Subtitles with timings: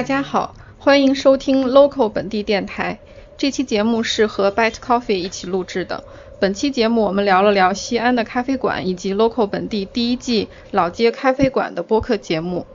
[0.00, 2.98] 大家好，欢迎收听 Local 本地电台。
[3.36, 6.02] 这期节目是和 Byte Coffee 一起录制的。
[6.40, 12.66] 本期节目我们聊了聊西安的咖啡馆以及 Local 本地第一季老街咖啡馆的播客节目。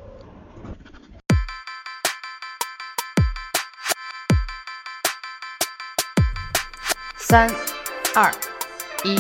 [7.18, 7.50] 三、
[8.14, 8.32] 二、
[9.04, 9.18] 一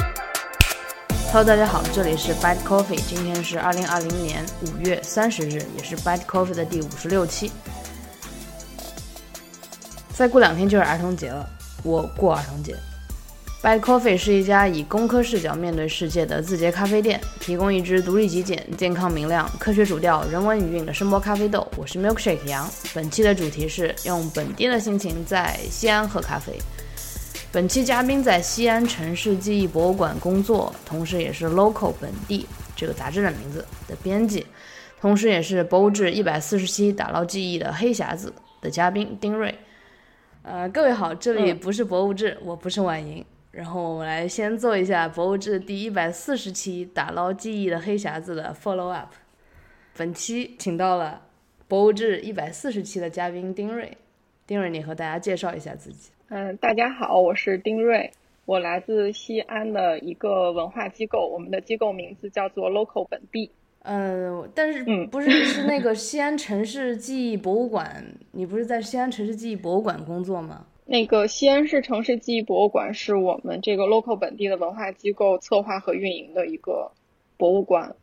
[1.31, 7.51] ，Hello，大家好，这里是 Byte Coffee，今天是二零二零年五月三十日，也是 Byte Coffee 的第五十六期。
[10.15, 11.45] 再过两天就是儿童节了，
[11.83, 12.73] 我过儿童节。
[13.61, 21.67] By Coffee 是一家以工科视角面对世界的字节咖啡店，提供一支独立极简、健康明亮、科学主调、人文余韵的声波咖啡豆。
[21.75, 26.53] 我是 Milkshake 杨，本期的主题是用本地的心情在西安喝咖啡。
[27.51, 34.45] 本期嘉宾在西安城市记忆博物馆工作，同时也是 Local 本地这个杂志的名字的编辑，
[35.01, 39.53] 同时也是博物志一百四十期打捞记忆的黑匣子的嘉宾丁瑞。
[40.47, 43.25] 呃，各位好，这里不是博物志，我不是婉莹。
[43.49, 49.11] 然后我们来先做一下博物志第一百四十期打捞记忆的黑匣子的 follow up。
[49.97, 51.19] 本期请到了
[51.67, 53.97] 博物志一百四十期的嘉宾丁瑞，
[54.45, 56.11] 丁瑞，你和大家介绍一下自己。
[56.29, 58.11] 嗯，大家好，我是丁瑞，
[58.45, 63.49] 我来自西安的一个文化机构，我们的机构名字叫做 Local 本地。
[63.85, 68.03] 嗯，但是不是是那个西安城市记忆博物馆？
[68.31, 70.65] 你不是在西安城市记忆博物馆工作吗？
[70.85, 76.91] 那个西安市城市记忆博物馆是我们这个 Local 本地的文化机构策划和运营的一个
[77.37, 77.95] 博物馆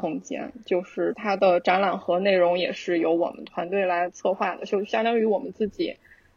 [0.00, 5.96] 空间，就是它的展览和内容也是由我们团队来策划的，就相当于我们自己。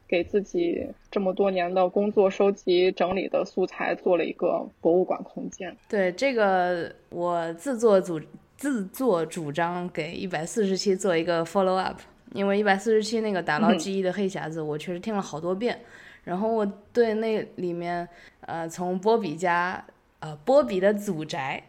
[0.10, 5.76] 给自己这么多年的工作收集整理的素材做了一个博物馆空间。
[5.90, 8.18] 对这个，我自作主
[8.58, 12.00] 自作主张给一百四十期做一个 follow up，
[12.34, 15.80] 因为一百四十期那个打捞记忆的黑匣子，我确实听了好多遍。
[16.24, 18.06] 然后我对那里面
[18.42, 19.86] 呃从波比家
[20.20, 21.64] 呃波比的祖宅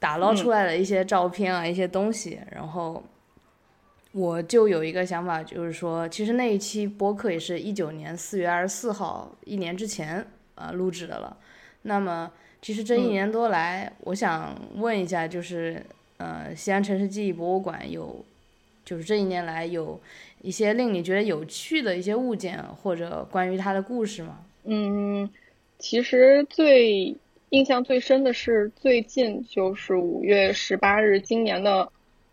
[0.00, 3.00] 打捞出来的一些照片啊一些东西，然后。
[4.12, 10.26] 我就有一个想法，就是说，其实那一期播客也是一九年四月二十四号，一年之前
[10.56, 11.36] 呃录制的了。
[11.82, 12.28] 那么，
[12.60, 15.80] 其实这一年多来，我想问一下，就是
[16.20, 18.22] 呃，西安城市记忆博物馆有，
[18.84, 19.98] 就是这一年来有
[20.42, 24.44] 一些令你觉得有趣的一些物件，或者关于它的故事吗？
[24.64, 25.30] 嗯，
[25.78, 27.16] 其实最
[27.48, 31.90] 印象最深的是最近就是五月十八日，今年的。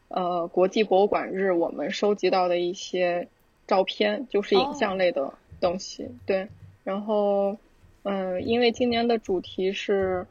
[0.10, 3.28] 呃，国际博物馆日，我们收集到的一些
[3.68, 6.08] 照片，就是影像类的东西。
[6.26, 6.48] 对，
[6.86, 7.58] 然后，
[8.04, 10.26] 嗯，因为今年的主题是，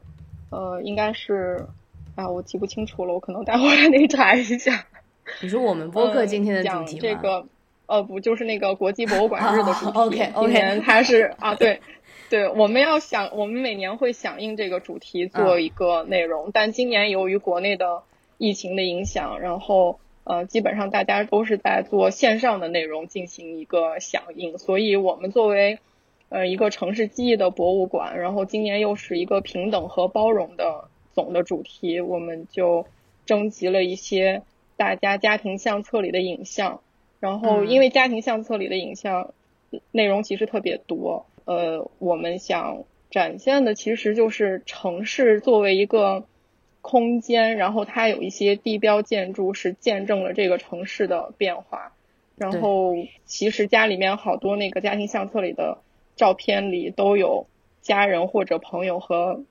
[0.49, 1.63] 呃，应该是，
[2.17, 4.85] 啊，我记不清楚了，我可能待会儿还得查一下。
[5.41, 7.45] 你说我们播客今天的主题这个，
[7.85, 9.97] 呃，不，就是那个国际博物馆日的主题。
[9.97, 10.47] OK OK。
[10.47, 11.79] 今年它是啊，对，
[12.29, 18.03] 对，我们要想，我们每年会响应这个主题做一个内容，但今年由于国内的。
[18.39, 25.79] 疫情的影响，然后呃，基本上大家都是在做线上的内容进行一个响应，所以我们作为
[26.29, 30.83] 呃一个城市记忆的博物馆，然后今年又是一个平等和包容的
[31.17, 32.85] 总的主题，我们就
[33.25, 34.43] 征集了一些
[34.75, 36.81] 大家家庭相册里的影像，
[37.19, 39.33] 然后因为家庭相册里的影像
[39.89, 46.25] 内容其实特别多，呃，我们想展现的其实就是城市作为一个。
[46.79, 51.91] 空间，然后它有一些地标建筑是见证了这个城市的变化。
[52.37, 52.93] 然后
[53.25, 55.79] 其实家里面好多那个家庭相册里的
[56.15, 57.45] 照片里都有
[57.81, 59.43] 家人或者朋友和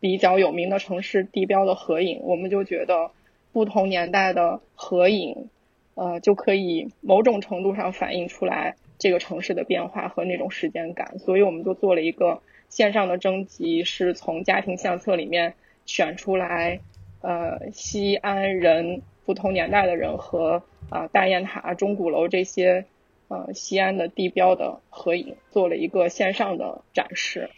[0.00, 2.20] 比较有名的城市地标的合影。
[2.22, 3.10] 我们就觉得
[3.52, 5.48] 不同年代的合影，
[5.94, 11.18] 呃，就可以某种程度上反映出来这个城市的变化和那种时间感。
[11.18, 15.54] 所以我们就做了一个线上的征集，是从家庭相册里面。
[15.90, 16.80] 选出来，
[17.22, 22.84] 呃，西安人不同年代的人和啊大雁塔、钟鼓楼这些
[23.28, 27.48] 呃西安的地标的合影，做了一个线上的展示。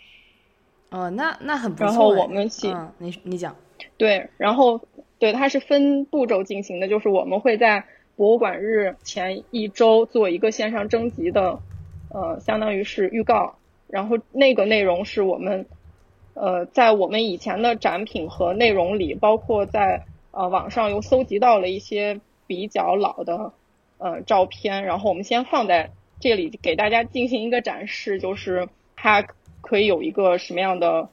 [0.91, 1.87] 哦，那那很不错。
[1.87, 3.57] 然后我们嗯，你你讲。
[3.97, 4.81] 对，然后
[5.19, 7.85] 对，它是分步骤进行的，就是我们会在
[8.17, 11.61] 博物馆日前一周做一个线上征集的，
[12.11, 13.57] 呃，相当于是预告，
[13.89, 15.67] 然后那个内容是我们。
[16.33, 23.53] 呃，在我们以前的展品和内容里，包括在呃网上又搜集到了一些比较老的
[23.99, 25.91] 呃照片，然后我们先放在
[26.21, 29.27] 这里给大家进行一个展示，就是它
[29.71, 31.09] 可以有一个什么样的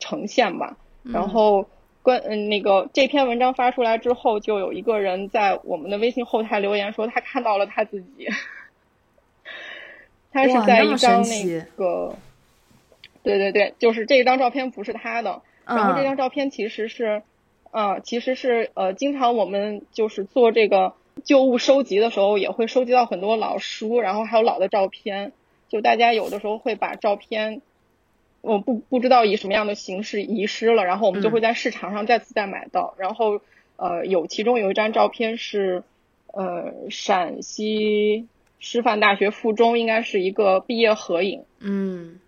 [0.00, 0.76] 呈现吧。
[1.04, 1.68] 然后
[2.02, 8.28] 关嗯那个这篇文章发出来之后，就有一个人在我们的微信后台留言说他看到了他自己。
[10.32, 12.16] 他是在一张那个，
[13.22, 17.22] 对对对，就是这张照片不是他的，然后这张照片其实是，
[17.70, 25.32] 呃，其实是呃，经常我们就是做这个旧物收集的时候，也会收集到很多老书，然后还有老的照片，
[25.68, 27.60] 就大家有的时候会把照片，
[28.42, 33.40] 我不不知道以什么样的形式遗失了，然后我们就会在市场上再次再买到，然后
[33.76, 35.82] 呃，有其中有一张照片是，
[36.26, 38.28] 呃，陕西。
[38.64, 42.20] 师范大学附中应该是一个毕业合影，嗯，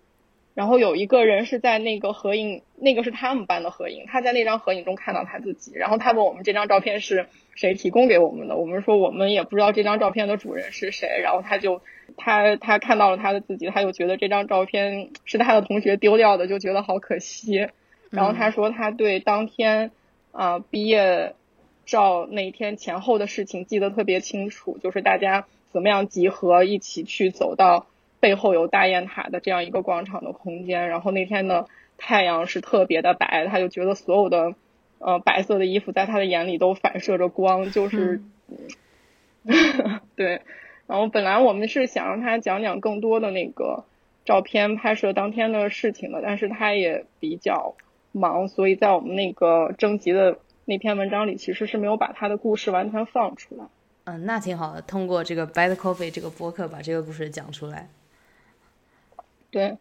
[0.53, 11.81] 然后有一个人是在那个合影，那个是他们班的合影，他在那张合影中看到他自己，然后他问我们这张照片是谁提供给我们的，我们说我们也不知道这张照片的主人是谁，然后他就
[12.17, 17.67] 他他看到了他的自己，他就觉得这张照片是他的同学丢掉的，就觉得好可惜，
[18.09, 19.91] 然后他说他对当天
[20.31, 21.35] 啊毕业
[21.85, 25.45] 照那天前后的事情记得特别清楚，就是大家。
[25.71, 27.87] 怎么样集合一起去走到
[28.21, 30.87] 背后有大雁塔的这样一个广场的空间？
[30.87, 31.67] 然后那天的
[31.97, 34.55] 太阳是特别的白，他就觉得所有的
[34.99, 38.21] 呃白色的衣服在他的眼里都反射着光，就是
[40.15, 40.43] 对。
[40.87, 43.85] 然后本来我们是想让他讲讲更多的那个
[44.23, 47.75] 照片拍摄当天的事情的，但是他也比较
[48.11, 53.65] 忙，所以在我们那个征集的那篇文章里，其实是没有把他的故事完全放出来。
[54.05, 54.81] 嗯，那挺好的。
[54.83, 57.89] 通过这个 Bad Coffee 这个播客，把这个故事讲出来。
[59.49, 59.77] 对，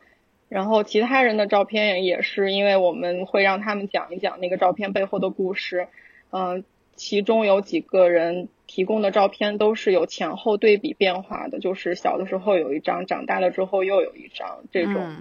[0.49, 5.89] 然后其他人的照片也是，因为我们会让他们讲一讲那个照片背后的故事。
[6.31, 6.65] 嗯，
[6.97, 15.16] 其中有几个人提供的照片都是有前后对比变化的，就是小的时候有一张，长大了之后又有一张，这种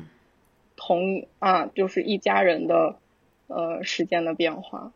[0.75, 2.95] 同啊，就是一家人的
[3.48, 4.92] 呃时间的变化。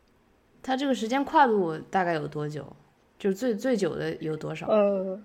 [0.62, 2.76] 它这个时间跨度大概有多久？
[3.18, 4.66] 就最最久的有多少？
[4.68, 5.20] 呃，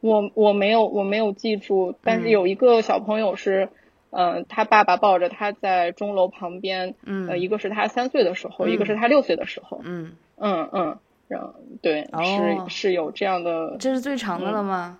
[0.00, 3.70] 我我没有我没有记住，但是有一个小朋友是，
[4.10, 10.12] 嗯，他爸爸抱着他在钟楼旁边，嗯，呃，一个是他三岁的时候，一个是他六岁的时候，嗯。
[10.40, 10.98] 嗯嗯，
[11.28, 14.98] 然后对，是是有这样的，这是最长的了吗？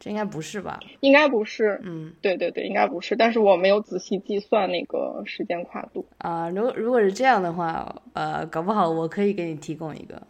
[0.00, 0.78] 这应该不是吧？
[1.00, 6.48] 应该不是，嗯，对对对，应该不是，但是我没有仔细计算那个时间跨度啊。
[6.50, 10.22] 如果如果是这样的话，呃，搞不好我可以给你提供一个。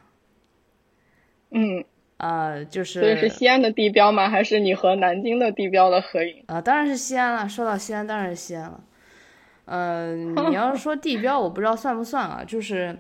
[1.51, 1.85] 嗯，
[2.19, 4.29] 呃，就是，所以是西安的地标吗？
[4.29, 6.45] 还是你和南京的地标的合影？
[6.47, 7.49] 啊，当然是西安了。
[7.49, 8.81] 说到西安，当然是西安了。
[9.67, 12.45] 嗯，你 要是说地标，我不知道算不算啊。
[12.47, 12.97] 就是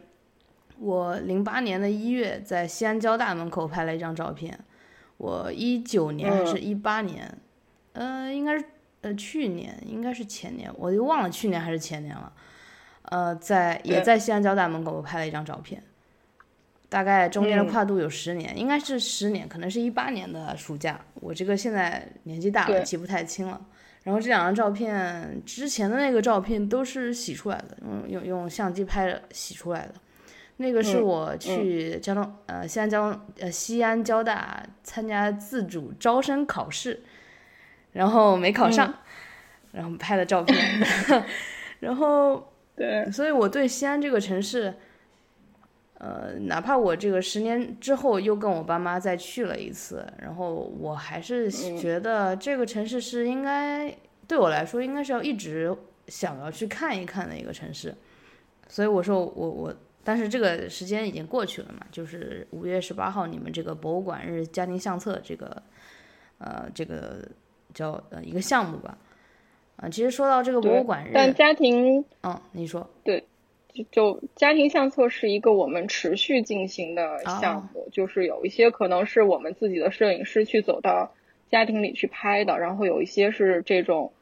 [0.79, 4.59] 我零八年的一月在西安交大门口拍了一张照片。
[5.17, 7.39] 我一九年还是一八年？
[7.93, 8.65] 呃，应该是
[9.03, 12.33] 呃去年，应该是前年，我就忘了去年还是前年了。
[13.03, 15.83] 呃，在也在西安交大门口拍了一张照片。
[16.89, 21.01] 大概中间的跨度有十年，应该是十年，可能是一八年的暑假。
[21.15, 23.61] 我这个现在年纪大了，记不太清了。
[24.03, 29.95] 然后这两张照片，之前的那个照片都是洗出来的，用用用相机拍的洗出来的。
[30.57, 37.03] 那个是我去交通呃西安交通呃西安交大参加自主招生考试，
[37.93, 38.95] 然后没考上，
[39.73, 40.57] 然后拍的照片。
[41.81, 44.75] 然后 对，所以我对西安这个城市。
[45.97, 53.91] 呃，哪怕我这个十年之后又跟我爸妈再去了一次，然后我还是觉得这个城市是应该
[54.29, 55.75] 对我来说应该是要一直
[56.09, 57.95] 想要去看一看的一个城市。
[58.69, 65.63] 所以我说我我，但是这个时间已经过去了嘛，就是五月十八号你们这个博物馆日家庭相册这个
[66.39, 67.27] 呃这个
[67.73, 68.99] 叫呃一个项目吧。
[69.77, 73.25] 啊，其实说到这个博物馆日，但家庭嗯，你说对。
[73.91, 81.13] 就家庭相册是一个我们持续进行的项目，就是有一些可能是我们自己的摄影师去走到
[81.51, 84.13] 家庭里去拍的，然后有一些是这种，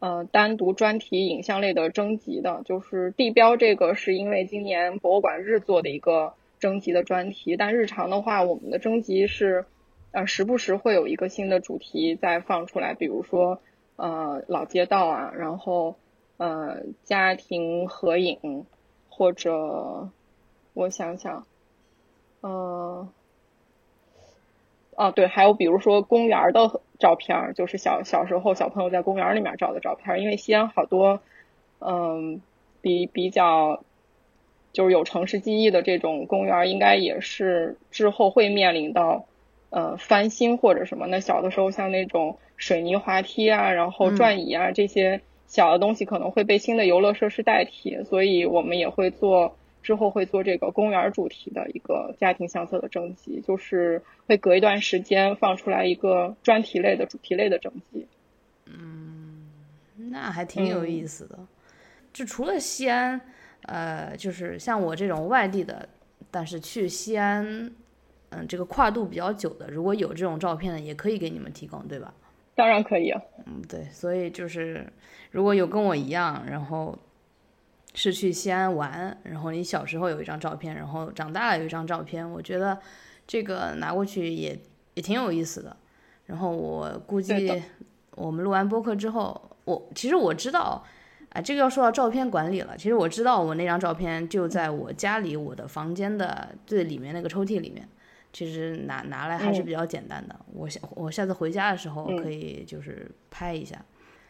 [0.00, 2.62] 呃，单独专题影像类的征集的。
[2.64, 9.64] 就是地标这个是因为今年博物馆日做的一个征集的专题，但日常的话，我们的征集是，
[10.10, 13.60] 呃，时不时会有一个新的主题再放出来，比如说，
[13.94, 15.94] 呃，老街道啊，然后，
[16.36, 18.66] 呃，家庭合影。
[19.12, 20.08] 或者，
[20.72, 21.44] 我想想，
[22.40, 23.06] 嗯，
[24.96, 31.20] 哦，对，还有比如说公园的照片，就是小小时候小朋友在公园里面照的照片，因为西安好多，
[31.78, 32.40] 嗯，
[32.80, 33.82] 比比较
[34.72, 39.26] 就是有城市记忆的这种公园，应该也是之后会面临到
[39.70, 41.06] 呃翻新或者什么。
[41.06, 45.20] 那小的时候像那种水泥滑梯啊，然后转椅啊这些。
[45.46, 58.06] 小的东西可能会被新的游乐设施代替，所以我们也会做之后会做这个公园主题的一个家庭相册的征集，就是会隔一段时间放出来一个专题类的主题类的征集。
[58.66, 59.48] 嗯，
[59.96, 61.38] 那还挺有意思的。
[62.12, 63.20] 就除了西安，
[63.62, 65.88] 呃，就是像我这种外地的，
[66.30, 67.72] 但是去西安，
[68.30, 72.12] 嗯，这个跨度比较久的，如果有这种照片的，也可以给你们提供，对吧？
[72.54, 73.10] 当然可以。
[73.46, 74.84] 嗯，对，所以就是
[75.30, 76.98] 如果有跟我一样，然后
[77.94, 82.78] 是去西安玩，然后你小时候有一张照片，然后长大了有一张照片，我觉得
[83.26, 84.58] 这个拿过去也
[84.94, 85.76] 也挺有意思的。
[86.26, 87.62] 然后我估计
[88.16, 90.84] 我们录完播客之后，我其实我知道。
[91.32, 92.76] 啊，这个要说到照片管理了。
[92.76, 97.88] 其实我知道，我那张照片就在我家里我的房间的最里面那个抽屉里面。
[98.32, 100.34] 其实拿拿来还是比较简单的。
[100.52, 103.80] 我下我下次回家的时候可以就是拍一下。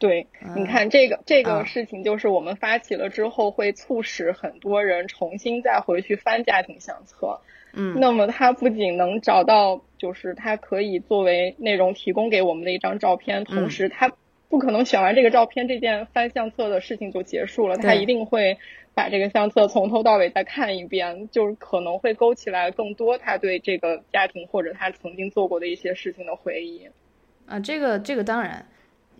[0.00, 0.26] 对，
[0.56, 7.40] 你看这个这个事情，就是我们发起了之后，会促使很多人重新再回去翻家庭相册。
[7.72, 14.10] 嗯，那么他不仅能找到，就是他可以作为内容提供给我们的一张照片，同时他。
[14.48, 17.76] 不可能选完这个照片，这件翻相册的事情就结束了。
[17.76, 18.58] 他一定会
[18.94, 26.88] 把这个相册从头到尾再看一遍，就是可能会勾起来更多他对这个家庭或者他曾经做过的一些事情的回忆。
[27.46, 28.66] 啊，这个这个当然，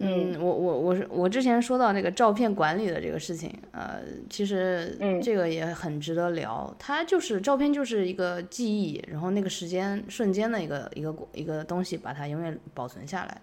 [0.03, 6.75] 嗯，我我我是我之前说到那个照片管理的这个事情，呃，其实这个也很值得聊。
[6.79, 13.41] 它就是照片就是一个记忆，然后那个时间瞬间的一个一个一个东西，把它永远保存下来。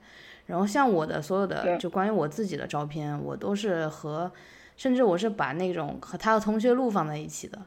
[0.48, 4.32] 然后像我的所有的就关于我自己的照片，我都是和，
[4.76, 7.60] 甚至我是把那种和他的同学录放在一起的。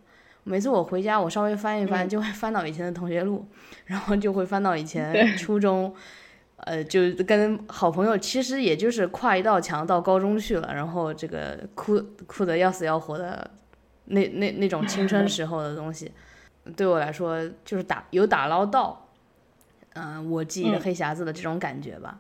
[0.43, 3.47] 每次我回家，我稍微翻一翻，就会翻到以前的同学录，
[3.85, 5.95] 然后就会翻到以前初中，
[6.65, 13.51] 呃，就跟好朋友，其实也就是跨一道墙到高中去了，然后这个哭哭的要死要活的，
[14.07, 16.13] 那那那种青春时候的东西，
[16.77, 19.09] 对我来说就是打有打捞到，
[19.95, 22.19] 嗯，我记忆的黑匣子的这种感觉吧。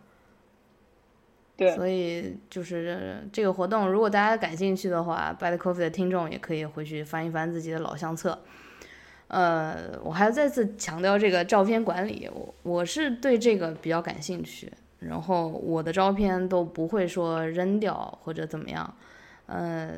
[1.57, 8.39] 对所以就是这个活动，如果大家感兴趣的话，Bad Coffee 的听众也可以回去翻一翻自己的老相册。
[9.31, 14.71] 呃，我还要再次强调这个照片管理，我我是对这个比较感兴趣。
[14.99, 18.95] 然后我的照片都不会说扔掉或者怎么样。
[19.47, 19.93] 呃，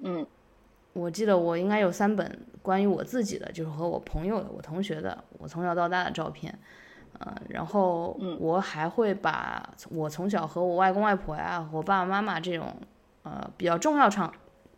[0.00, 0.26] 嗯，
[0.92, 6.52] 我记得我应该有三本关于我自己的，就是和我朋友的、我同学的、我从小到大的照片。
[7.20, 12.74] 呃，然后我还会把我从小和我外公外婆呀、我爸爸妈妈这种
[13.22, 14.34] 呃比较重要场、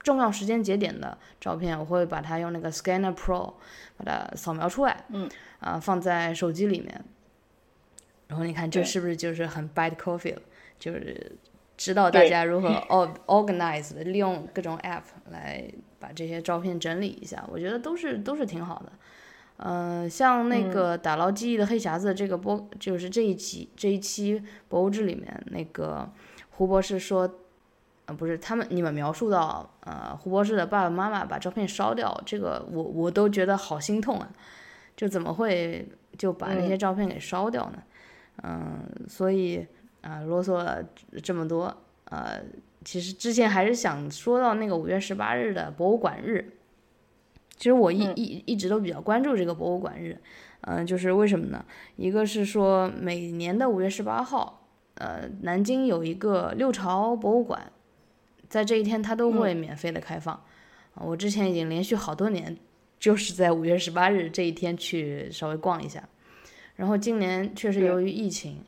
[0.07, 3.55] 重要时间节点的照片，我会把它用那个 Scanner Pro
[3.97, 7.05] 把它扫描出来，嗯，啊放在手机里面。
[8.29, 10.43] 然后你看这是不是就是很 Bad Coffee 了？
[10.79, 11.37] 就是
[11.77, 12.69] 知道大家如何
[13.27, 18.93] organize 利用各种 app 来把这些照片整理一下，我觉得都是都是挺好的。
[19.57, 26.09] 嗯，像那个打捞记忆的黑匣子这个播，就是这一期这一期博物志里面，那个
[26.51, 27.29] 胡博士说，
[28.07, 34.29] 呃，不是他们你们描述到，呃，胡博士的爸爸妈妈把照片烧掉，这个我我都觉得好心痛啊，
[34.97, 37.83] 就怎么会就把那些照片给烧掉呢？
[38.43, 39.67] 嗯，所以
[40.03, 40.85] 啊，啰嗦了
[41.23, 42.41] 这么多，呃，
[42.85, 46.53] 其实之前还是想说到那个五月十八日的博物馆日。
[47.57, 50.21] 其实我一一一直都比较关注这个博物馆日，
[50.61, 51.65] 嗯，就是为什么呢？
[51.97, 57.73] 一个是说每年的五月十八号，呃，南京有一个六朝博物馆，
[58.49, 60.43] 在这一天它都会免费的开放。
[60.95, 62.57] 我之前已经连续好多年
[62.99, 66.09] 就是在五月十八日这一天去稍微逛一下，
[66.77, 68.65] 然后今年确实由于疫情，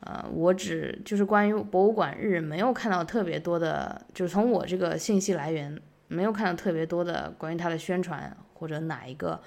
[0.00, 5.80] 呃，我只就是关于博物馆日没有看到特别多的，就是从我这个信息来源。
[6.10, 9.38] 没有看到特别多的关于它的宣传，或者哪一个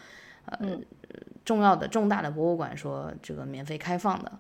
[0.46, 0.78] 呃
[1.44, 4.32] 重要的重大的博物馆说这个免费开放的，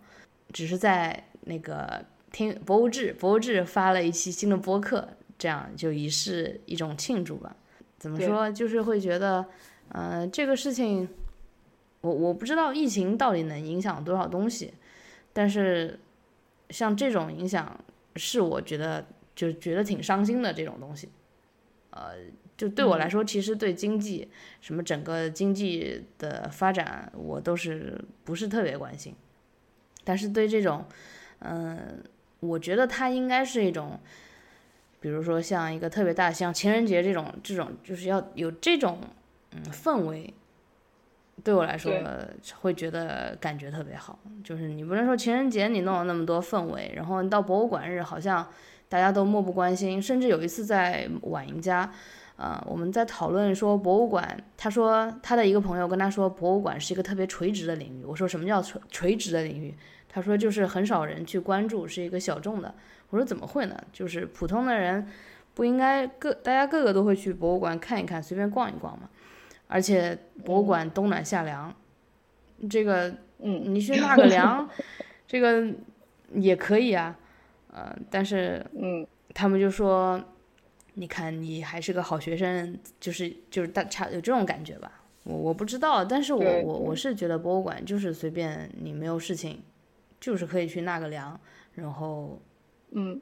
[0.53, 5.10] 只是在那个听博物志，博物志发了一期新的播客，
[5.41, 7.55] 这样就以示一种庆祝吧。
[7.98, 9.43] 怎么说，就是会觉得，
[9.89, 11.10] 呃，这个事情，
[12.01, 14.71] 我我不知道疫情到底能影响多少东西，
[15.33, 16.00] 但是
[16.69, 17.83] 像这种影响，
[18.17, 21.10] 是我觉得就觉得挺伤心的这种东西。
[21.89, 22.13] 呃，
[22.55, 24.29] 就对我来说，其实对经济
[24.62, 29.15] 什么整个经济的发展，我都是不是特别关心。
[30.03, 30.86] 但是对这种，
[31.39, 32.03] 嗯，
[32.39, 34.00] 我觉得它应该是一种，
[35.01, 39.00] 比如说像一个特别大，像情人节这种，这种就是要有这种
[39.51, 40.34] 嗯氛围，
[41.43, 41.91] 对我来说
[42.62, 44.17] 会觉得感觉特别好。
[44.41, 48.48] 就是你不能说情人节你弄了那么多氛围，然后你到博物馆日好像。
[48.91, 51.89] 大家都漠不关心，甚至有一次在晚莹家，
[52.36, 58.03] 呃，我们在讨论说博物馆，他说他的一个朋友跟他说，博物馆是一个特别垂直的领域。
[58.03, 59.74] 我说什么叫垂垂直的领域？
[60.10, 62.75] 他说就是很少人去关注，是一个小众的。
[63.12, 63.80] 我说怎么会呢？
[63.94, 65.08] 就是普通的人
[65.53, 69.08] 不应该各大家个个都会去博物馆看一看，随便逛一逛嘛。
[69.68, 71.74] 而且博物馆冬暖夏凉，
[72.70, 74.68] 这个嗯，你去纳个凉，
[75.27, 75.65] 这个
[76.34, 77.18] 也可以啊。
[77.72, 80.22] 呃，但是嗯，他们就说，
[80.96, 84.91] 你看你还是个好学生，就是就是大差有这种感觉吧。
[85.24, 89.62] 我我不知道，但是我我我是觉得博物馆就是随便你没有事情，
[90.20, 91.39] 就是可以去纳个凉，
[91.75, 92.41] 然后
[92.91, 93.21] 嗯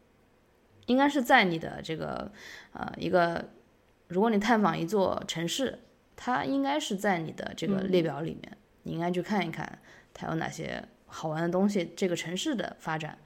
[0.85, 2.31] 应该是在你的这个
[2.73, 3.49] 呃一个，
[4.07, 5.79] 如果你探访一座城市，
[6.15, 9.79] 它应该是在你的这个列表里面，你应该去看一看
[10.13, 13.17] 它有哪些好玩的东西，这个城市的发展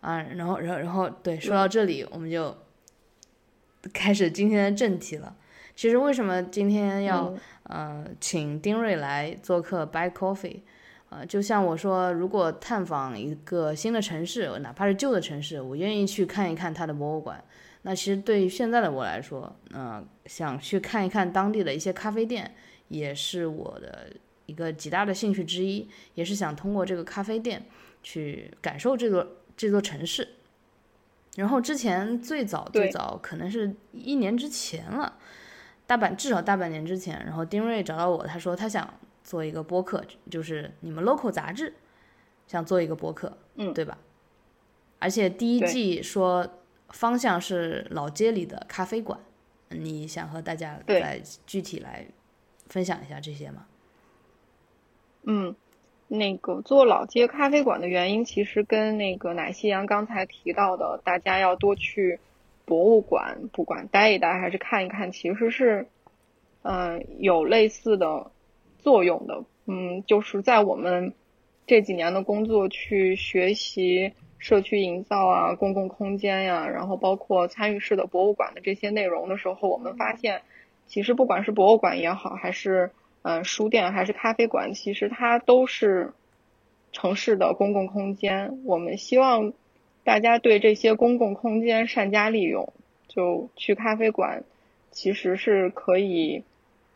[0.00, 2.56] 啊，然后然后然后对，说到这里我们就
[3.92, 5.36] 开始今天的正题了。
[5.74, 10.60] 其实为什么今天要、呃请丁瑞来做客 Buy Coffee？
[11.14, 17.42] 呃，就像我说，如果探访一个新的城市，哪怕是旧的城市，我愿意去看一看它的博物馆。
[17.82, 22.54] 那其实对于现在的我来说，呃，想去看一看当地的一些咖啡店，
[22.88, 24.08] 也是我的
[24.46, 27.62] 一个极大的兴趣之一，也是想通过这个咖啡店
[28.02, 30.26] 去感受这座这座城市。
[31.36, 35.18] 然后之前最早最早可能是一年之前了，
[35.86, 38.88] 大半至少大半年之前，然后丁瑞找到我，他说他想
[39.22, 41.74] 做一个播客，就是你们 local 杂志
[42.46, 43.98] 想做一个播客，嗯对吧？
[44.98, 46.48] 而且第一季说
[46.90, 49.18] 方向是老街里的咖啡馆，
[49.68, 52.06] 你想和大家来具体来
[52.66, 53.66] 分享一下这些吗？
[55.24, 55.54] 嗯，
[56.08, 62.18] 那个做老街咖啡馆的原因，其实跟那个奶昔阳刚才提到的，大家要多去
[62.64, 65.86] 博物馆，不管待一待还是看一看，其实是，
[66.62, 68.30] 嗯、有类似的
[68.82, 69.44] 作用的。
[69.66, 71.14] 嗯，就是在我们
[71.66, 80.42] 这几年的工作去学习社区营造啊、公共空间呀、然后包括参与式的博物馆的这些内容的时候，我们发现，
[80.88, 82.90] 其实不管是博物馆也好，还是
[83.22, 86.12] 嗯、呃书店还是咖啡馆，其实它都是
[86.90, 88.64] 城市的公共空间。
[88.64, 89.52] 我们希望
[90.02, 92.72] 大家对这些公共空间善加利用，
[93.06, 94.42] 就去咖啡馆
[94.90, 96.42] 其实是可以，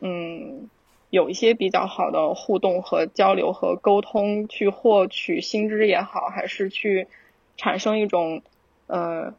[0.01, 0.69] 嗯，
[1.17, 7.09] 有一些比较好的互动和交流和沟通，去获取新知也好，还是去
[7.57, 8.43] 产生一种
[8.87, 9.33] 呃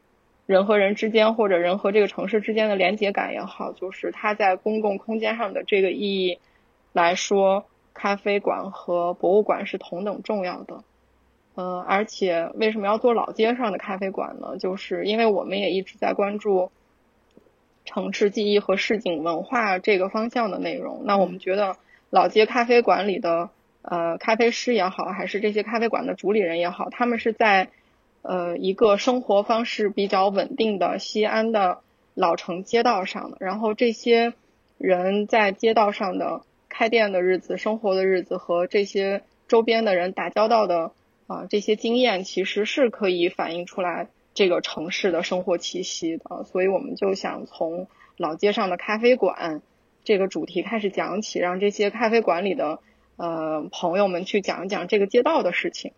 [0.46, 6.40] 人和人之间或者人和这个城市之间的连接感也好，就是它在公共空间上的这个意义
[6.92, 7.64] 来说，
[7.94, 10.82] 咖啡馆和博物馆是同等重要的。
[11.54, 14.58] 呃，而且为什么要做老街上的咖啡馆呢？
[14.58, 16.72] 就是因为我们也一直在关注
[17.88, 21.04] 城市记忆和市井文化这个方向的内容。
[21.06, 21.76] 那我们觉得
[22.10, 23.48] 老街咖啡馆里的
[23.80, 27.70] 呃咖啡师也好，还是这些咖啡馆的主理人也好，他们是在
[28.20, 31.78] 呃一个生活方式比较稳定的西安的
[32.12, 33.38] 老城街道上的。
[33.40, 34.34] 然后这些
[34.76, 40.92] 人在街道上的开店的日子、生活的日子和这些周边的人打交道的
[41.26, 46.44] 啊、这些经验，其实是可以反映出来这个城市的生活气息的。
[46.44, 49.60] 所以我们就想从老街上的咖啡馆
[50.04, 52.78] 这个主题开始讲起，让这些咖啡馆里的
[53.16, 55.90] 呃朋友们去讲一讲这个街道的事情。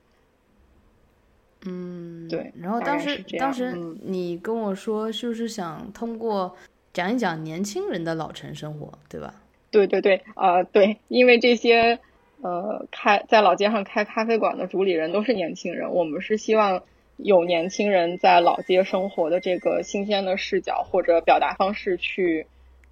[1.66, 6.57] 嗯，对然后当时当时嗯你跟我说，是不是想通过
[6.94, 9.35] 讲一讲年轻人的老城生活，对吧？
[9.70, 11.98] 对对对，呃，对，因为这些
[12.40, 16.83] 呃开在老街上开咖啡馆的主理人都是年轻人，我们是希望
[17.22, 22.46] 有年轻人在老街生活的这个新鲜的视角或者表达方式去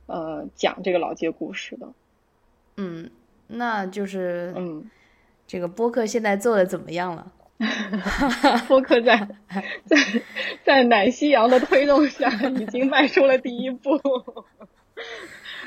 [0.07, 1.89] 呃讲这个老街故事的。
[2.77, 3.11] 嗯，
[3.47, 4.91] 那就是嗯，
[5.47, 7.33] 这个播客现在做的怎么样了？
[8.69, 9.29] 播客在
[9.85, 9.97] 在
[10.65, 14.01] 在奶昔阳的推动下，已经迈出了第一步。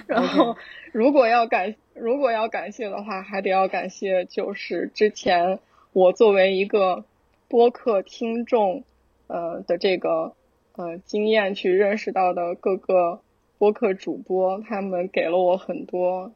[0.08, 0.56] 然后，
[0.94, 5.60] 如果要感如果要感谢的话，还得要感谢就是之前
[5.92, 7.04] 我作为一个
[7.52, 8.86] 播客听众
[9.28, 10.36] 呃的这个
[10.78, 13.20] 呃经验去认识到的各个
[13.58, 16.32] 播客主播，他们给了我很多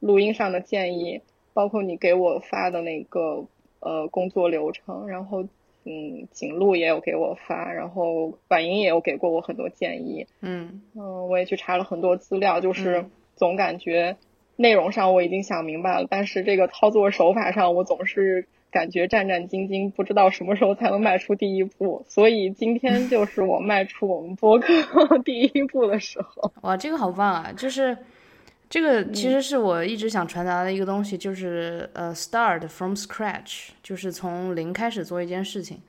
[0.00, 1.20] 录音上的建议，
[1.54, 3.46] 包括你给我发的那个
[3.78, 5.44] 呃工作流程，然后
[5.84, 10.82] 嗯景录也有给我发，然后婉莹也有给过我很多建议，嗯。
[10.96, 14.16] 嗯，我也去查了很多资料，就是嗯总感觉
[14.56, 22.04] 内容上我已经想明白了，但是这个操作手法上我总是感觉战战兢兢，不知道什么时候才能迈出第一步。
[22.08, 26.52] 所以今天 就是我迈出我们播客 第一步的时候。
[26.62, 27.52] 哇，这个好棒啊！
[27.56, 27.96] 就是
[28.68, 35.80] 这个其实是我一直想传达的一个东西，就是呃，start from scratch，就是从零开始做一件事情。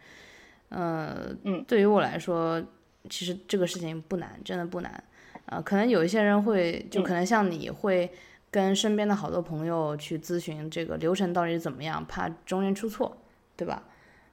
[0.69, 2.63] 呃，嗯，对于我来说，
[3.09, 5.03] 其实这个事情不难，真的不难。
[5.47, 8.09] 呃，可能有一些人会，就可能像你会
[8.51, 13.17] 跟身边的好多朋友去咨询这个流程到底怎么样，怕中间出错，
[13.55, 13.83] 对吧？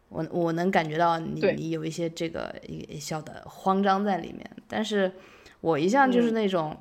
[0.09, 2.55] 我我能感觉到你你有一些这个
[3.00, 5.12] 小的慌张在里面，但是
[5.61, 6.76] 我一向就是那种，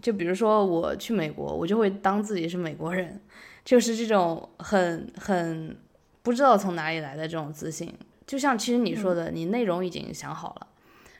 [0.00, 3.20] 就比如说我去美国，我就会当自己是美国人，
[3.64, 5.76] 就是这种很很
[6.22, 7.92] 不知道从哪里来的这种自信。
[8.26, 10.66] 就像其实你说的，你内容已经想好了。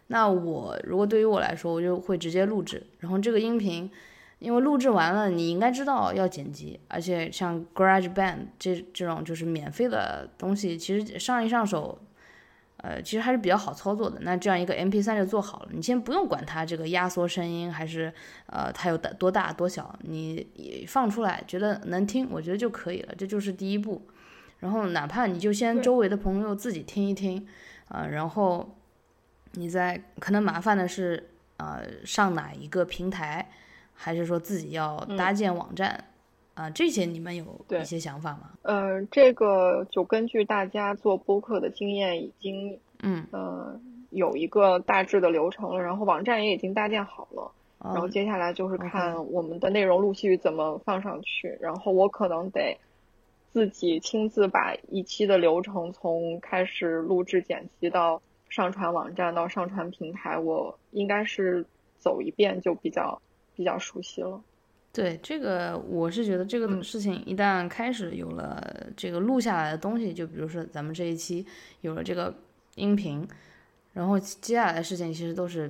[0.06, 3.90] 那我如果对于我来说，我就会直接录制，然后这个音频，
[4.38, 11.98] 因为录制完了，你应该知道要剪辑，而且像 GarageBand 这这种就是免费的东西，其实上一上手，
[12.78, 14.18] 呃，其实还是比较好操作的。
[14.20, 18.12] 那这样一个 MP3 就做好了，你先不用管它这个压缩声音还是
[18.46, 24.02] 呃它有多大多小，你放出来觉得能听，我觉得就可以了，这就是第一步。
[24.60, 27.46] 然后哪怕你就先周围的朋友自己听一听，
[27.88, 28.76] 啊，然后。
[29.56, 33.48] 你再可能麻烦的是，呃，上哪一个平台，
[34.04, 36.04] 还是说自己要搭建网站，
[36.52, 38.50] 啊，这些你们有一些想法吗？
[38.60, 47.50] 呃，这个就根据大家做播客的经验，已经，嗯，呃，有一个大致的流程了，然后网站也已经搭建好了，
[47.82, 52.76] 然后接下来就是看我们的内容陆续怎么放上去，然后我可能得
[53.54, 58.20] 自己亲自把一期的流程从开始录制剪辑到。
[58.50, 61.66] 上传网站到上传平台，我应该是
[61.98, 63.20] 走一遍就比较
[63.54, 64.40] 比较熟悉了。
[64.92, 71.44] 对这个，我是觉得这个事情一旦开始有了这个录下来的东西，就比如说咱们这一期
[71.80, 72.32] 有了这个
[72.76, 73.26] 音频，
[73.92, 75.68] 然后接下来的事情其实都是，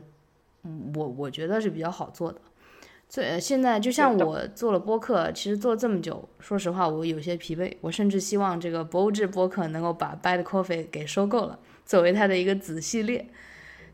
[0.65, 2.39] 嗯，我我觉得是比较好做的。
[3.09, 11.59] 最现在就像我做了播客，其实做了这么久，说实话我有些疲惫，我甚至希望这个博物志播客能够把 Bad Coffee 给收购了。
[11.87, 13.27] 作为它的一个子系列，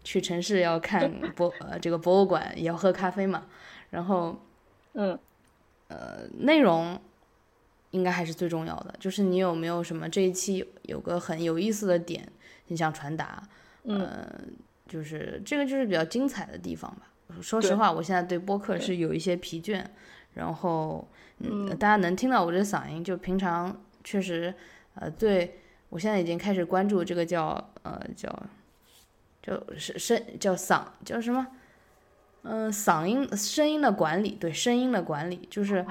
[0.03, 3.47] 去城市要看博呃这个博物馆，也要喝咖啡嘛。
[3.91, 4.41] 然后，
[4.95, 5.19] 嗯，
[5.89, 7.01] 呃，内容
[7.91, 8.95] 应该还是最重要的。
[8.99, 12.27] 就是你有没有什么这一期有个很有意思的点，
[12.69, 13.43] 你想传达？
[13.85, 14.25] 嗯，
[14.89, 17.11] 就是这个就是比较精彩的地方吧。
[17.41, 19.85] 说实话，我现在对播客是有一些疲倦。
[20.35, 24.55] 然后，嗯，大家能听到我这嗓音，就平常确实，
[24.95, 25.57] 呃，对。
[25.89, 27.49] 我现在已经开始关注这个叫
[27.83, 28.31] 呃叫，
[29.43, 31.45] 就是声叫嗓叫什么，
[32.43, 35.85] 嗯嗓音声音的管理对声音的管理就是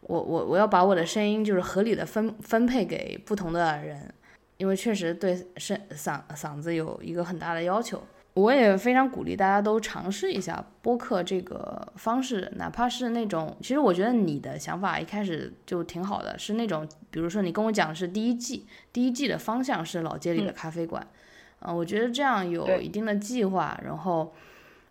[0.00, 4.12] 我我我要把我的声音就是合理的分分配给不同的人，
[4.56, 8.02] 因为确实对声嗓嗓子有一个很大的要求。
[8.34, 21.04] 我也非常鼓励大家都尝试一下播客这个方式，哪怕是那种，其实我觉得你的想法一开始就挺好的，是那种，比如说你跟我讲是第一季，第一季的方向是老街里的咖啡馆，
[21.58, 24.32] 嗯，我觉得这样有一定的计划，然后，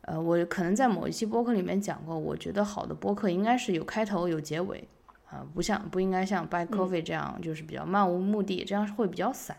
[0.09, 4.83] 呃，我可能在某一期播客里面讲过，我觉得好的播客应该是有开头有结尾，
[5.29, 9.55] 啊，不像不应该像 By Coffee 这样就是比较漫无目的，这样会比较散，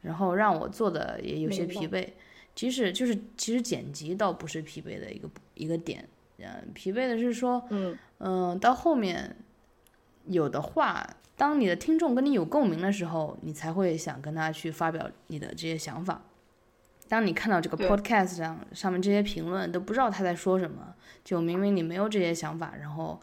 [0.00, 2.10] 然后让我做的也有些疲惫。
[2.54, 9.34] 即使就是其实剪辑倒不是疲惫的一个一个点，嗯，疲惫的是说，嗯嗯，到后面
[10.26, 11.04] 有的话，
[11.36, 16.22] 当你的听众跟你有共鸣的时候，你才会想跟他去发表你的这些想法。
[17.12, 23.20] 当你看到这个 podcast 上上面这些评论，都不知道他在说什么，就明明你没有这些想法，然后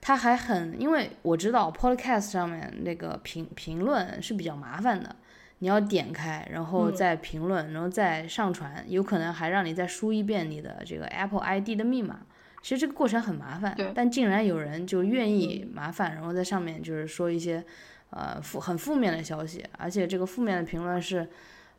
[0.00, 5.14] 他还很，因为我知道 podcast 上面那个评评论是比较麻烦的。
[5.60, 12.22] 你要点开，然后再评论，然后再上传，有可能还让你再输一遍你的这个 Apple ID 的密码。
[12.62, 17.64] 其实这个过程很麻烦，但竟然有人就愿意麻烦，然后在上面就是说一些
[18.10, 21.28] 呃负很负面的消息，而且这个负面的评论是，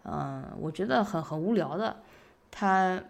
[0.04, 1.98] 嗯，我觉得很很无聊的，
[2.50, 3.02] 他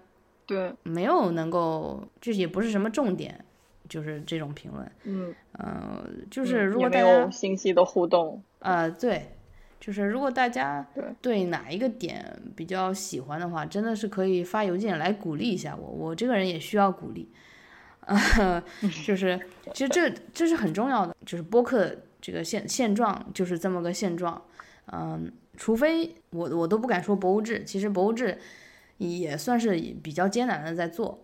[0.45, 3.43] 对没有能够，这也不是什么重点，
[3.87, 9.37] 就是这种评论，嗯嗯，就是如果大家信息的互动，呃，对。
[9.81, 10.87] 就是如果大家
[11.23, 15.83] 对哪一个点比较喜欢的话，真的是可以发邮件来鼓励一下我。
[15.83, 17.27] 我这个人也需要鼓励，
[18.05, 18.63] 啊，
[19.03, 19.41] 就是
[19.73, 21.15] 其实这这是很重要的。
[21.25, 24.39] 就是播客这个现现状就是这么个现状，
[24.91, 28.35] 嗯，除非我我都不敢说博物志，其实博物志
[28.97, 31.23] 也算是比较艰难的在做，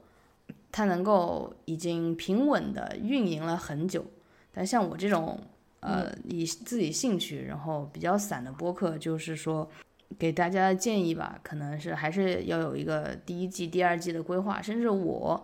[0.72, 4.06] 它能够已经平稳的运营了很久。
[4.54, 5.42] 但像我这种。
[5.80, 9.70] 呃，以自己兴趣，然后比较散的播客，就是说
[10.18, 15.42] 给大家的建议吧，可能是还是要有一个第一季、第二季的规划，甚至我，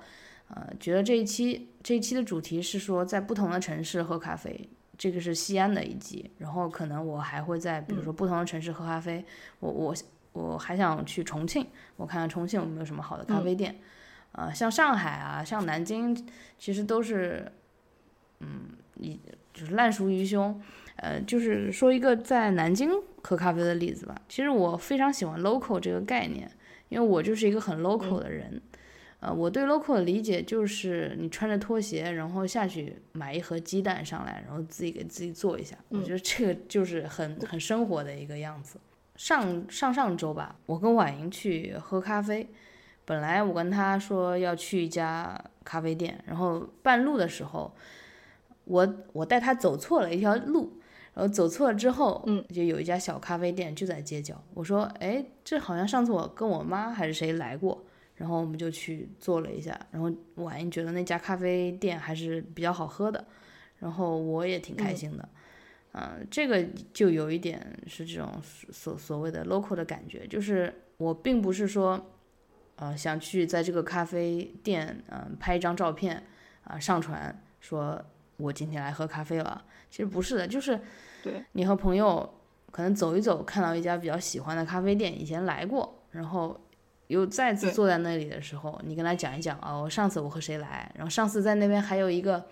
[0.49, 9.23] 呃，觉得这一期这一期的主题是说在不同的城市喝咖啡，这个是西安的一集，然后可能我还会在比如说不同的城市喝咖啡，
[9.59, 9.95] 我我
[10.33, 13.75] 我还想去重庆，我看看重庆有没有什么好的咖啡店，
[14.33, 16.15] 呃，像上海啊，像南京，
[16.57, 17.51] 其实都是，
[18.39, 19.19] 嗯，一。
[19.53, 20.59] 就是烂熟于胸，
[20.95, 22.89] 呃，就是说一个在南京
[23.21, 24.19] 喝咖啡的例子吧。
[24.27, 26.49] 其实我非常喜欢 local 这个概念，
[26.89, 28.59] 因为我就是一个很 local 的人。
[29.23, 35.77] 呃，我对 local 的理解就是你穿着拖鞋，然后下去买一盒鸡蛋上来，然后自己给自己做一下。
[35.87, 38.77] 我觉得这个就是很很生活的一个样子。
[39.15, 42.49] 上上上周吧，我跟婉莹去喝咖啡，
[43.05, 47.73] 本来我跟她说要去一家咖啡店，然后半路的时候。
[48.65, 50.79] 我我带她走错了一条路，
[51.13, 54.41] 然后走错了之后，嗯，就有一家小咖啡店就在街角。
[54.53, 57.83] 我说，哎，这好像上次我跟我妈还是谁来过，
[58.15, 59.79] 然后我们就去坐了一下。
[59.91, 63.25] 然后婉莹觉得那家咖啡店还是比较好喝的，
[63.79, 65.29] 然后我也挺开心的。
[65.93, 68.31] 嗯，这个就有一点是这种
[68.71, 72.13] 所所谓的 local 的感觉，就是我并不是说，
[72.75, 76.23] 呃，想去在这个咖啡店，嗯，拍一张照片，
[76.63, 78.03] 啊，上传说。
[78.37, 80.77] 我今天来喝咖啡了，其实不是的，就是
[81.21, 82.27] 对你和朋友
[82.71, 86.59] 可能走一走，看到一家比较喜欢的咖啡店，以前来过，然后
[87.07, 92.45] 又再次坐在那里的时候，你跟他讲一讲啊，我上次我和谁来，然后上次在那边还有一个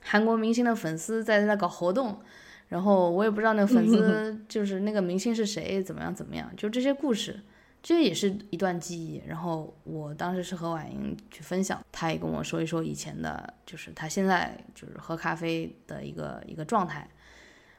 [0.00, 2.20] 韩国明星的粉丝在那搞活动，
[2.68, 7.40] 然后我也不知道那个粉丝 就是那个明星是谁，怎么样怎么样，就这些故事。
[7.82, 17.08] 这也是一段记忆，然后我当时是和婉莹去分享，她也跟我说一说以前的，就是她现在就是喝咖啡的一个一个状态，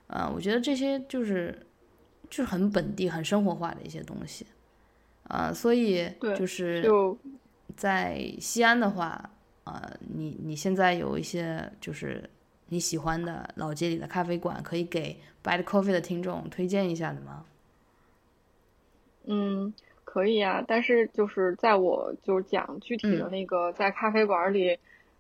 [0.08, 1.56] 呃，我觉得这些就是
[2.32, 4.44] 就是很本地、很生活化的一些东西，
[5.32, 6.84] 呃，所以就是
[7.76, 9.30] 在西安的话，
[9.64, 9.82] 呃，
[10.14, 12.30] 你你现在有一些就是
[12.68, 17.46] 你喜欢的老街里的咖啡馆，可以给 Bad Coffee 的听众推荐一下的吗？
[19.26, 19.74] 嗯。
[20.04, 24.78] 可以啊，但是就是在我就是讲具体的那个在咖啡馆里，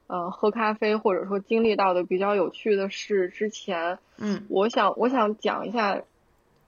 [0.07, 6.01] 呃，喝咖啡或者说经历到的比较有趣的事之前，嗯，我想我想讲一下，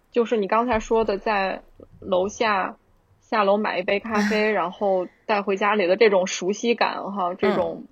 [0.10, 1.64] 就是你刚才说的在
[2.00, 2.78] 楼下
[3.24, 7.86] 下楼买一杯咖啡， 然后带回家里的这种熟悉感哈，这种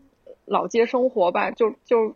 [0.46, 2.16] 老街生活吧，就就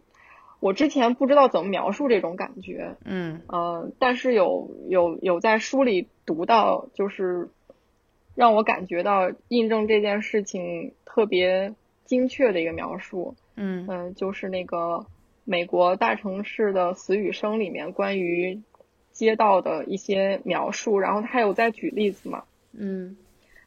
[0.59, 7.49] 我之前不知道怎么描述这种感觉，嗯，呃，但是有有有在书里读到就是。
[8.37, 11.73] 让我感觉到印证这件事情特别
[12.03, 15.05] 精确的一个描述，嗯嗯，就是那个
[15.45, 18.61] 美国大城市的死与生里面关于
[19.13, 22.43] 街道的一些描述，然后他有在举例子嘛，
[22.77, 23.17] 嗯，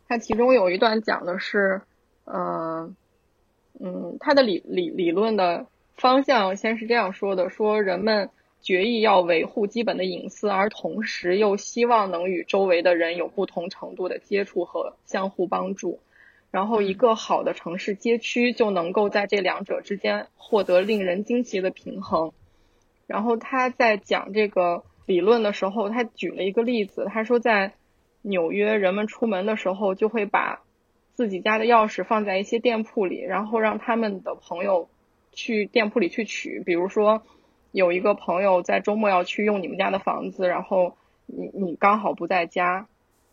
[0.07, 1.83] 他其中有一段讲的是，
[2.25, 2.95] 嗯
[3.81, 5.67] 嗯，他的理理理论的
[5.97, 8.31] 方向先是这样说的，说人们。
[8.61, 16.01] 决意要维护基本的隐私，而同时又希望能与周围的人有不同程度的接触和相互帮助。
[16.51, 22.33] 然后，一个好的城市街区就能够在这两者之间获得令人惊奇的平衡。
[23.07, 27.75] 然后他在讲这个理论的时候，他举了一个例子，他说在
[28.23, 30.63] 纽约，人们出门的时候就会把
[31.15, 34.89] 自己家的钥匙放在一些店铺里，然后让他们的朋友
[35.33, 37.23] 去店铺里去取，比如说。
[37.71, 42.89] 有一个朋友在周末要去用你们家的房子，然后你你刚好不在家，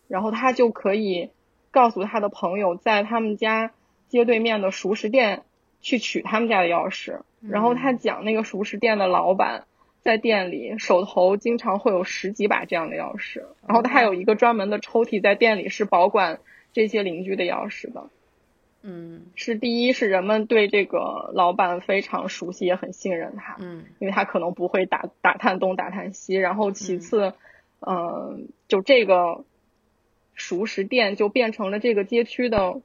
[0.09, 1.29] 然后他就可以
[1.71, 3.71] 告诉他的朋友在他们家
[4.09, 5.43] 街对面的熟食店
[5.79, 7.21] 去取他们家的钥匙。
[7.39, 9.63] 然后他讲那个熟食店的老板
[10.05, 16.41] 在店里手头经常会有十几把这样的钥匙，然后他有一个专门的抽屉在店里是保管
[16.73, 18.11] 这些邻居的钥匙的。
[18.83, 23.57] 嗯，是第一是人们对这个老板非常熟悉，也很信任他。
[23.59, 26.35] 嗯，因为他可能不会打打探东打探西。
[26.35, 27.33] 然后其次，
[27.79, 29.43] 嗯，就这个
[30.35, 32.79] 熟食店就变成了这个街区的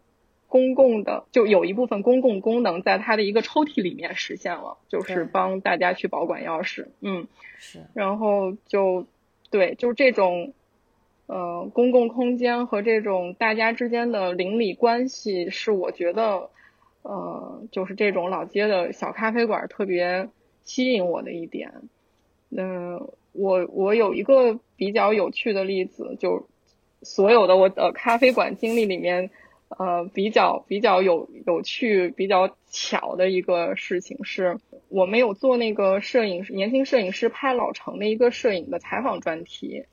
[0.51, 6.89] 公共的，就有一部分公共功能在它的一个抽屉里面实现了，就是帮大家去保管钥匙。
[7.01, 7.87] 嗯，是。
[7.95, 9.07] 然后就
[9.51, 10.53] 对，就这种。
[11.33, 16.51] 呃，公共空间和这种大家之间的邻里关系，是我觉得，
[17.03, 20.29] 呃，就是这种老街的小咖啡馆特别
[20.65, 21.73] 吸引我的一点。
[22.51, 26.49] 嗯，我我有一个比较有趣的例子，就
[27.03, 29.31] 所有的我的咖啡馆经历里面，
[29.79, 39.85] 呃比较比较有有趣、比较巧的一个事情是，我们有做那个摄影年轻摄影师拍老城的一个摄影的采访专题。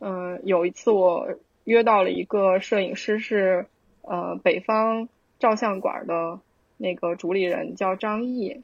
[0.00, 1.28] 嗯，有一次我
[1.64, 3.66] 约到了一个摄影师，是
[4.02, 6.40] 呃北方照相馆的
[6.76, 8.62] 那个主理人，叫张毅。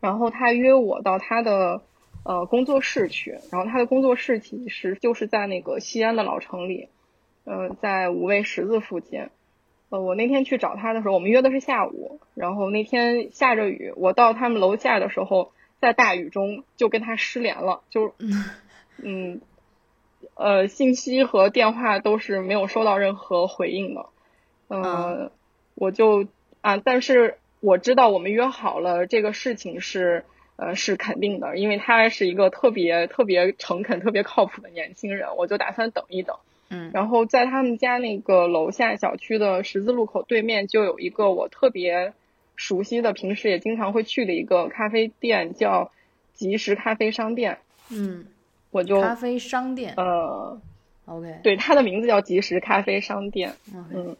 [0.00, 1.82] 然后他约我到他的
[2.24, 6.88] 呃工作室去，然后他的工作室其实就是在那个西安的老城里，
[7.44, 9.28] 呃，在五味十字附近。
[9.90, 18.14] 呃，我那天去找他的时候，我们约的是下午，然后那天下着雨，我到他们楼下的时候，在大雨中就跟他失联了，就
[18.98, 19.40] 嗯。
[20.34, 24.06] 呃，信息和电话都是没有收到任何回应的，
[24.68, 25.30] 嗯，
[25.74, 26.26] 我就
[26.60, 30.24] 啊，但是我知道我们约好了这个事情是
[30.56, 36.36] 呃是肯定的，因为他是一个特别特别诚恳、特别靠谱的年轻人，我就打算等一等，
[36.72, 42.12] 嗯，然后在他们家那个楼下小区的十字路口对面就有一个我特别
[42.56, 45.92] 熟悉的、平时也经常会去的一个咖啡店，叫
[46.32, 47.58] 即时咖啡商店，
[47.90, 48.24] 嗯。
[48.74, 50.58] 我就咖啡商店，呃
[51.04, 54.16] ，OK，对，它的名字叫即时咖啡商店，嗯，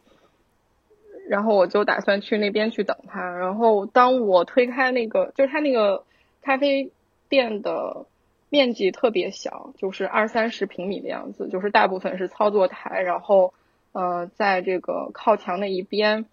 [1.27, 3.35] 然后我就打算去那边去等他。
[3.35, 6.05] 然后当我推开那个，就是他那个
[6.43, 6.91] 咖啡
[7.31, 8.05] 店的
[8.53, 13.55] 面积特别小，就是二三十平米的样子，就是大部分是操作台，然后
[13.93, 16.27] 呃，在这个靠墙的一边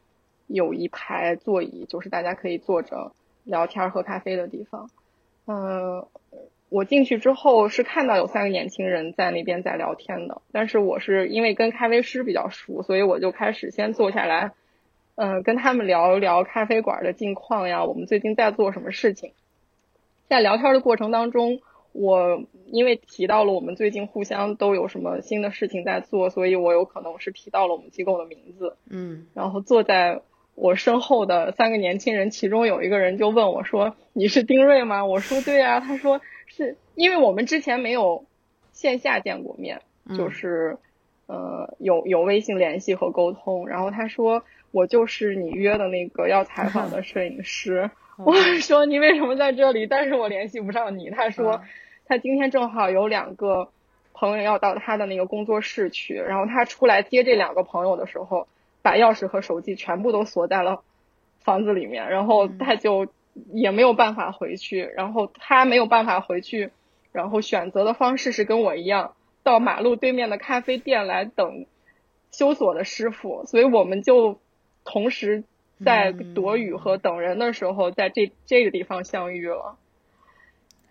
[0.48, 3.14] 有一排座椅，就是大家可以坐着
[3.46, 4.90] 聊天喝咖啡的地方，
[5.48, 6.06] 嗯。
[6.72, 14.52] 我进去之后是看到有三个年轻人在那边在聊天的，但是我是因为跟咖啡师比较熟，所以我就开始先坐下来，
[15.16, 19.32] 嗯，跟他们聊一聊咖啡馆的近况呀，我们最近在做什么事情。
[20.28, 21.60] 在聊天的过程当中，
[21.92, 28.76] 我因为提到了我们最近互相都有什么新的事情在做，所以我有可能是提到了我们机构的名字。
[28.90, 30.22] 嗯，然后坐在
[30.56, 36.22] 我身后的三个年轻人，其中有一个人就问我说：“你是丁瑞吗？”我说：“对啊。”他说。
[36.52, 38.26] 是因为我们之前没有
[38.74, 39.84] 线下见过面，
[40.18, 40.80] 就是
[41.28, 43.68] 呃有有微信联系和沟通。
[43.68, 47.92] 然后他说我就是你约的那个要采访的 摄影师。
[48.24, 49.88] 我说你为什么在这里？
[49.88, 51.10] 但是我联系不上你。
[51.10, 51.62] 他说
[52.06, 53.70] 他今天正好有两个
[54.14, 58.48] 朋友要到他的那个工作室去，然后他出来接这两个朋友的时候，
[58.82, 60.84] 把钥匙和手机全部都锁在了
[61.40, 63.08] 房子里面，然后他就。
[63.54, 66.72] 也没有办法回去，然后他没有办法回去，
[67.14, 71.66] 然后选择的方式是跟我一样，到马路对面的咖啡店来等
[72.32, 74.40] 修锁的师傅，所以我们就
[74.84, 75.46] 同时
[75.84, 79.78] 在躲雨和等人的时候，在这这个地方相遇了。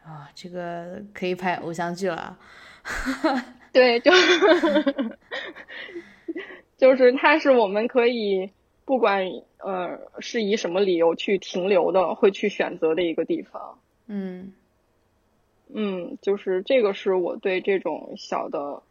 [0.04, 2.38] 啊，这个可以拍偶像剧了。
[3.72, 4.10] 对，就
[6.76, 8.50] 就是它是我们可以。
[8.88, 9.26] 不管
[9.58, 13.78] 呃是以什么理由去停留的，会去选择的一个地方。
[14.06, 14.54] 嗯
[15.70, 18.82] 嗯，就是这个是我对这种小的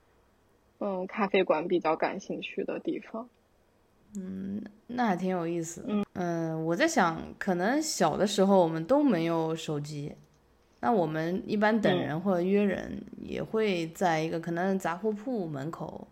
[0.78, 3.28] 嗯咖啡馆比较感兴趣的地方。
[4.16, 5.84] 嗯，那还挺有意思。
[5.88, 10.16] 嗯嗯，我在想，可能小的时候我们都没有手机，
[10.80, 16.08] 那我们一般等人或者约人，也会在一个可能杂货铺门口。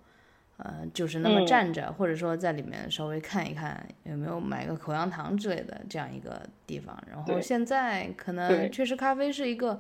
[0.58, 6.98] 呃，就是那么站着，或者说在里面稍微看一看有没有买个口香糖之类的这样一个地方。
[7.12, 9.78] 然后现在可能确实咖啡是一个，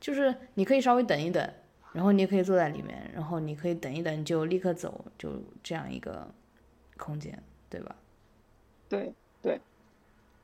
[0.00, 1.48] 就是你可以稍微等一等，
[1.92, 6.26] 然后你也可以坐在里面，然后你可以等一等就立刻走，就这样一个
[6.96, 7.96] 空间，对吧？
[8.88, 9.60] 对对。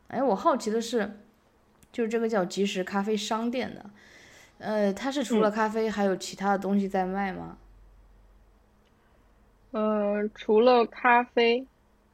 [0.09, 1.19] 哎，我好奇的是，
[1.91, 3.91] 就是这个叫即时咖啡商店的，
[4.59, 7.57] 呃，它是除了咖啡还有其他的东西在卖吗？
[9.71, 11.67] 嗯，除了咖啡，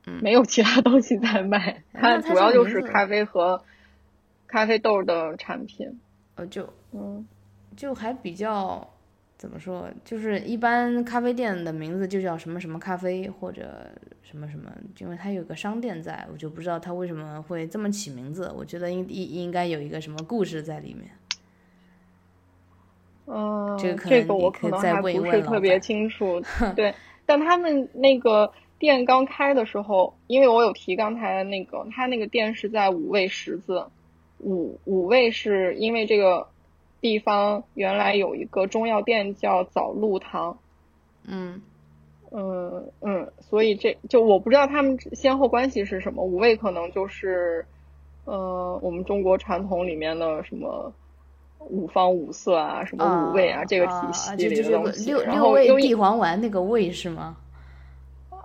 [0.07, 1.83] 嗯，没有其他东西在卖。
[1.93, 3.65] 它主要就是咖啡和
[4.47, 6.01] 咖啡豆的产品。
[6.37, 7.27] 呃，就嗯，
[7.77, 8.89] 就还比较
[9.39, 13.89] 怎么说，就是一般咖啡店的名字就叫什么什么咖啡或者
[14.21, 18.53] 什么什么，因为它有个商店在，我就不知道它为什么会这么起名字。
[18.57, 21.09] 我觉得应应应该有一个什么故事在里面。
[23.27, 26.43] 嗯，这个我可能还不是特别清楚。
[26.75, 26.93] 对。
[27.25, 33.85] 但他们那个店刚开的时候，因为我有提刚才那个，他那个店是在五味十字，
[34.39, 36.49] 五五味是因为这个
[37.01, 40.59] 地方原来有一个中药店叫早露堂，
[41.25, 41.63] 嗯
[42.31, 47.67] 嗯嗯，所以这就我不知道他们先后关系是什么，五味可能就是，
[48.25, 50.93] 呃，我们中国传统里面的什么。
[51.71, 55.11] 五方五色啊，什么五味啊，这个体系里的东西。
[55.11, 57.37] 六六味地黄丸那个味是吗？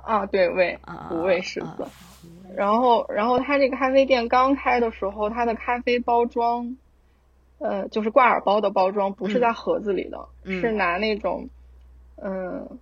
[0.04, 1.84] 啊，对，味啊，五味十色。
[1.86, 1.92] 啊
[2.56, 6.76] 然后，然后他这个咖啡店刚开的时候，他的咖啡包装，
[7.64, 11.48] 呃，就是挂耳包的包装，不是在盒子里的，嗯是拿那种，
[12.22, 12.78] 嗯、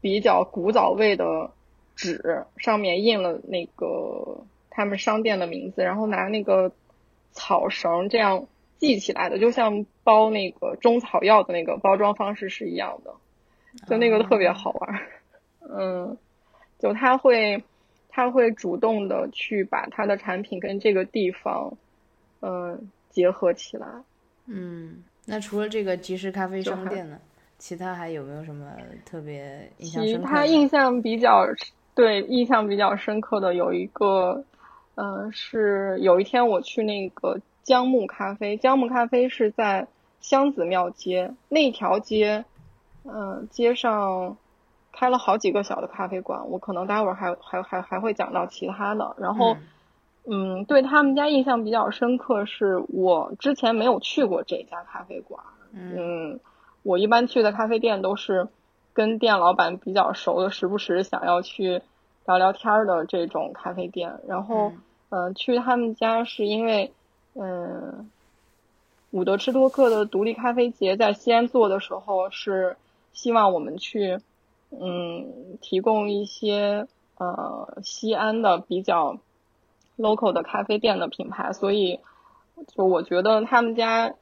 [0.00, 1.52] 比较古早味的
[1.94, 6.72] 纸，上面印了那个他们商店的名字，然后拿那个
[7.30, 8.46] 草绳这样
[8.80, 13.14] 系起来的，就像包那个中草药的那个包装方式是一样的，
[13.86, 15.06] 就那个特别好玩儿。
[15.60, 16.18] 嗯，
[16.78, 17.62] 就他会。
[18.10, 21.74] 他会主动的去把他的产品跟这个地方，
[22.40, 23.86] 嗯、结合起来。
[24.46, 27.18] 嗯，那除了这个即时咖啡商店呢，
[27.58, 28.70] 其他还有没有什么
[29.04, 30.46] 特别印象深刻其他？
[30.46, 31.46] 印象比较
[31.94, 34.44] 对印象比较深刻的有一个，
[34.94, 39.86] 嗯、是有一天我去那个姜木咖啡，姜木咖啡是在
[40.20, 42.44] 香子庙街那条街，
[43.04, 44.36] 嗯、街上
[44.92, 49.14] 开了好几个小的咖啡馆，我可能待会儿还还还还会讲到其他的。
[49.18, 49.62] 然后，嗯，
[50.66, 55.42] 对他们家印象比较深刻，是我之前没有去过这家咖啡馆。
[55.72, 56.38] 嗯，
[56.82, 58.48] 我一般去的咖啡店都是
[58.92, 61.82] 跟店老板比较熟的，时不时想要去
[62.26, 64.20] 聊聊天儿的这种咖啡店。
[64.26, 64.72] 然后，
[65.10, 66.92] 嗯、呃，去他们家是因为，
[67.34, 68.10] 嗯、
[69.10, 72.76] 伍德吃多克的独立咖啡节在西安做的时候，是
[73.12, 74.18] 希望我们去，
[74.70, 76.86] 嗯，提供一些
[77.18, 79.18] 呃西安的比较
[79.98, 82.00] local 的咖啡店的品牌，所以
[82.68, 84.14] 就我觉得他们家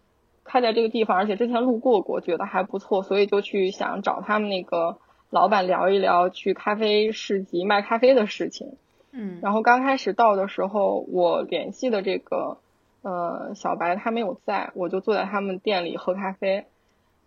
[0.44, 4.98] 开在这个地方，而且之前路过过，觉得还不错，所以就去想找他们那个
[5.30, 8.76] 老板聊一聊去咖啡市集卖咖啡的事情。
[9.12, 12.58] 嗯然后刚开始到的时候，我联系的这个
[13.02, 16.66] 呃小白他没有在，我就坐在他们店里喝咖啡。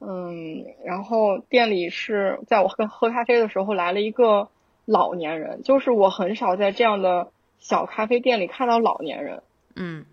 [0.02, 4.48] 嗯，然后店里是在我喝喝咖啡的时候来了一个
[4.86, 9.44] 老年人，就是我很少在这样的小咖啡店里看到老年人。
[9.76, 10.06] 嗯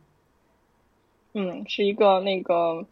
[1.32, 2.86] 嗯，是一个那个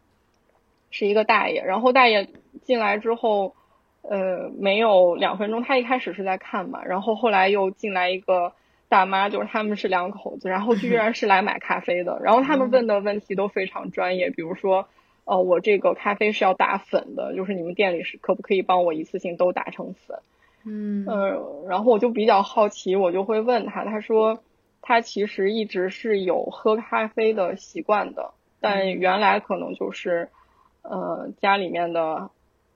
[0.90, 2.28] 是一个大爷，然后大爷
[2.62, 3.54] 进来之后，
[4.02, 8.52] 呃，没有两分钟，他一开始是在看嘛，然后后来又进来一个
[8.88, 14.88] 大妈，就是他们是两口子，然后居然是来买咖啡的，然后他们问的问题都非常专业，比如说，
[15.24, 20.18] 呃，我这个咖啡是要打粉的，就是你们店里是可不可以帮我一次性都打成粉？
[20.64, 21.04] 嗯。
[21.06, 24.38] 呃，然后我就比较好奇，我就会问他，他说
[24.82, 30.28] 他其实一直是有喝咖啡的习惯的，但原来可能就是，
[30.82, 32.30] 呃，家里面的，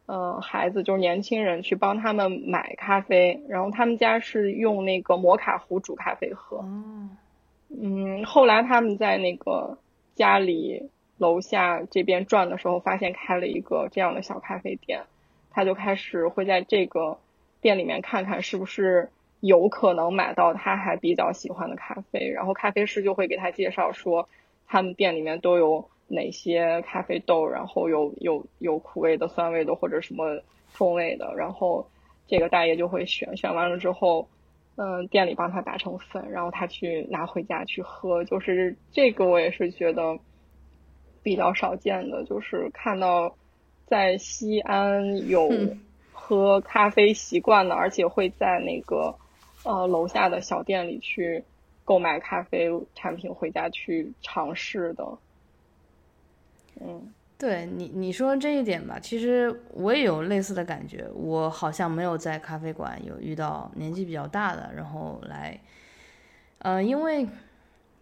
[0.06, 7.08] 呃，孩子就是年轻人去帮他们买咖啡，然后他们家是用那个摩卡壶煮咖啡喝，哦。
[7.70, 9.76] 嗯，后来他们在那个
[10.14, 15.02] 家里楼下这边转的时候，发现开了一个这样的小咖啡店，
[15.50, 17.18] 他就开始会在这个
[17.60, 24.28] 店里面看看是不是有可能买到他还比较喜欢的咖啡，然后咖啡师就会给他介绍说
[24.66, 31.88] 他们店里面都有哪些咖啡豆，然后有有有苦味的、酸味的或者什么风味的，然后
[32.26, 34.28] 这个大爷就会选，选完了之后。
[34.80, 40.16] 嗯，店里帮他打成粉，然后他去拿回家去喝，就是这个我也是觉得
[41.20, 43.34] 比较少见的，就是看到
[43.86, 45.50] 在西安有
[46.28, 49.14] 喝咖啡习惯的，而且会在那个
[49.62, 51.42] 呃楼下的小店里去
[51.86, 55.04] 购买咖啡产品回家去尝试的。
[56.80, 61.08] 嗯对你你说这一点吧，其实我也有类似的感觉。
[61.14, 65.58] 我好像没有在咖啡馆有遇到年纪比较大的，然后来，
[66.58, 67.26] 呃，因为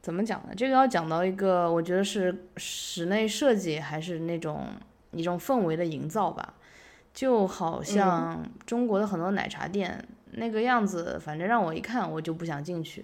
[0.02, 0.54] 怎么讲呢？
[0.56, 4.66] 这个要讲到一个，我觉得是室内设计还是那种
[5.12, 6.54] 一种氛围的营造吧。
[7.16, 13.02] 就好像中国的很多奶茶店、那个样子，反正让我一看我就不想进去。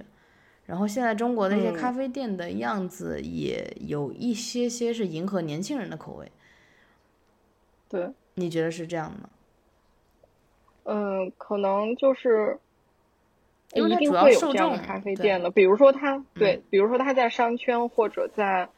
[0.66, 1.74] 然后现在中国的一些嗯。
[1.74, 6.30] 咖啡店的样子也有一些些是迎合年轻人的口味，
[7.88, 9.30] 对，你觉得是这样的吗？
[10.84, 12.58] 嗯，可能就是
[13.72, 18.68] 因为它主要有众咖啡店的，比如说它对，比如说它在商圈或者在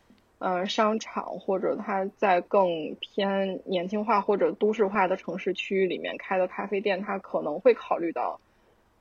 [0.44, 8.40] 呃商场，或者它在更偏年轻化或者都市化的城市区域里面开的咖啡店，它可能会考虑到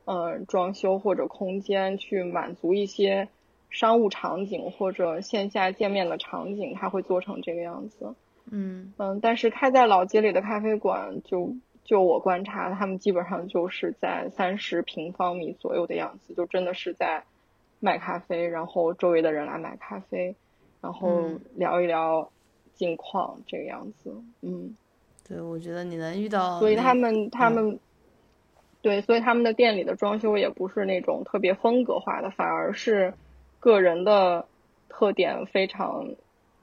[0.05, 3.27] 呃装修或者空间去满足一些
[3.69, 8.15] 商务场景或者线下见面的场景，它会做成这个样子。
[8.49, 17.23] 嗯嗯，但是开在老街里的咖啡馆，就就我观察，他们基本上就是在三十平方米左右的样子，就真的是在
[17.81, 20.35] 卖咖啡，然后周围的人来买咖啡，
[20.83, 22.29] 然后嗯聊一聊
[22.75, 24.13] 近况这个样子。
[24.41, 24.75] 嗯，
[25.25, 27.79] 对，我觉得你能遇到所以他们他们
[28.81, 33.13] 对，所以他们的店里的装修也不是那种特别风格化的，反而是
[33.61, 34.45] 个人的
[34.89, 36.09] 特点非常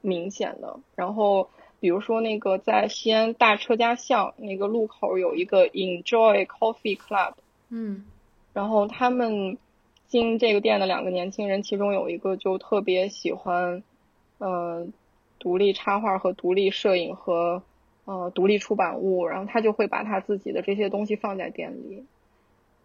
[0.03, 0.79] 明显的。
[0.95, 1.49] 然后
[1.81, 7.33] 比如说那个在西安大车家巷那个路口有一个 Enjoy Coffee Club，
[7.71, 8.05] 嗯，
[8.53, 9.57] 然后他们
[10.09, 13.83] 经营这个店的两个年轻人，其中有一个就特别喜欢，
[14.41, 14.87] 呃，
[15.39, 17.63] 独立插画和独立摄影和。
[18.07, 22.05] 呃，独立出版物，然后他就会把他自己的这些东西放在店里，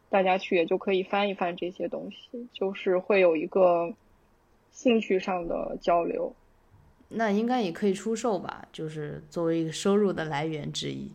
[0.09, 3.91] 大家去也就可以翻一翻这些东西，就是会有一个
[4.71, 6.35] 兴趣上的交流。
[7.09, 11.11] 那应该也可以出售吧，就是作为一个收入的来源之一。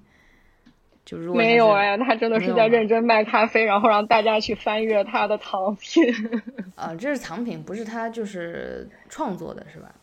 [1.05, 6.12] 就如果没有哎，他真的是在认真卖咖啡，然后让大家去翻阅他的藏品。
[6.74, 9.95] 啊，这是藏品，不是他就是创作的，是吧？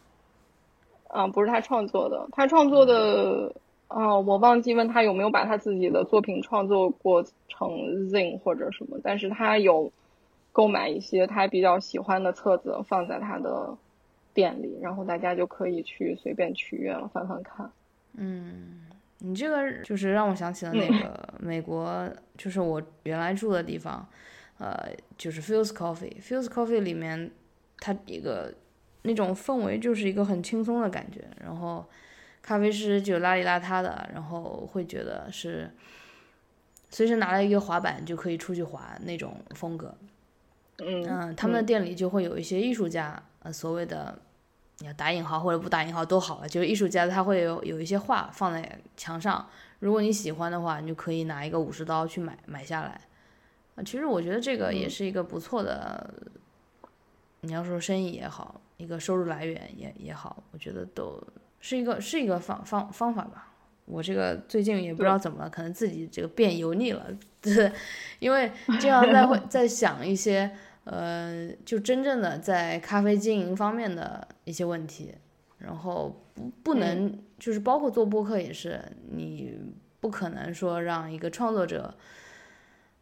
[1.10, 3.54] 啊，不是他创作的，他创作的。
[3.90, 7.70] 哦，我忘记问他有没有把他自己的作品创作过成
[8.10, 9.90] zine 或者什么，但是他有
[10.52, 13.78] 购买一些他比较喜欢的册子放在他的
[14.34, 17.72] 店里，然后大家就可以去随便取阅了，翻翻看。
[18.18, 18.82] 嗯，
[19.20, 22.06] 你这个就是让我想起了那个 美国，
[22.38, 24.06] 就是我原来住的地方，
[24.58, 27.32] 呃，就是 Fuse Coffee，Fuse Coffee 里面
[27.80, 28.54] 它一个
[29.08, 31.84] 那种氛围就是一个很轻松的感觉，然后。
[32.40, 35.70] 咖啡师就邋里邋遢的，然后会觉得是
[36.90, 39.94] 随时拿了一个滑板就可以出去滑那种风格。
[40.78, 44.18] 嗯，他们的店里就会有一些艺术家，呃，所谓的
[44.78, 49.46] 你要打引号或者不打引号都好了，就是艺术家他会有有一些画放在墙上，
[49.80, 53.02] 如果你喜欢的话，你就可以拿一个武士刀去买买下来。
[53.76, 56.14] 啊，其实我觉得这个也是一个不错的，
[57.48, 61.18] 你要说生意也好，一个收入来源也也好，我觉得都。
[61.60, 63.52] 是一个是一个方方方法吧，
[63.86, 67.08] 我这个最近也不知道怎么了，可能自己这个变油腻了，
[67.42, 67.72] 对，
[68.20, 70.50] 因为经常在会在想一些
[70.84, 75.16] 呃，就真正的在咖啡经营方面的一些问题，
[75.58, 78.80] 然后不不能就是包括做播客也是，
[79.10, 79.58] 你
[80.00, 81.92] 不可能说让一个创作者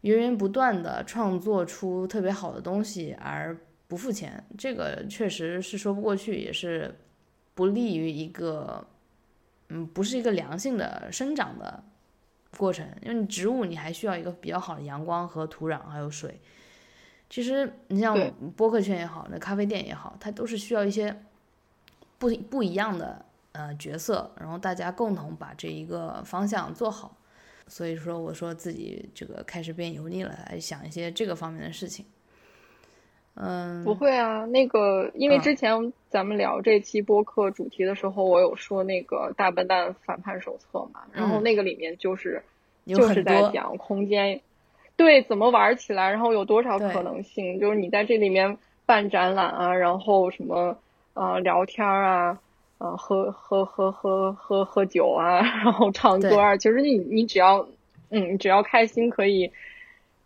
[0.00, 3.54] 源源不断的创作出特别好的东西而
[3.88, 6.94] 不付钱，这个确实是说不过去，也是。
[7.56, 8.86] 不利于一个，
[9.70, 11.82] 嗯，不是一个良性的生长的
[12.58, 16.38] 过程，因为你植物你还需要一个比较好的阳光和土壤还有水。
[17.30, 18.14] 其实你像
[18.54, 21.18] 播客圈也好，那咖啡店也好，它都是需要一些
[22.18, 27.16] 不不一样的呃角色，然后大家共同把这一个方向做好。
[27.68, 32.04] 所以说，我说自己这个开始变油腻了，来想一些这个方面的事情。
[33.38, 42.42] 嗯，不会啊，那个，因为之前咱们聊这期播客主题的时候，我有说那个大笨蛋反叛手册嘛，然后那个里面就是
[42.86, 44.40] 就是在讲空间，
[44.96, 48.56] 对，怎么玩起来，然后有多少可能性，就是你在这里面
[48.86, 50.78] 办展览啊，然后什么
[51.12, 52.40] 呃聊天啊，
[52.78, 57.68] 呃喝喝喝喝喝喝酒啊， 然后唱歌啊，其实你你只要
[58.08, 59.52] 嗯只要开心可以，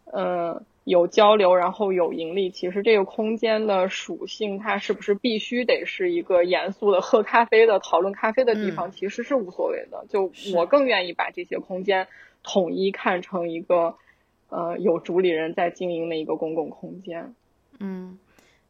[0.04, 0.62] 呃。
[0.85, 2.51] 有交流，然后有盈利。
[2.51, 10.05] 其实这个空间的属性，它是不是必须得是一个严肃的喝咖啡的、讨论咖啡的地方，其实是无所谓的。
[10.09, 12.09] 就我更愿意把这些空间
[12.43, 13.95] 统一看成一个，
[14.49, 17.35] 呃，有主理人在经营的一个公共空间。
[17.78, 18.18] 嗯，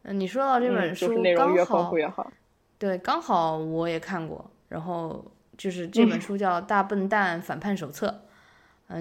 [0.02, 2.32] 你说到这本书，就是内容越丰富越好。
[2.78, 5.24] 对，刚好我也看过，然后
[5.56, 8.06] 就是这本书叫《大笨蛋反叛手册》。
[8.10, 8.20] 嗯，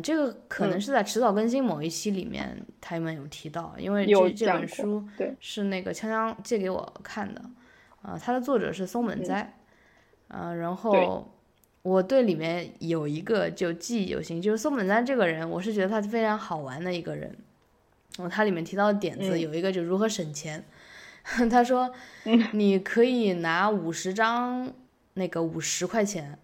[0.03, 5.03] 这个可能是在迟早更新某一期里面，他们有提到，因为这这本书
[5.39, 7.41] 是那个锵锵借给我看的，
[8.03, 9.57] 啊，它的作者是松本哉，
[10.27, 11.33] 啊，然后
[11.81, 17.35] 我对里面有一个就记忆犹新，就是松本哉这个人，我是觉得他非常好玩的一个人，
[18.17, 20.63] 然后他里面提到的点子有一个就如何省钱，
[21.49, 21.91] 他说，
[22.51, 24.71] 你可以拿五十张
[25.15, 26.37] 那个五十块钱，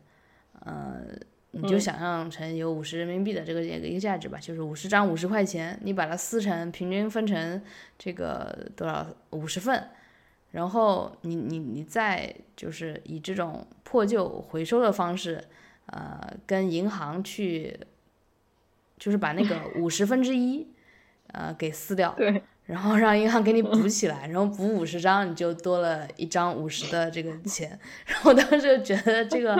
[0.61, 1.03] 呃。
[1.57, 7.61] 你就想象成有五十人民币的这个一个一个价值吧，就是五十张五十块钱，你把它撕成平均分成
[7.97, 9.89] 这个多少五十份，
[10.51, 15.41] 然后你你你再就是以这种破旧回收的方式，
[15.85, 17.79] 呃，跟银行去，
[18.97, 20.67] 就是把那个 五十分之一，
[21.27, 22.13] 呃，给撕掉。
[22.17, 22.43] 对。
[22.65, 27.77] 然后让银行给你补起来，然后补五十张，你就多了一张五十的这个钱。
[28.07, 29.55] 然后当时就觉得这个，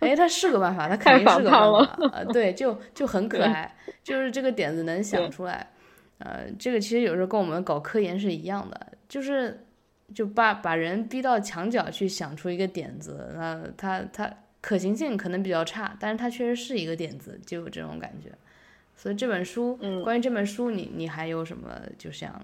[0.00, 1.98] 哎，它是个办法，它肯定是个办法。
[2.12, 5.70] 呃，对，就就很可爱，就是这个点子能想出来。
[6.18, 9.66] 呃，这个其实有时候跟我们搞科研是一样的，就是
[10.14, 14.30] 就把把人逼到墙角去想出一个点子，那他他
[14.60, 18.30] 可行性可能比较差，但是他确实是一个点子，就有这种感觉。
[18.96, 22.40] 所以这本书，嗯关于这本书，你你还有什么就想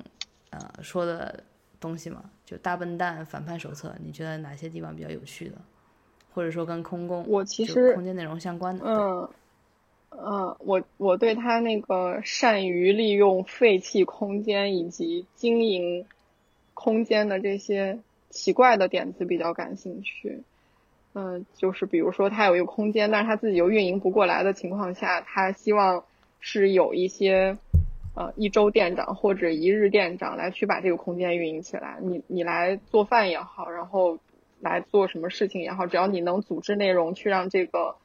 [0.50, 1.42] 呃说的
[1.80, 2.22] 东西吗？
[2.44, 5.56] 就大笨蛋反叛手册，你觉得哪些地方比较有趣的，
[6.34, 8.84] 或者说跟空共我其实空间内容相关的？
[8.84, 9.28] 嗯，
[10.10, 16.04] 嗯，我我对他那个善于利用废弃空间以及经营
[16.74, 20.42] 空间的这些奇怪的点子比较感兴趣。
[21.14, 26.04] 嗯，就是比如说他有一个空间，但是他自己又运营不过来的情况下，他希望
[26.40, 27.56] 是有一些
[28.16, 31.98] 呃一周店长或者一日店长来去把这个空间运营起来。
[32.02, 34.18] 你你来做饭也好，然后
[34.60, 37.96] 来做什么事情也好，只要你能组织内容去让这个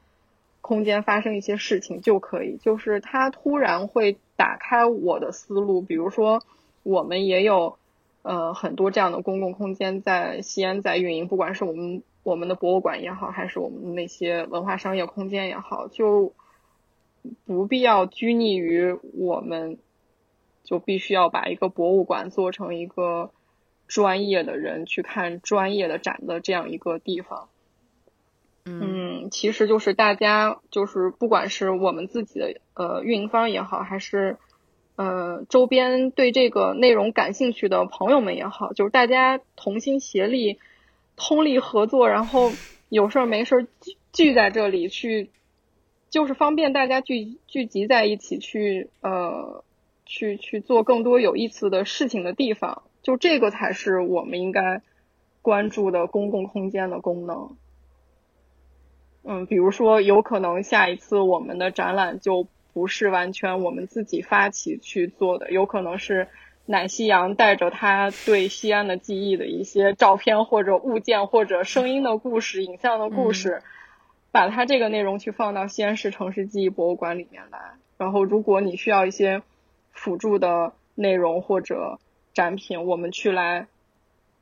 [0.60, 2.56] 空间发生一些事情就可以。
[2.56, 6.42] 就是它突然会打开我的思路，比如说
[6.82, 7.78] 我们也有
[8.22, 16.32] 呃很多这样的公共空间在西安在运营，不管是我们我们的博物馆也好，还是我们那些文化商业空间也好，就
[17.44, 19.78] 不必要拘泥于我们
[20.64, 23.30] 就必须要把一个博物馆做成一个
[23.86, 27.48] 专业的人去看专业的展的这样一个地方。
[28.64, 34.38] 嗯，其实就是大家就是不管是我们自己的呃运营方也好，还是
[34.96, 40.58] 呃周边对这个内容感兴趣的朋友们也好，就是大家同心协力、
[41.14, 42.50] 通力合作，然后
[42.88, 45.30] 有事儿没事儿聚聚在这里去，
[46.10, 49.64] 就是方便大家聚聚集在一起去呃
[50.04, 54.82] 去去做更多有意思的事情的地方，就这个才是我们应该
[55.42, 57.56] 关注的公共空间的功能。
[59.24, 66.28] 嗯，比如说，有可能下一次我们的展览就不是完全我们自己发起去做的，有可能是
[66.64, 73.62] 奶夕阳带着他对西安的记忆的一些照片或者物件或者声音的故事、影像的故事，
[74.36, 77.58] 把它这个内容去放到西安市城市记忆博物馆里面来。
[77.96, 79.40] 然后，如果你需要一些
[79.92, 81.98] 辅助的内容或者
[82.34, 83.66] 展品，我们去来。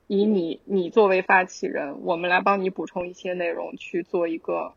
[0.08, 4.74] 以你你作为发起人，我们来帮你补充一些内容，去做一个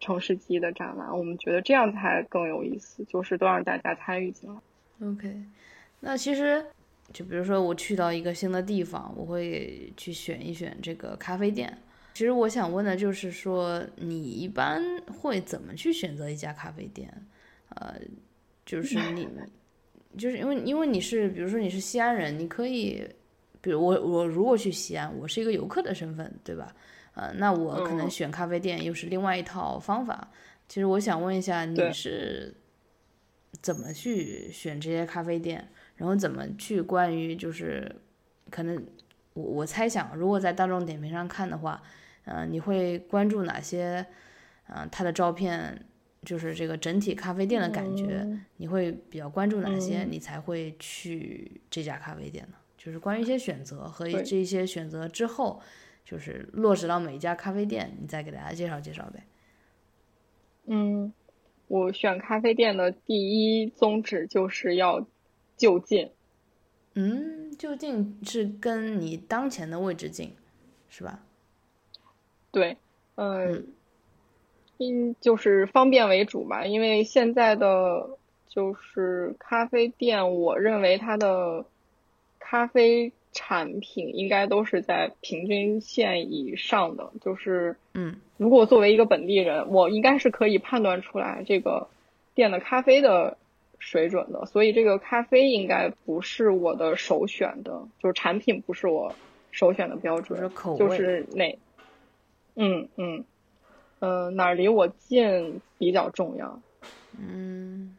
[0.00, 1.16] 城市记忆的展览。
[1.16, 4.60] 我们觉得这样才更有意思，就是都让大家参与进来。
[5.08, 5.34] OK，
[6.00, 6.62] 那其实
[7.10, 11.76] 就比如说我去到一个新的地方，我会去选一选这个咖啡店。
[12.18, 17.08] 其实我想问的就是说，你一般会怎么去选择一家咖啡店？
[17.76, 17.94] 呃，
[18.66, 19.28] 就是 你，
[20.18, 23.08] 就是因为因为你是比如说你是西安人，你可以。
[23.60, 26.74] 比如我我如果去西安，我是一个游客的身份，对吧？
[27.14, 30.28] 呃，那我可能选咖啡店又是另外一套方法。
[30.66, 32.52] 其实我想问一下，你是
[33.62, 35.68] 怎么去选这些咖啡店？
[35.94, 37.94] 然后怎么去关于就是
[38.50, 38.84] 可能
[39.34, 41.80] 我我猜想，如果在大众点评上看的话，
[42.28, 44.06] 呃，你会关注哪些？
[44.66, 45.86] 嗯、呃，它的照片
[46.22, 50.02] 就是这个整体咖啡店的感觉，嗯、你会比较关注哪些？
[50.04, 52.56] 嗯、你才会去这家咖啡店呢？
[52.76, 55.60] 就是关于一些选择和这一些选择之后，
[56.04, 59.24] 就是落实到每一家咖啡店，你再给大家介绍介绍呗。
[60.66, 61.12] 嗯，
[61.66, 65.06] 我选咖啡店的第一宗旨就是要
[65.56, 66.10] 就近。
[66.94, 70.34] 嗯，就近是跟你当前的位置近，
[70.88, 71.24] 是吧？
[72.50, 72.76] 对，
[73.16, 73.66] 嗯，
[74.76, 78.18] 因就是方便为主吧，因为现在的
[78.48, 81.64] 就是咖啡店，我认为它的。
[82.40, 91.88] 咖啡产品应该都是在平均线以上的，就是，嗯，如果作为一个本地人，我应该是可以判断出来这个
[92.34, 93.36] 店的咖啡的
[93.78, 99.14] 水准的，所以这个咖啡应该不是我的首选的，就是产品不是我
[99.50, 101.58] 首选的标准，就是口味，就是哪，
[102.58, 103.24] 嗯嗯，
[104.00, 106.60] 呃，哪儿离我近比较重要，
[107.18, 107.96] 嗯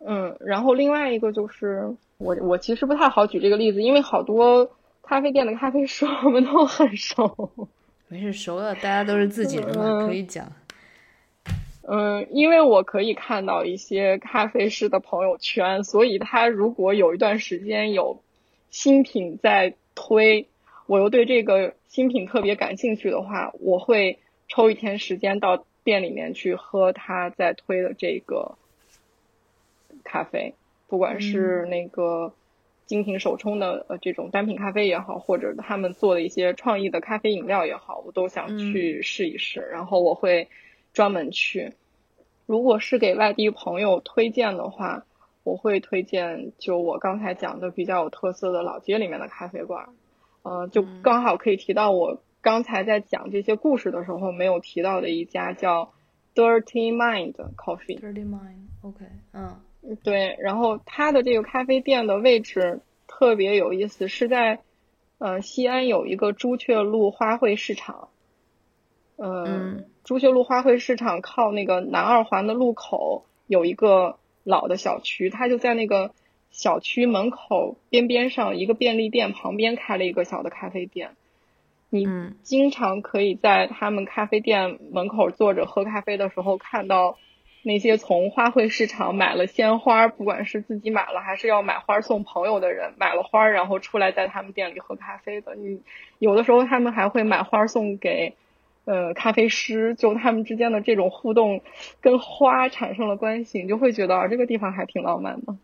[0.00, 1.94] 嗯，然后另外一个就是。
[2.16, 4.70] 我我其实不太好举这个例子，因为好多
[5.02, 7.50] 咖啡店的咖啡师 我们都很熟。
[8.06, 10.46] 没事，熟了大家都是自己人嘛，嗯、可以讲。
[11.82, 18.22] 嗯，因为我可以看到一些咖啡师的朋友圈，所以他如果有一段时间有
[18.70, 20.46] 新品在推，
[20.86, 24.18] 我又对这个新品特别感兴趣的话，我会
[24.48, 28.56] 抽一天时间到店里面去喝他在推的这个
[30.04, 30.54] 咖啡。
[30.86, 32.34] 不管是那个
[32.86, 39.60] 精品手冲的呃这种单品咖啡也好，或者他们做的一些创意的咖啡饮料也好，我都想去试一试。
[39.72, 40.48] 然后我会
[40.92, 41.72] 专门去。
[42.46, 45.06] 如果是给外地朋友推荐的话，
[45.42, 49.88] 我会推荐就我刚才讲的比较有特色的老街里面的咖啡馆。
[50.44, 55.92] 呃，就刚好可以提到我刚才在讲这些故事的时候没有提到的一家叫
[56.34, 57.98] Dirty Mind Coffee。
[57.98, 59.08] Dirty Mind，OK，、okay.
[59.32, 59.60] 嗯。
[60.02, 64.60] 对，然后它的这个咖啡店的位置特别有意思，是在
[65.18, 68.08] 呃西安有一个朱雀路花卉市场。
[69.16, 76.12] 嗯，朱雀路花卉市场靠那个南二环的路口有一个老的小区，它就在那个
[76.54, 81.10] 小区门口边边上一个便利店旁边开了一个小的咖啡店。
[81.90, 82.06] 你
[82.42, 87.18] 经常可以在他们咖啡店门口坐着喝咖啡的时候，看到
[87.64, 95.56] 那些从花卉市场买了鲜花，不管是自己买了还是要买花送朋友的人，买了花然后出来在他们店里喝咖啡的。
[95.56, 95.82] 你
[96.20, 98.34] 有的时候他们还会买花送给。
[98.86, 101.62] 呃，咖啡师就他们之间的这种互动，
[102.02, 105.56] 跟花产生了关系，你就会觉得啊，这个地方还挺浪漫的。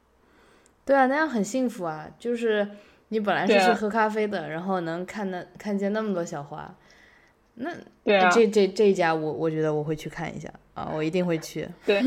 [0.90, 2.10] 对啊，那样很幸福啊！
[2.18, 2.66] 就是
[3.10, 6.74] 你本来是去喝咖啡的，然后能看到看见那么多小花，
[7.54, 7.70] 那
[8.02, 11.68] 对啊这这这一家我我觉得我会去看一下啊，我一定会去。
[11.86, 12.02] 对，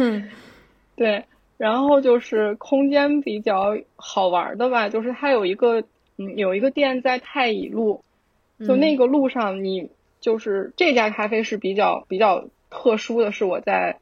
[0.97, 1.23] 对，
[1.55, 5.79] 然后就是空间比较好玩的吧，就是它有一个
[6.17, 8.03] 嗯有一个店在太乙路，
[8.59, 9.89] 就那个路上你。
[10.19, 13.97] 就是这家咖啡是比较比较特殊的是，我在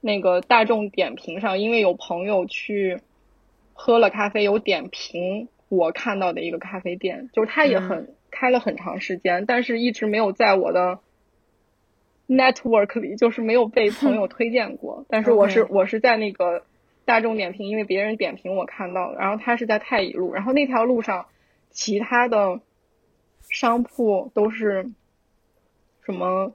[0.00, 2.98] 那个大众点评上，因为有朋友去
[3.74, 11.00] 喝了咖啡，有点评我看到的一个咖啡店，就是它也很开了很长时间，但是一直没有在我的
[12.26, 15.04] network 里，就是没有被 朋友推荐过。
[15.10, 16.64] 但是我是我是在那个
[17.04, 21.26] 大众点评，因为别人点评我看到的，然后它是在太乙路，然后那条路上
[21.70, 22.60] 其他的
[23.50, 24.90] 商铺都是。
[26.06, 26.52] 什么，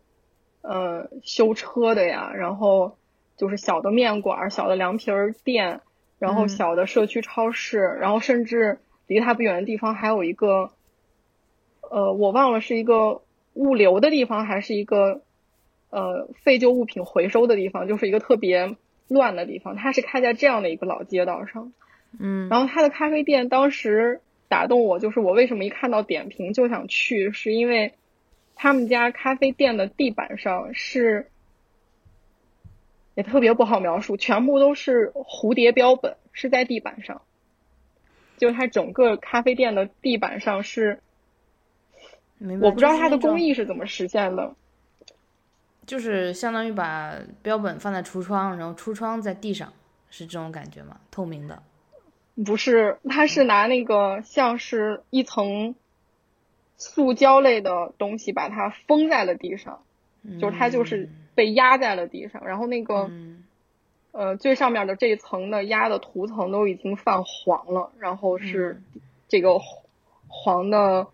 [0.62, 3.00] 呃，修车的呀，然后
[3.36, 5.82] 就是小的面馆、小的凉皮儿店，
[6.20, 10.72] 然后小的社区超市，然后甚至离它不远的地方还有一个，
[11.82, 15.22] 呃，我忘了是一个物流的地方还是一个，
[15.90, 18.76] 呃，废旧物品回收的地方，就是一个特别
[19.08, 19.76] 乱的地方。
[19.76, 21.74] 它是开在这样的一个老街道上，
[22.20, 27.94] 嗯，然后它的咖啡店当时打动我，就是我为什么一看到点评就想去，是因为。
[28.62, 31.32] 他们家咖啡店的地板上是，
[33.20, 37.22] 也特别不好描述，全部都是蝴蝶标本，是在地板上。
[38.38, 41.02] 就它整个咖啡店的地板上是，
[42.62, 44.56] 我不知道它的工艺是怎么实现的。
[45.86, 49.74] 就是相当于把标本放在橱窗，然后橱窗在地上，
[50.10, 51.02] 是这种感觉吗？
[51.12, 51.62] 透明的？
[52.46, 55.76] 不是，它是拿那个像是一层。
[56.82, 59.84] 塑胶类的东西把它封在了地上，
[60.40, 61.10] 就是它就是
[61.40, 63.10] 被压在了地上，然后那个
[64.12, 68.82] 呃最上面的这一层的压的涂层都已经泛黄了，然后是
[69.30, 69.58] 这个
[70.28, 71.08] 黄的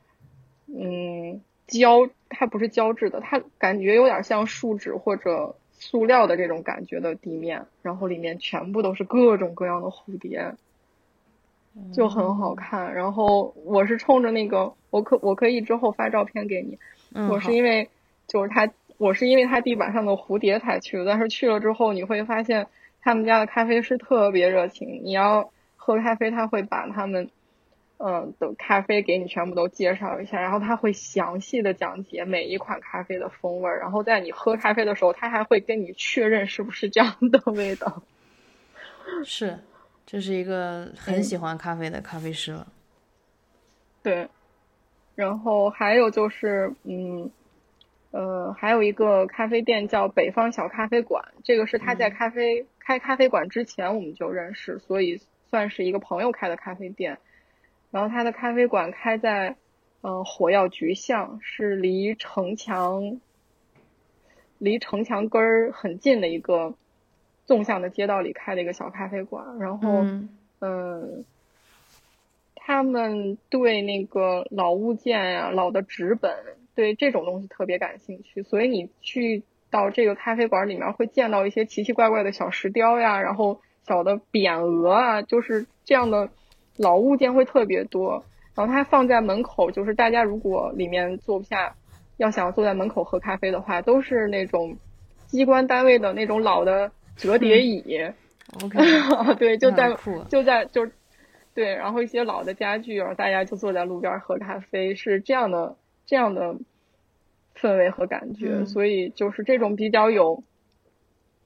[0.65, 10.55] 嗯胶，它不是胶质的，它感觉有点像树脂或者塑料的这种感觉的地面，然后里面全部都是各种各样的蝴蝶。
[11.93, 16.79] 就很好看，然后我是冲着那个，我可我可以之后发照片给你。
[17.29, 17.89] 我是因为
[18.27, 18.65] 就是它，
[18.97, 21.05] 我是因为它地板上的蝴蝶才去的。
[21.05, 22.67] 但是去了之后，你会发现
[23.01, 25.01] 他们家的咖啡师特别热情。
[25.03, 27.29] 你要喝咖啡，他会把他们
[27.97, 33.69] 嗯的咖啡给你全部都介绍一下，然后他会详细的讲解每一款咖啡的风味。
[33.71, 38.03] 然后在你喝咖啡的时候，他还会跟你确认是不是这样的味道。
[39.23, 39.59] 是。
[40.07, 42.67] 这是一个很喜欢咖啡的咖啡师了。
[44.03, 44.29] 对，
[45.15, 47.31] 然后还有就是，嗯，
[48.15, 57.17] 呃，还有一个咖啡店叫北方小咖啡馆，这个是他在咖啡开咖啡馆之前我们就认识，所以算是一个朋友开的咖啡店。
[57.91, 59.57] 然后他的咖啡馆开在，
[59.99, 63.19] 呃，火药局巷，是离城墙，
[64.59, 66.75] 离城墙根儿很近的一个。
[67.47, 70.03] 纵向的街道里开了一个小咖啡馆，然后，
[70.61, 71.23] 嗯，
[72.55, 76.35] 他们对那个老物件呀、老的纸本，
[76.75, 86.29] 对这种东西特别感兴趣，所以你去到这个咖啡馆里面会见到一些奇奇怪怪的小石雕呀，然后小的匾额啊，就是这样的
[86.77, 88.23] 老物件会特别多。
[88.53, 91.75] 然后它放在门口，就是大家如果里面坐不下，
[92.17, 94.77] 要想坐在门口喝咖啡的话，都是那种
[95.27, 96.91] 机关单位的那种老的。
[97.17, 97.81] 折叠椅
[99.39, 99.95] 对，就在
[100.27, 100.85] 就在就，
[101.53, 106.55] 对，然后一些老的家具，然后大家就坐在路边喝咖啡，是这样的这样的
[107.55, 110.43] 氛围和感觉，所以就是这种比较有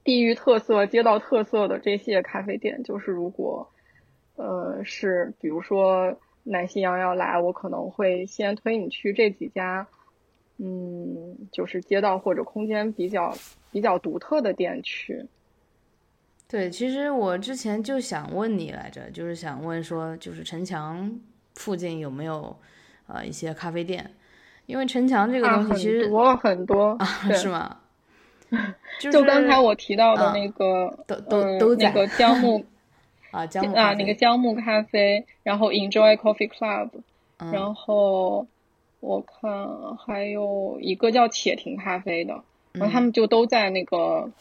[0.03, 3.71] 地域特色、街道特色的这些咖啡店，就是如果
[4.35, 9.87] 呃是比如说奶昔羊要来，我可能会先推你去这几家，
[10.57, 13.37] 嗯，就是街道或者空间比较
[13.71, 15.27] 比较独特的店去。
[16.47, 21.19] 对，其实我之前就想问你来着，就是想问说，就是城墙
[21.53, 22.57] 附近有没有
[23.05, 24.09] 呃一些咖啡店？
[24.69, 26.97] 因为城墙这个东西其实很多很多，
[27.33, 27.77] 是吗？
[29.01, 32.63] 就刚才我提到的那个，都都都在 那个姜木
[33.31, 36.89] 啊，姜木啊，那个姜木咖啡，然后 Enjoy Coffee Club，
[37.51, 38.45] 然后
[38.99, 42.43] 我看还有一个叫且停咖啡的，
[42.73, 44.31] 然后他们就都在那个。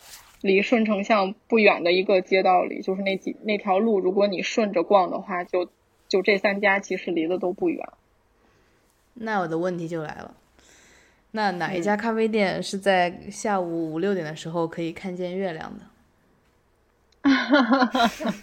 [0.40, 5.68] 离顺城巷不远的一个街道里，就是那几那条路，如果你顺着逛的话，就
[6.06, 7.88] 就这三家其实离得都不远。
[9.20, 10.34] 那我的问题就来了，
[11.32, 15.84] 那哪一家咖啡店是在下午五六点的时候可以看见月亮的？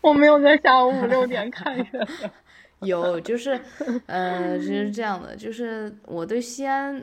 [0.00, 2.30] 我没有在下午五六点看月亮。
[2.80, 3.58] 有，就是，
[4.06, 7.02] 呃，是这样的，就是我对西安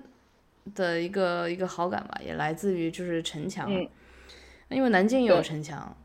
[0.75, 3.71] 的一个一个好感吧，也来自于就是城墙。
[4.69, 5.95] 因为南京也有城墙，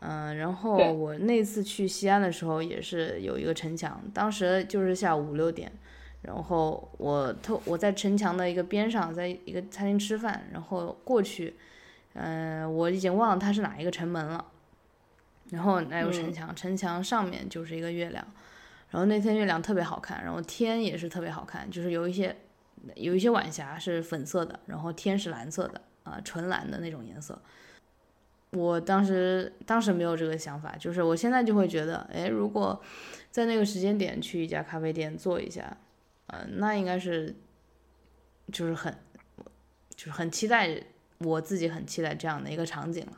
[0.00, 5.70] 嗯，然后我那次去西安的时候也是有一个城墙，当时就是下午五六点，
[6.26, 11.54] 然后我透我在城墙的一个边上，在一个餐厅吃饭，然后过去，
[12.14, 14.44] 嗯，我已经忘了它是哪一个城门了，
[15.50, 18.26] 然后那有城墙，城墙上面就是一个月亮，
[18.90, 22.34] 然后那天月亮特别好看，然后天也是特别好看，就是有一些
[22.96, 27.40] 有一些晚霞是粉色的，然后天是蓝色的啊，纯蓝的那种颜色。
[28.52, 32.80] 我当时当时没有这个想法，就是我现在就会觉得，哎，如果
[33.30, 35.76] 在那个时间点去一家咖啡店坐一下，
[36.28, 37.34] 嗯，那应该是
[38.52, 38.96] 就是很
[39.94, 40.68] 就是很期待，
[41.18, 43.12] 我自己很期待这样的一个场景了，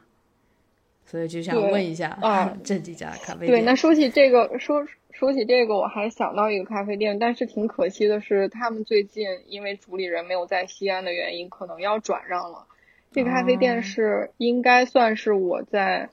[1.05, 3.51] 所以就想问一下啊， 这几家咖啡店。
[3.51, 12.67] 对，那说起这个，说说起这个，我还想到一个咖啡店，但是挺可惜的是，他们最近因为主理人没有在西安的原因，可能要转让了。
[13.11, 16.11] 这个咖啡店是应该算是我在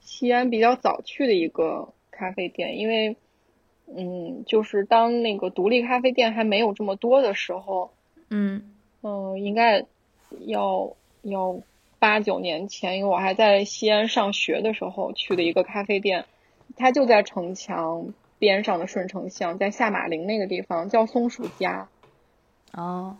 [0.00, 3.16] 西安比较早去的一个咖啡店，因为，
[3.96, 7.90] 嗯，就是当那个独立咖啡店还没有这么多的时候，
[8.28, 8.70] 嗯，
[9.02, 9.84] 嗯，应该
[10.46, 11.60] 要要
[11.98, 16.24] 八九年前，因为我还在西安上学的时候去的一个咖啡店，
[16.76, 21.88] 它就在城墙边上的顺城巷，在下马陵那个地方，叫松鼠家。
[22.72, 23.16] 哦。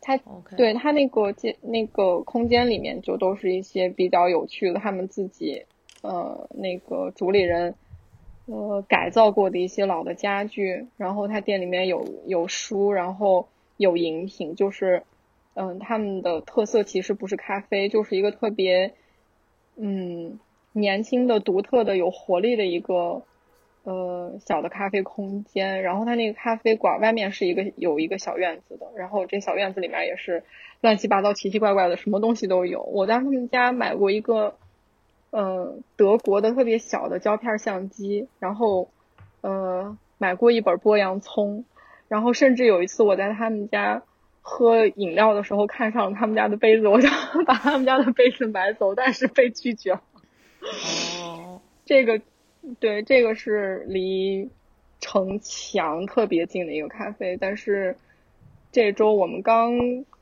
[0.00, 0.16] 它
[0.56, 5.64] 对它那个间那个空间里面就都是一些比较有趣的，他们自己
[6.02, 7.74] 呃那个主理人
[8.48, 13.46] 呃改造过的一些老的家具，然后他店里面有有书，然后
[13.76, 15.04] 有饮品，就是
[15.54, 18.92] 嗯他们的特色其实不是咖啡，就是一个特别
[19.76, 20.40] 嗯
[20.72, 23.22] 年轻的、独特的、有活力的一个。
[23.84, 30.42] 呃，小的咖啡空间，然后它那个咖啡馆外面是一个有一个小院子的，然后这小院子里面也是
[30.82, 32.82] 乱七八糟、奇奇怪怪的，什么东西都有。
[32.82, 34.56] 我在他们家买过一个，
[35.30, 38.88] 呃，德国的特别小的胶片相机，然后
[39.40, 41.64] 呃，买过一本剥洋葱，
[42.08, 44.02] 然后甚至有一次我在他们家
[44.42, 47.12] 喝饮料的时候看上了他们家的杯子，我想
[47.46, 50.02] 把他们家的杯子买走，但是被拒绝了。
[51.22, 52.20] 哦， 这个。
[52.80, 54.50] 对，这个是离
[55.00, 57.96] 城墙特别近的一个咖啡，但是
[58.72, 59.72] 这周我们刚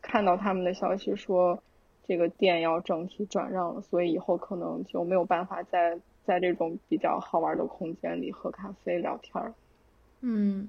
[0.00, 1.60] 看到他们的消息说，
[2.06, 9.52] 这个店要整体转让了，所以以后可能就没有办法在在这种比较好玩的空间里喝咖啡聊天儿。
[10.20, 10.68] 嗯，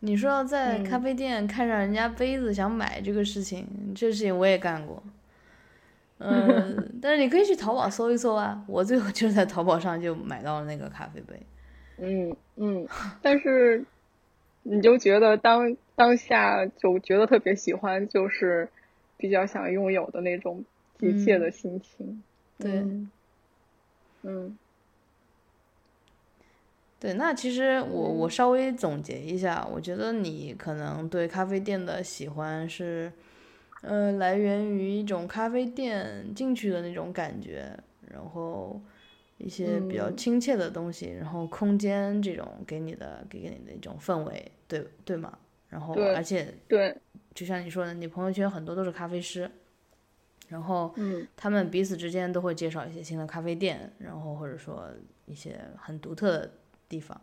[0.00, 5.02] 你说要在咖啡店看上人家杯子想买这个事情，这事情我也干过。
[6.18, 8.62] 嗯， 但是你可以去淘宝搜一搜啊。
[8.66, 11.40] 我最后就是在淘宝上就买到了那个咖啡杯。
[11.98, 12.86] 嗯嗯，
[13.20, 13.84] 但是
[14.62, 18.68] 你就觉得当当下就觉得特别喜欢，就是
[19.22, 20.64] 比较想拥有的那种
[20.98, 22.22] 急切的心情。
[22.58, 22.84] 对，
[24.22, 24.58] 嗯，
[26.98, 27.14] 对。
[27.14, 33.12] 那其实我我稍微总结一下，我觉得你可能对咖啡店的喜欢是。
[33.84, 37.76] 呃，来源于一种咖啡店进去的那种感觉，
[38.12, 38.80] 然后
[39.38, 45.36] 一些比较亲切的东西，然后空间这种给你的给你的一种氛围，对对吗？
[45.68, 46.96] 然后而且对，
[47.34, 49.50] 就像你说的，你朋友圈很多都是咖啡师，
[50.48, 54.88] 然后嗯，他们彼此之间都会介绍一些新的咖啡店，然后或者说
[55.26, 56.50] 一些很独特的
[56.88, 57.20] 地方。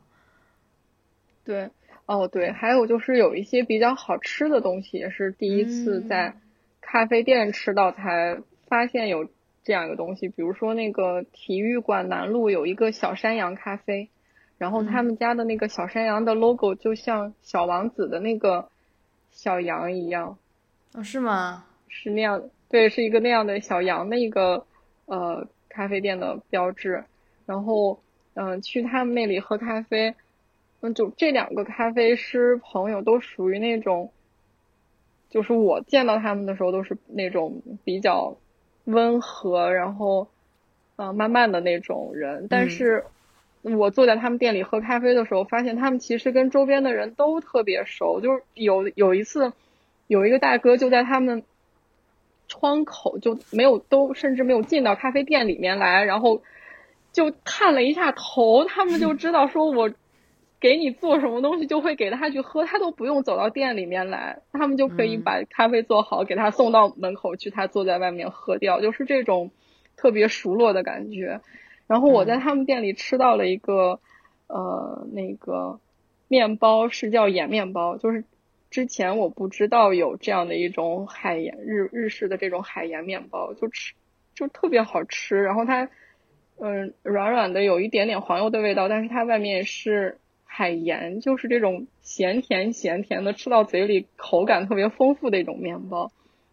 [1.44, 1.70] 对，
[2.06, 6.36] 哦对，还有就是有一些比较好吃的东西，也是第一次在。
[6.82, 9.30] 咖啡店吃到才发现有
[9.64, 14.10] 这样一个东西，比如说那个体育馆南路有一个小山羊咖啡，
[14.58, 18.72] 然后他们家的那个小山羊的 logo 就像小王子的那个
[19.32, 20.38] 小羊一样，
[20.94, 21.66] 哦是吗？
[21.88, 24.66] 是那样，对，是一个那样的小羊的一个
[25.06, 27.04] 呃咖啡店的标志。
[27.46, 28.00] 然后，
[28.36, 30.14] 嗯，去他们那里喝咖啡，
[30.82, 34.12] 嗯，就这两个咖啡师朋友都属于那种，
[35.32, 38.38] 就是我见到他们的时候都是那种比较
[38.86, 40.28] 温和，然后，
[40.98, 42.46] 嗯，慢慢的那种人。
[42.48, 43.04] 但是，
[43.62, 48.22] 我坐在他们店里喝咖啡的时候，发现他们其实跟周边的人都特别熟。
[48.22, 49.54] 就是有有一次，
[50.08, 51.44] 有一个大哥就在他们
[52.48, 56.42] 窗口就没有都甚至没有进到咖啡店里面来，然后。
[57.12, 59.90] 就探了一下头，他们就知道说我
[60.60, 69.50] 给你做什么东西，就会给他去喝，他都不用走到店里面来，他们就可以把咖啡做好，给他送到门口去，他坐在外面喝掉，就是这种
[69.98, 71.42] 特别熟络的感觉。
[71.90, 74.00] 然后我在他们店里吃到了一个
[74.48, 75.82] 呃那个
[76.30, 78.24] 面包，是叫盐面包，就是
[78.70, 83.94] 之前我不知道有这样的一种海盐日日式的这种海盐面包，就吃
[84.34, 85.90] 就特别好吃，然后它。
[86.62, 96.12] 嗯，软软的，有一点点黄油的味道，但是它外面是海盐，就是这种咸甜咸甜的，吃到嘴里口感特别丰富的一种面包。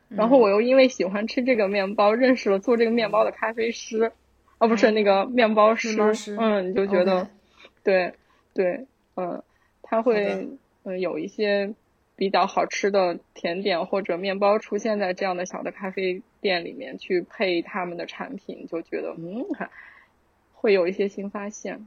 [0.09, 4.13] 然后我又因为喜欢吃这个面包，认识了做这个面包的咖啡师，
[4.59, 5.97] 哦，不是那个面包师，
[6.39, 7.29] 嗯，你就觉得，
[7.83, 8.15] 对
[8.55, 8.87] 对，
[9.17, 9.43] 嗯，
[9.83, 10.49] 他会
[10.85, 11.75] 嗯有一些
[12.15, 19.45] 比较好吃的甜点或者面包出现在这样的小的咖啡店里面去配他们的产品，就觉得嗯。
[20.59, 21.87] 会有一些新发现，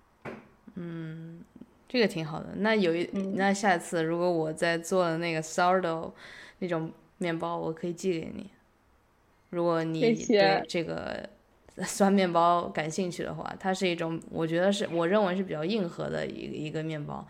[0.76, 1.44] 嗯，
[1.90, 2.50] 这个挺好的。
[2.58, 3.04] 那有一，
[3.36, 6.14] 那下次如果我在做那个 sourdough
[6.60, 8.50] 那种面包，我可以寄给你。
[9.50, 11.28] 如果你对这个
[11.86, 17.26] 酸面包感兴趣的话，它是一种，我觉得是我认为是比较硬核的一一个面包，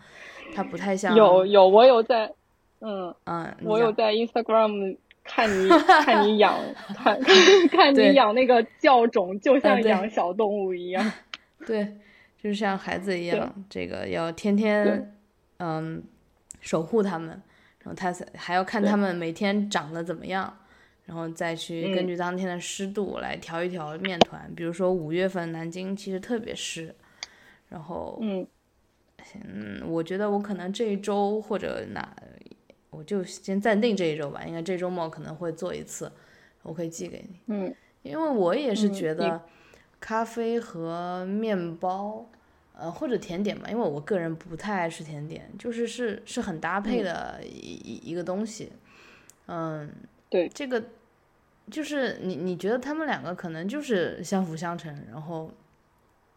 [0.54, 1.14] 它不太像。
[1.16, 2.32] 有有，我有在，
[2.80, 5.68] 嗯嗯，我有在 Instagram 看你
[6.04, 6.58] 看你养
[6.96, 7.20] 看
[7.70, 11.12] 看你养那个教种，就像养小动物一样。
[11.66, 11.84] 对，
[12.42, 15.14] 就是像孩子一样，这个要天天，
[15.58, 16.02] 嗯，
[16.60, 17.28] 守护他们，
[17.80, 20.52] 然后他还要看他们每天长得怎么样，
[21.06, 24.50] 然后再去根据当天的湿度来调一调面团。
[24.54, 26.94] 比如说五月份南京其实特别湿，
[27.68, 28.46] 然后，嗯，
[29.44, 32.16] 嗯，我觉得我可能这一周或者哪，
[32.90, 36.10] 我就先暂定这一周吧，应该这周末可能会做一次，
[36.62, 37.40] 我可以寄给你。
[37.46, 39.42] 嗯，因为我也是觉得。
[40.02, 42.26] 咖啡和面包，
[42.72, 48.72] 呃，或者甜点吧，因为我个人不太爱吃甜点，就是是是很搭配的一一个东西，
[49.44, 49.92] 嗯，
[50.30, 50.82] 对，这个
[51.70, 55.50] 就是你你觉得他们两个可能就是相辅相成，然后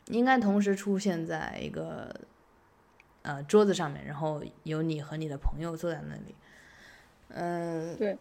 [0.08, 2.14] 应该同时出现在一个
[3.22, 6.36] 呃桌子上面，然后有你和你的朋友坐在那里，
[7.30, 8.18] 嗯，对。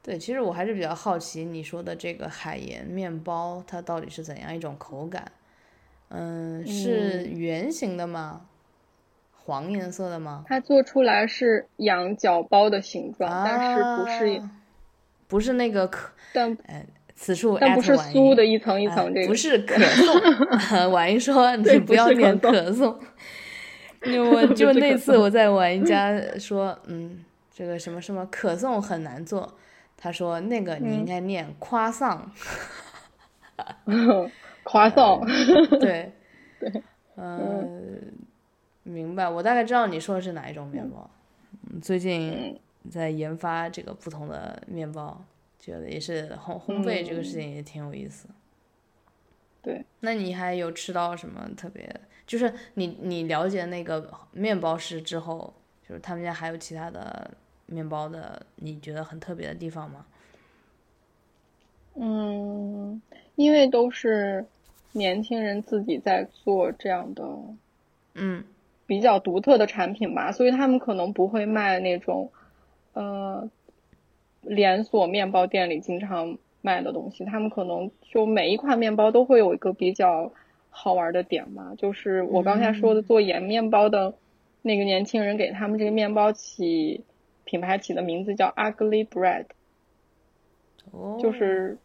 [0.00, 5.30] 对，其实我还是比较好奇你说的这个海盐面包，它到底是怎样一种口感？
[6.08, 8.46] 嗯，是圆形的吗？
[9.48, 10.44] 黄颜色的吗？
[10.46, 14.42] 它做出来是羊角包的形状，但是不是
[15.26, 16.10] 不是那个可？
[16.34, 16.84] 但哎，
[17.14, 20.92] 此处但不是酥的一层一层这个 不是可颂。
[20.92, 22.94] 婉莹说你不要念可颂，
[24.02, 29.56] 我 就那次我在婉莹家说，嗯，这个什么什么可颂很难做。
[30.00, 32.30] 他说：“那个你应该念夸丧，
[34.62, 35.20] 夸丧，
[35.80, 36.12] 对
[36.60, 36.82] 对，
[37.16, 38.07] 嗯，
[38.88, 39.28] 明白。
[39.28, 41.08] 我大概知道你说的是哪一种面包。
[41.82, 42.58] 最近
[42.90, 45.22] 在研发这个不同的面包，
[45.58, 48.28] 觉得也是烘烘焙这个事情也挺有意思。
[49.62, 51.88] 对，那你还有吃到什么特别？
[52.26, 55.52] 就是你你了解那个面包师之后，
[55.88, 57.30] 就是他们家还有其他的。”
[57.70, 60.06] 面包的，你觉得很特别的地方吗？
[61.96, 63.02] 嗯，
[63.34, 64.42] 因为都是
[64.92, 67.22] 年轻人自己在做这样的，
[68.14, 68.42] 嗯，
[68.88, 72.32] 比较独特的产品吧，所以他们可能不会卖那种，
[72.94, 73.48] 呃，
[74.42, 77.24] 连锁面包店里经常卖的东西。
[77.24, 80.32] 他们可能就每一款面包都会有一个比较
[80.70, 84.14] 好玩的点嘛，就是我刚才说的做盐面包的
[84.62, 87.04] 那个年轻人给他们这个面包起。
[87.50, 89.46] 品牌起的名字叫 Ugly Bread，
[91.18, 91.78] 就是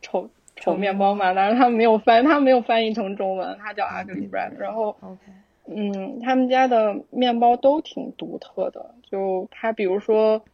[0.00, 4.56] 丑丑面包嘛，但是他没有翻，他没有翻译成中文，他叫 Ugly Bread。
[4.56, 4.96] 然后，
[5.66, 10.44] 嗯，他们家的面包都挺独特的，就他比如说，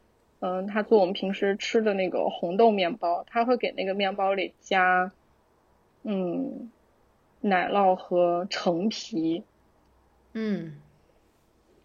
[0.41, 5.13] 嗯，他做我们平时吃的那个红豆面包，他会给那个面包里加，
[6.03, 6.71] 嗯，
[7.41, 9.43] 奶酪和橙皮，
[10.33, 10.81] 嗯，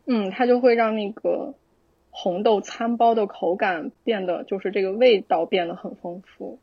[0.05, 1.53] 嗯，他就会让那个。
[2.15, 6.59] 红豆餐包的口感变得，就是这个味道变得很丰富。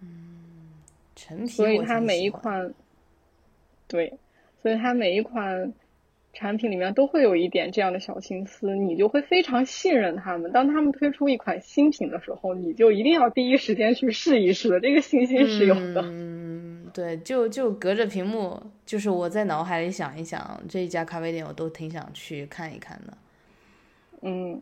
[0.00, 0.72] 嗯，
[1.14, 2.72] 橙皮，所以它每一款，
[3.86, 4.14] 对，
[4.62, 5.72] 所以它每一款。
[6.34, 10.50] 产品里面都会有一点这样的小心思，你就会非常信任他们。
[10.50, 16.00] 当他们推出一款新品的时候，你就一定要第一时间去试一试，这个信心是有的。
[16.02, 23.12] 嗯，对，就就隔着屏幕，就是我在脑海里想一想，这一家咖啡店我都挺想去看一看的。
[24.22, 24.58] 嗯，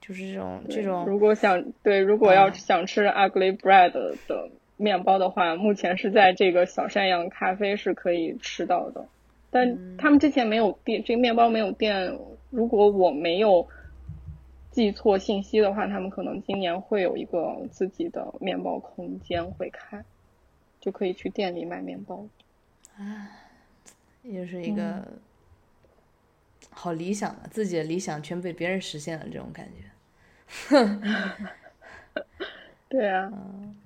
[0.00, 1.06] 就是这种这种。
[1.06, 4.48] 如果想对，如果要想吃 Ugly Bread 的
[4.82, 9.06] 面包的话，目前是在这个小山羊咖啡是可以吃到的。
[9.50, 12.18] 但他们之前没有店，这个面包没有店。
[12.50, 13.68] 如果我没有
[14.70, 20.02] 记错信息的话，他们可能今年会有一个自己的面包空间会开，
[20.80, 22.26] 就可以去店里买面包。
[22.96, 23.30] 啊，
[24.22, 25.06] 又是一个
[26.70, 29.84] 好理想的，自己的理想全被别人实现了，这种感觉。
[32.88, 33.30] 对啊。
[33.32, 33.76] 嗯。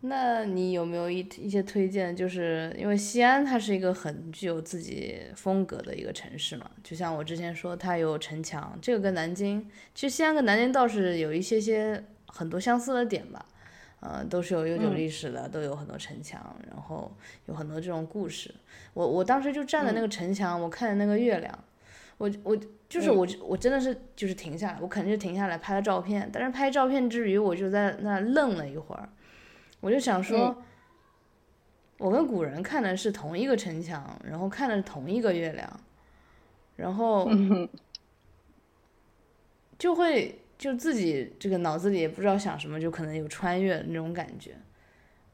[0.00, 2.14] 那你有没有一一些推荐？
[2.14, 13.44] 就是因为西安它是一个很具有自己风格的一个城市嘛，就像我之前说，它有城墙，这个跟南京，其实西安跟南京倒是有一些些很多相似的点吧，
[13.98, 17.12] 呃，都是有悠久历史的，都有很多城墙，然后
[17.46, 18.54] 有很多这种故事。
[18.94, 21.64] 我我当时就站在那个城墙，我看着那个月亮，
[22.18, 22.56] 我我
[22.88, 29.08] 就是我我真的是就是停下来，我肯定是停下来拍了照片，但是拍照片之余，我就在那愣了一会儿。
[29.80, 30.62] 我就想说，
[31.98, 35.80] 我跟古人看的是同一个城墙，然后看的是同一个月亮，
[36.76, 37.30] 然后
[39.78, 44.56] 就会就自己这个脑子里也不知道想什么，就可能有穿越那种感觉。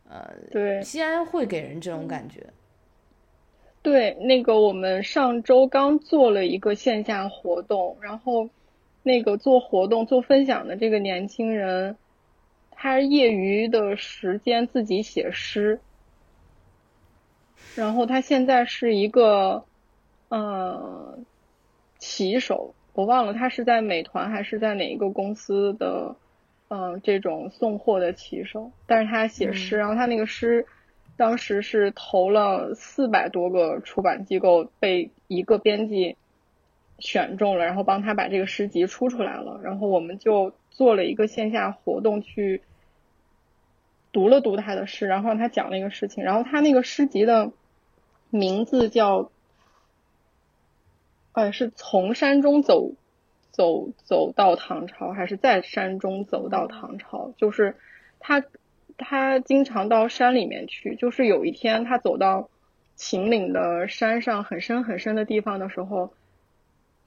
[0.08, 2.44] 呃，对，西安会给人这种感觉。
[3.84, 8.48] 对，那个我们上周刚做了一个线下活动，然后
[9.02, 11.96] 那个做活动做分享的这个年轻人。
[12.70, 15.80] 他业余的时间自己写诗，
[17.76, 19.64] 然后他现在是一个，
[20.28, 21.18] 呃，
[21.98, 26.16] 骑手，我忘了他是在美团还是在哪一个公司的，
[26.68, 28.72] 嗯，这种送货的骑手。
[28.86, 30.66] 但是他写诗，然后他那个诗，
[31.16, 36.16] 当时是投了四百多个出版机构，被一个编辑
[36.98, 39.60] 选中了，然后帮他把这个诗集出出来了。
[39.62, 42.62] 然后我们就做了一个线下活动去。
[44.12, 47.50] 读了读他的诗，然后他讲了一个事情，然后他那个诗集的
[48.30, 49.28] 名字叫，
[51.32, 52.92] 呃，是从山中走
[53.50, 57.32] 走走到唐朝，还是在山中走到唐朝？
[57.36, 57.76] 就是
[58.20, 58.44] 他
[58.96, 62.48] 他经常到山里面去，就是有一天他走到
[62.94, 66.12] 秦岭的山上很深很深的地方的时候，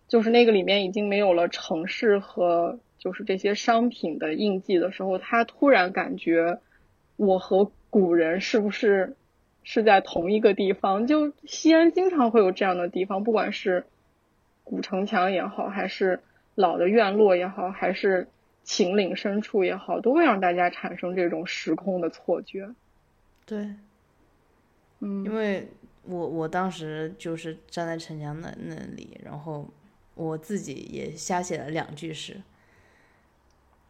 [0.08, 6.60] 就是那个里面已经没有了城市和就是这些商品的印记的时候，他突然感觉。
[7.20, 9.16] 我和古人是不是
[9.64, 11.08] 是在同一个地方？
[11.08, 13.86] 就西安经常会有这样的地方，不管是
[14.64, 16.20] 古城墙也好，还是
[16.54, 18.28] 老的院落也好，还是
[18.68, 22.70] 秦岭深处也好，都会让大家产生这种时空的错觉。
[23.46, 23.66] 对，
[25.00, 25.72] 嗯，因为
[26.04, 29.66] 我我当时就是站在城墙那那里，然后
[30.16, 32.42] 我自己也瞎写了两句诗。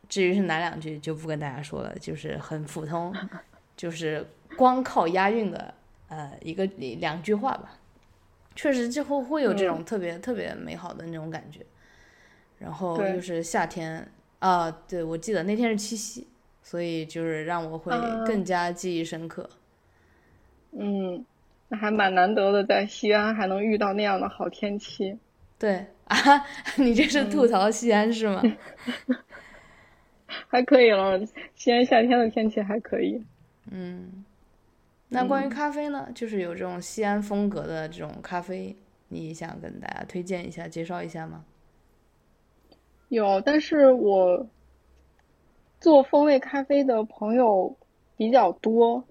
[0.08, 3.12] 至于是哪两句就不跟大家说了，就是很普通，
[3.76, 4.24] 就是
[4.56, 5.74] 光靠押韵的
[6.08, 6.64] 呃一个
[7.00, 7.80] 两句话吧，
[8.56, 11.66] 确实之后会有这种特别特别美好的那种感觉。
[12.60, 14.08] 然后就是夏天
[14.40, 16.28] 啊，对我记得那天是七夕，
[16.62, 17.92] 所以就是让我会
[18.26, 19.50] 更加记忆深刻。
[20.72, 21.26] 嗯，
[21.70, 25.18] 那还蛮难得的，在西安还能遇到那样的好天气。
[25.58, 26.16] 对啊，
[26.78, 28.44] 你这是吐槽西安是吗？
[30.50, 31.20] 还可以了，
[31.56, 33.24] 西安夏天的天气还可以。
[33.72, 34.24] 嗯，
[35.10, 36.08] 那关于咖啡呢？
[36.14, 38.76] 就是有这种西安风格的这种咖啡，
[39.08, 41.44] 你想跟大家推荐一下、介绍一下吗？
[43.10, 44.48] 有，但是我
[45.80, 47.76] 做风味咖啡的朋友
[48.16, 49.04] 比较多。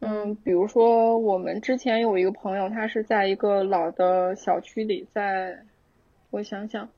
[0.00, 5.60] 嗯，比如说我们之前有一个朋友，他是在一个老的小区里，在
[6.30, 6.88] 我想想，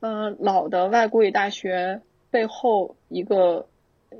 [0.00, 2.00] 嗯，老的外国语大学。
[2.32, 3.66] 背后一个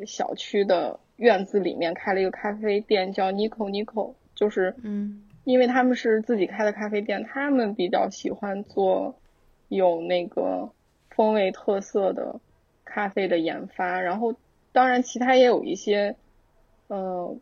[0.05, 9.15] 小区的院子里面开了一个咖啡店，叫 Nico Nico，就是嗯，因为他们是自己开的咖啡店，他们比较喜欢做
[9.69, 10.71] 有那个
[11.21, 12.41] 风味特色的
[12.87, 14.35] 咖啡的研发，然后
[14.73, 16.17] 当然其他也有一些
[16.87, 17.37] 呃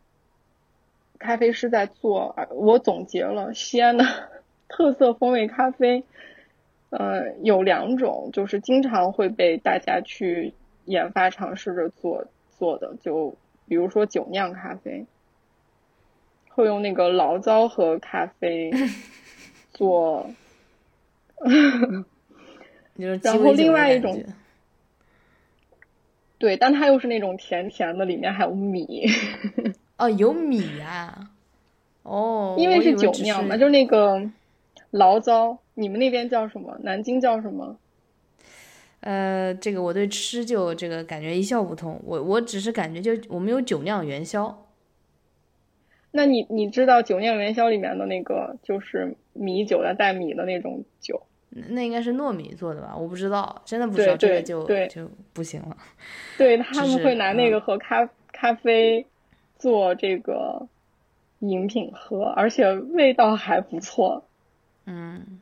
[1.21, 4.05] 咖啡师在做，我总结了西安的
[4.67, 6.03] 特色风味咖啡，
[6.91, 10.55] 呃有两种，就是经常会被大家去。
[10.85, 13.37] 研发尝试着做做的，就
[13.67, 15.05] 比如说酒酿咖啡，
[16.49, 18.73] 会用那个醪糟和咖啡
[19.75, 20.31] 做，
[22.99, 24.25] 然后另外一种，
[26.37, 29.07] 对，但它又是那种甜甜的，里面还有米。
[29.97, 31.31] 哦，有米啊。
[32.03, 34.21] 哦，因为是酒酿嘛，就是那个
[34.93, 36.77] 醪糟，你们那边叫什么？
[36.83, 37.77] 南京叫什么？
[39.01, 42.01] 呃，这个我对吃就这个感觉一窍不通。
[42.05, 44.67] 我我只是感觉就我们有酒酿元宵。
[46.11, 51.23] 那你你知道酒酿元宵里面的那个就是米酒的带米的那种酒？
[51.51, 52.95] 那应该是糯米做的吧？
[52.97, 55.77] 我不知道，真的不知道这个就就不行了。
[56.37, 59.07] 对 他们会拿那个和咖咖啡
[59.59, 60.67] 做这个。
[61.41, 64.25] 饮品喝，而且味道还不错。
[64.87, 65.41] 嗯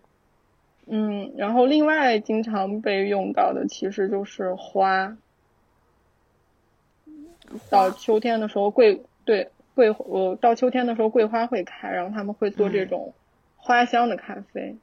[0.85, 5.17] 嗯，然后另外经常被用到的其实就是花。
[7.71, 13.15] 到秋天的时候，桂对桂呃，到秋天的时候桂花会开，然后他们会做这种
[13.57, 14.77] 花香的咖啡。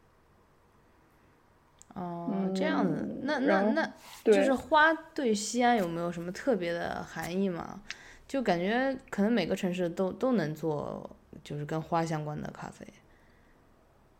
[1.93, 3.93] 哦，这样子，那那那，
[4.23, 7.79] 就是花对西安有没有什么特别的含义吗？
[8.27, 11.07] 就感觉可能每个城市都都能做，
[11.43, 12.85] 就是跟花相关的咖啡。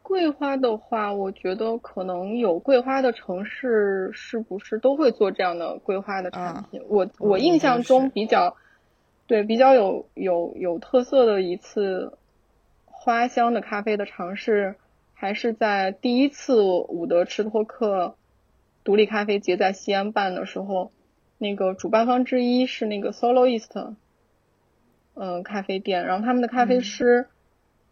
[0.04, 6.84] 桂花的话，我觉得可能有桂花的城市是不是都会做这样的桂花的产品？
[6.90, 8.56] 我我印象中比较
[9.26, 12.18] 对比较有有有特色的一次
[12.86, 14.76] 花香的咖啡的尝试，
[15.24, 18.18] 还是在第一次伍德吃托克
[18.84, 20.91] 独立咖啡节在西安办的时候，
[21.38, 23.94] 那个主办方之一是那个 Soloist。
[25.14, 27.30] 嗯，咖啡店，然后他们的咖啡师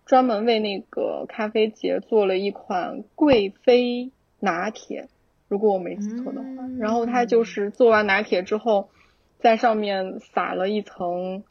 [0.05, 5.07] 专门为那个咖啡节做了一款贵妃拿铁，
[5.47, 6.47] 如果我没记错的话。
[6.79, 8.89] 然后他就是做完拿铁之后，
[9.39, 11.45] 在上面撒了一层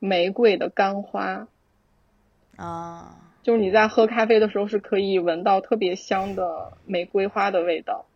[0.00, 1.46] 玫瑰的干花。
[2.56, 8.06] 啊，就是你在喝咖啡的时候是可以闻到特别香的玫瑰花的味道。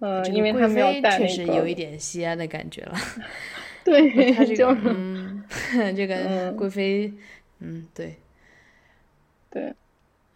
[0.00, 1.18] 嗯，因为他们要带那个。
[1.18, 2.94] 确实有一点西安的感觉了。
[3.84, 5.44] 对 就是嗯，
[5.94, 7.12] 这个贵妃，
[7.60, 8.14] 嗯，对，
[9.50, 9.74] 对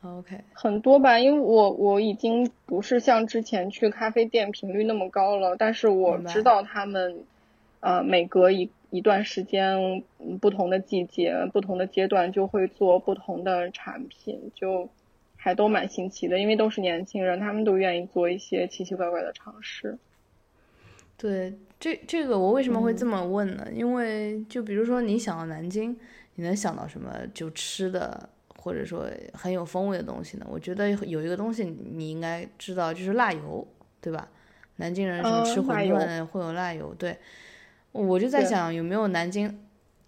[0.02, 7.24] ，OK，很多吧，因为我我已经不是像之前去咖啡店频率那么高了，但是我知道他们，
[7.80, 10.02] 呃，每隔一一段时间，
[10.40, 14.88] 不同的季节、不同的阶段就会做不同的产品，就
[15.36, 19.98] 还都蛮新奇的，因为都是年轻人，他们都愿意做一些奇奇怪怪的尝试。
[21.16, 21.58] 对。
[21.80, 23.64] 这这个我为什么会这么问呢？
[23.72, 25.96] 因为就比如说你想到南京，
[26.34, 30.46] 你能想到什么就吃的，或者说很有风味的东西呢？
[30.50, 33.64] 我觉得有一个东西你应该知道，就是辣油，
[34.00, 34.28] 对吧？
[34.78, 37.16] 南京人什么吃馄饨会有辣油，对。
[37.92, 39.58] 我就在想有没有南京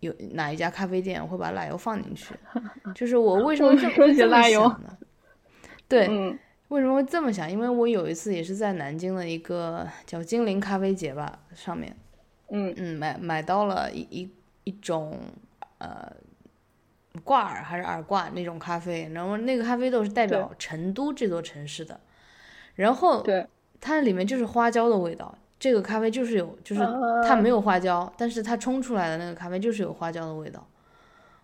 [0.00, 2.34] 有哪一家咖啡店会把奶油放进去？
[2.94, 4.98] 就是我为什么这么这么想呢？
[5.88, 6.38] 对。
[6.68, 7.50] 为什么会这么想？
[7.50, 11.96] 因为我有一次也是在南京的一个叫精灵咖啡节吧，上面，
[12.50, 14.30] 嗯嗯，买买到了一一
[14.62, 15.18] 一种
[15.78, 16.12] 呃
[17.24, 21.98] 挂耳还是耳挂那种咖啡，然后那个咖啡豆是代表成都这座城市的，
[22.76, 23.44] 然后对
[23.80, 26.80] 它里面就是花椒的味道，这个咖啡就是有就是
[27.22, 30.66] 它没有花椒，但是它冲出来的那个咖啡就是有花椒的味道，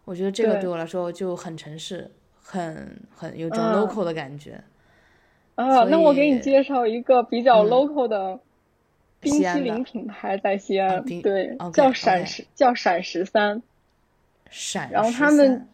[0.06, 2.10] 我觉得这个对我来说就很城市，
[2.42, 4.58] 很很有种 local 的感觉。
[5.54, 8.40] 啊，那我给你介绍一个比较 local 的
[9.20, 13.62] 冰淇淋品牌，在西安，对，叫闪十，叫闪十三。
[14.48, 15.68] 闪，然后他们，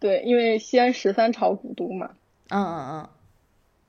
[0.00, 2.10] 对，因为西安十三朝古都嘛。
[2.48, 3.08] 嗯嗯嗯。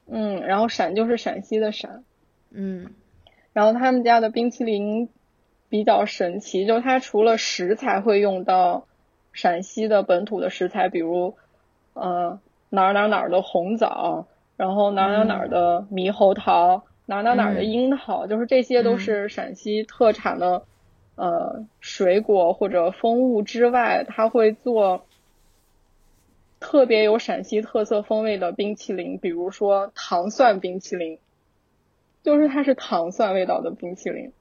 [0.08, 2.04] 嗯，然后陕就是陕西的陕。
[2.52, 2.92] 嗯。
[3.54, 5.10] 然后他们家的冰淇淋
[5.70, 8.86] 比较神奇，就它除了食材会用到
[9.34, 11.36] 陕西的本土的食材，比如
[11.94, 14.28] 呃哪儿哪儿哪儿的红枣。
[14.58, 20.66] 然后哪儿哪儿哪儿的猕猴桃，哪儿哪儿哪儿的樱桃，就是这些都是陕西特产的，
[21.16, 25.08] 呃，水果或者风物之外，他会做
[26.60, 31.18] 特别有陕西特色风味的冰淇淋，比如说糖蒜冰淇淋，
[32.24, 34.32] 就是它是糖蒜味道的冰淇淋。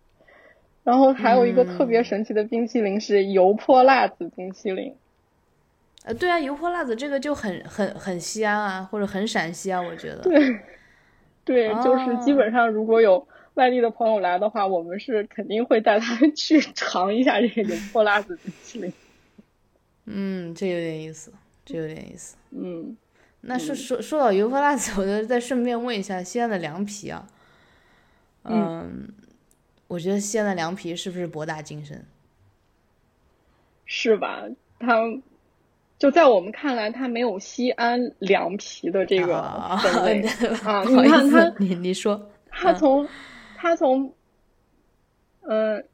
[0.82, 4.94] 然后还有一个特别神奇的冰淇淋是油泼辣子冰淇淋。
[6.05, 10.23] 呃，对啊，油泼辣子这个就很很很西安啊，或者很陕西啊，我觉得。
[10.23, 10.61] 对，
[11.44, 18.90] 对，就是基本上如果有外地的朋友来的话，我们是肯定会带他去 尝一下这个油泼辣子冰淇淋。
[20.07, 21.31] 嗯，这有点意思，
[21.66, 22.36] 这有点意思。
[22.52, 22.97] 嗯，
[23.43, 27.28] 那说说说到油泼辣子，我就再顺便问一下西安的凉皮啊。
[28.45, 29.09] 嗯，
[29.87, 32.05] 我觉得西安的凉皮是不是博大精深？
[33.85, 34.45] 是吧？
[34.79, 35.03] 它
[35.99, 39.43] 就在我们看来，它没有西安凉皮的这个
[39.83, 40.23] 分类
[40.65, 40.83] 啊。
[40.89, 43.07] 你看它，你你说，它从
[43.57, 44.15] 它从，
[45.43, 45.85] 嗯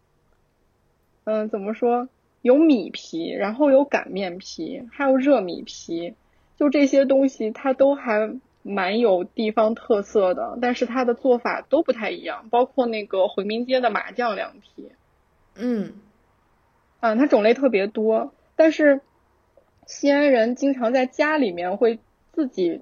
[1.25, 2.09] 嗯，怎么说？
[2.43, 6.15] 有米皮，然后有擀面皮，还有热米皮，
[6.57, 8.39] 就这些东西，它都还。
[8.69, 14.91] 蛮有地方特色的，但是它的做法都不太一样，包括那个回民街的麻酱凉皮，
[15.55, 15.93] 嗯，
[16.99, 19.03] 啊，它种类特别多，但是
[19.87, 22.01] 西安人经常在家里面会
[22.33, 22.81] 自己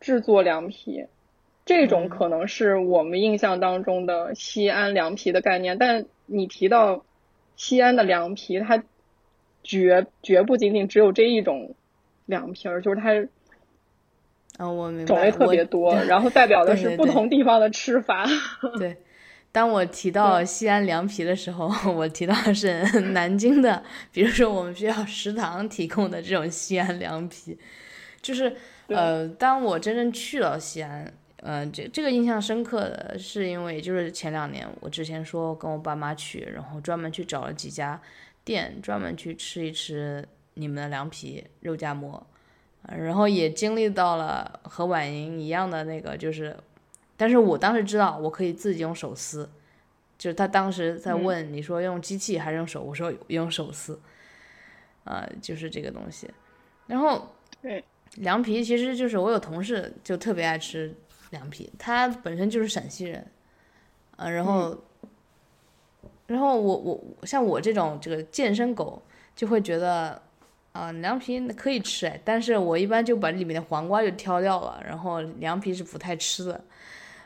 [0.00, 1.04] 制作凉皮，
[1.66, 5.76] 这种可能是我们印象当中的西安凉皮的概念。
[5.76, 7.04] 但你提到
[7.54, 8.82] 西安的凉皮，它
[9.62, 11.74] 绝绝不仅仅只有这一种
[12.24, 13.28] 凉皮儿，就是它。
[14.58, 15.04] 嗯，我明白。
[15.06, 18.26] 种类特别多，然后代表的是不同地方的吃法。
[18.78, 18.96] 对，
[19.50, 22.82] 当我提到西安凉皮的时候， 我提到的是
[23.12, 23.82] 南京的，
[24.12, 27.58] 比如说我们学校食堂提供的这种西安凉皮。
[28.20, 28.54] 就是
[28.88, 31.10] 呃，当我真正去了西安，
[31.42, 37.98] 嗯，这这个印象深刻的是因为就是前两年我之前说跟我爸妈去，然后专门去找了几家
[38.44, 42.26] 店，专门去吃一吃你们的凉皮肉夹馍。
[42.96, 46.56] 然后也经历到了和婉莹一样的那个，就是，
[47.18, 49.46] 但是我当时知道我可以自己用手撕，
[50.16, 54.00] 就是他当时在问你说用机器还是用手，我说用手撕，
[55.04, 56.30] 啊，就是这个东西。
[56.86, 57.84] 然后，对，
[58.14, 60.94] 凉皮其实就是我有同事就特别爱吃
[61.30, 63.26] 凉皮，他本身就是陕西人，
[64.16, 64.74] 啊，然后，
[66.26, 69.02] 然后我我像我这种这个健身狗
[69.36, 70.22] 就会觉得。
[70.72, 76.64] 啊，凉皮可以吃哎，但是我一般就把里面的黄瓜就挑掉了，然后凉皮是不太吃的，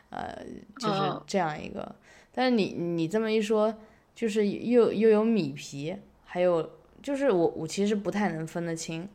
[0.09, 0.43] 呃，
[0.79, 1.95] 就是这样一个。
[2.31, 3.75] 但是你你这么一说，
[4.15, 5.95] 就是又又有米皮，
[6.25, 6.67] 还有
[7.03, 9.07] 就是我我其实不太能分得清，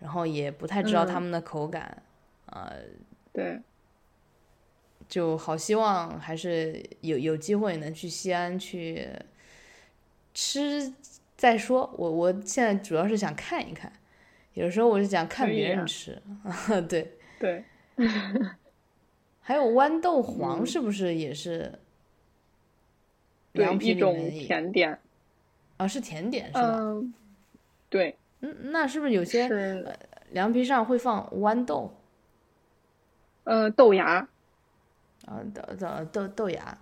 [0.00, 2.02] 然后也不太知道他们的口感，
[2.46, 2.72] 呃，
[3.32, 3.60] 对，
[5.08, 9.08] 就好希望还是有有机会能去西安去
[10.34, 10.92] 吃。
[11.36, 13.92] 再说，我我现在主要是想看一看，
[14.54, 16.20] 有时候我是想看别人吃，
[16.88, 17.64] 对 对。
[19.40, 21.72] 还有豌豆黄是不是也是？
[23.52, 24.98] 凉皮一种甜点。
[25.76, 26.76] 啊，是甜点是吧？
[26.78, 27.14] 嗯，
[27.88, 28.16] 对。
[28.40, 29.48] 嗯，那是不是有些
[30.30, 31.94] 凉皮上会放豌豆？
[33.44, 34.28] 呃，豆芽。
[35.26, 36.78] 啊，豆豆豆豆芽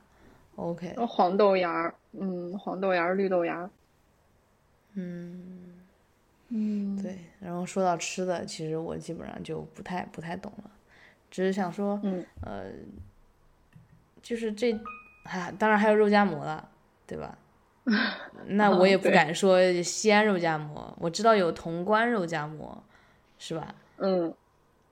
[0.57, 0.95] ，OK。
[1.07, 3.71] 黄豆芽，嗯，黄豆芽，绿豆芽。
[4.95, 5.75] 嗯
[6.49, 7.19] 嗯，对。
[7.41, 10.71] 然后说到吃的，其实我基本上就不太不太懂了，
[11.31, 12.65] 只是想说，嗯，呃，
[14.23, 14.73] 就是这，
[15.25, 16.69] 啊，当然还有肉夹馍了，
[17.07, 17.37] 对吧？
[18.47, 22.83] 那我也不敢说西安肉夹馍，我知道有潼关肉夹馍，
[23.39, 23.75] 是吧？
[23.99, 24.33] 嗯，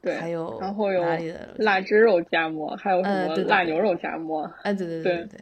[0.03, 0.19] 对。
[0.19, 4.43] 还有然后有哪里的腊汁肉夹馍，还有什么腊牛肉夹馍？
[4.63, 5.41] 哎，对对对对对，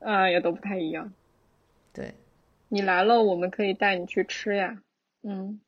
[0.00, 1.10] 啊，也都不太一样。
[1.94, 2.12] 对。
[2.68, 4.82] 你来了，我们可以带你去吃呀。
[5.22, 5.60] 嗯，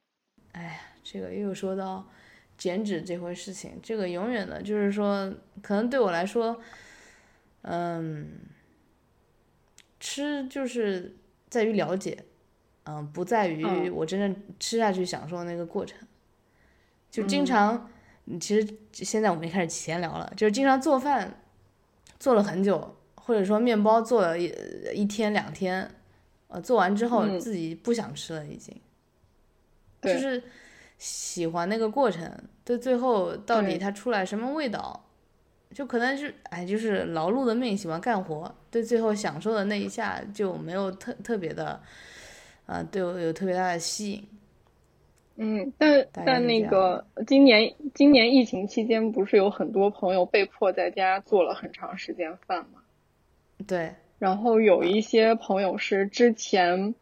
[0.52, 2.08] 哎呀，这个又说到
[2.56, 6.60] 减脂这回事情，这个永远的，就是说，可能对我来说，
[7.62, 8.28] 嗯，
[10.00, 11.16] 吃就是
[11.48, 12.24] 在于了解，
[12.84, 15.98] 嗯，不在于我真正吃下去享受那个过程。
[17.10, 17.90] 就经常，
[18.40, 21.42] 其实现在我们也开始闲聊了，就是经常做饭
[22.18, 24.52] 做了很久，或者说面包做了一
[24.94, 25.88] 一天两天。
[26.48, 28.74] 呃，做完之后自己不想吃了，已经，
[30.00, 30.42] 就是
[30.96, 32.30] 喜欢那个过程，
[32.64, 35.04] 对，最后到底它出来什么味道，
[35.74, 41.78] 就可能是哎，就是劳碌的命，喜欢干活，对，最后享受的那一下就没有特特别的，
[42.64, 44.26] 啊，对我有特别大的吸引。
[45.36, 52.80] 嗯，但但那个今年今年疫情期间，不是有很多朋友被迫在家做了很长时间饭吗？
[53.66, 53.94] 对。
[54.18, 56.94] 然后有一些朋友是之前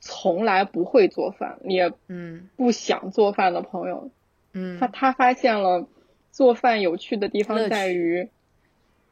[0.00, 4.10] 从来不会做饭，也嗯不想做饭的朋友，
[4.52, 5.86] 嗯，他他发现了
[6.30, 8.28] 做饭有趣的地方在于，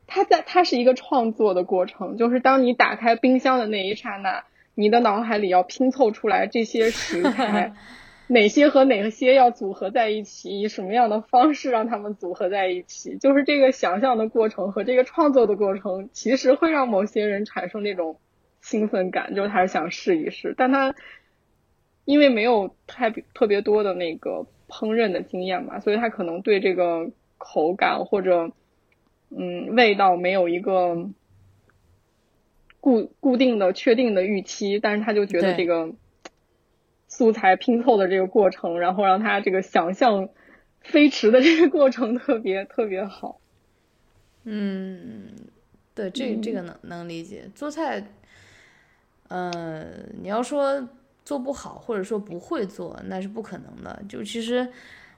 [0.06, 4.44] 他在他是一个创作的过程，就是当你打开冰箱的那一刹那，
[4.74, 7.72] 你的脑海里要拼凑出来这些食材。
[8.26, 13.18] 哪些和哪些要组合在一起，以什么样的方式让他们组合在一起？
[13.18, 18.18] 就是这个想象的过程和这个创作的过程，其实会让某些人产生那种
[18.62, 20.94] 兴奋感，就是他是想试一试，但他
[22.06, 28.52] 因为没有太特别多的那个烹饪的经验嘛，所以他可能对这个口感或者
[29.30, 31.10] 嗯味道没有一个
[32.80, 35.92] 固固定的、确定的预期，但是他就觉得这个
[37.16, 40.28] 素材拼凑的这个过程，然后让他这个想象
[40.80, 43.38] 飞驰的这个过程特别特别好。
[44.42, 45.28] 嗯，
[45.94, 47.48] 对，这这个能能理解。
[47.54, 48.04] 做菜，
[49.28, 49.86] 呃，
[50.20, 50.88] 你要说
[51.24, 54.02] 做不好，或者说不会做，那是不可能的。
[54.08, 54.68] 就其实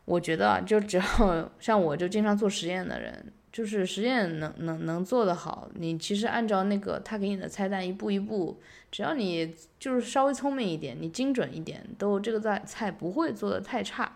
[0.04, 3.32] 我觉得，就只要像我就经常做实验的人。
[3.52, 8.60] 就是实验能能能做得好，你其实按照那个他给你的菜单一步一步，
[8.96, 14.10] 只要你就是稍微聪明一点，你精准一点，都这个菜菜不会做的太差。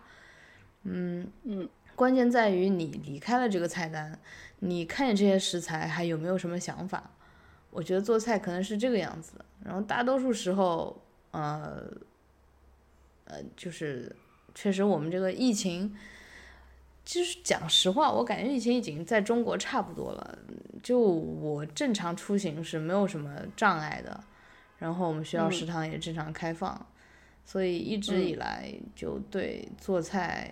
[0.85, 4.17] 嗯嗯，关键在于你离开了这个菜单，
[4.57, 7.11] 你看见这些食材还有没有什么想法？
[7.69, 9.33] 我觉得做菜可能是这个样子。
[9.63, 10.99] 然后大多数时候，
[11.29, 11.83] 呃
[13.25, 14.15] 呃，就是
[14.55, 15.95] 确实我们这个疫情。
[17.05, 20.39] 其实讲实话，我感觉疫情已经在中国差不多了。
[20.81, 24.23] 就我正常出行是没有什么障碍的，
[24.81, 26.87] 然后我们学校食堂也正常开放，
[27.45, 30.51] 所以一直以来就对做菜，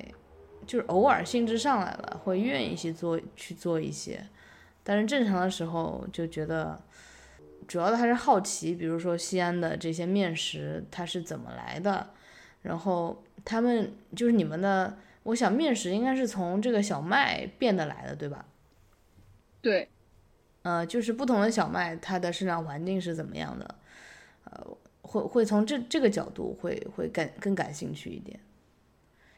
[0.68, 4.24] 就是偶尔兴致上来了，会愿意去做去做一些。
[4.84, 6.80] 但是正常的时候就觉得，
[7.68, 12.12] 主要的还是好奇，比如说西安的这些面食它是怎么来的，
[12.62, 14.98] 然后他们就是你们的。
[15.24, 18.46] 我想面食应该是从这个小麦变得来的，对吧？
[19.62, 19.88] 对，
[20.64, 23.76] 呃，就是不同的小麦，它的生长环境是怎么样的？
[24.52, 24.66] 呃，
[25.02, 28.40] 会会从这这个角度会会感更感兴趣一点。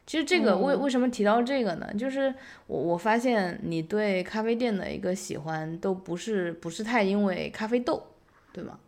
[0.06, 1.92] 其实这个为为什么提到这个呢？
[1.98, 2.34] 就是
[2.66, 8.02] 我我发现你对咖啡店的一个喜欢都不是不是太因为咖啡豆，
[8.52, 8.78] 对吗？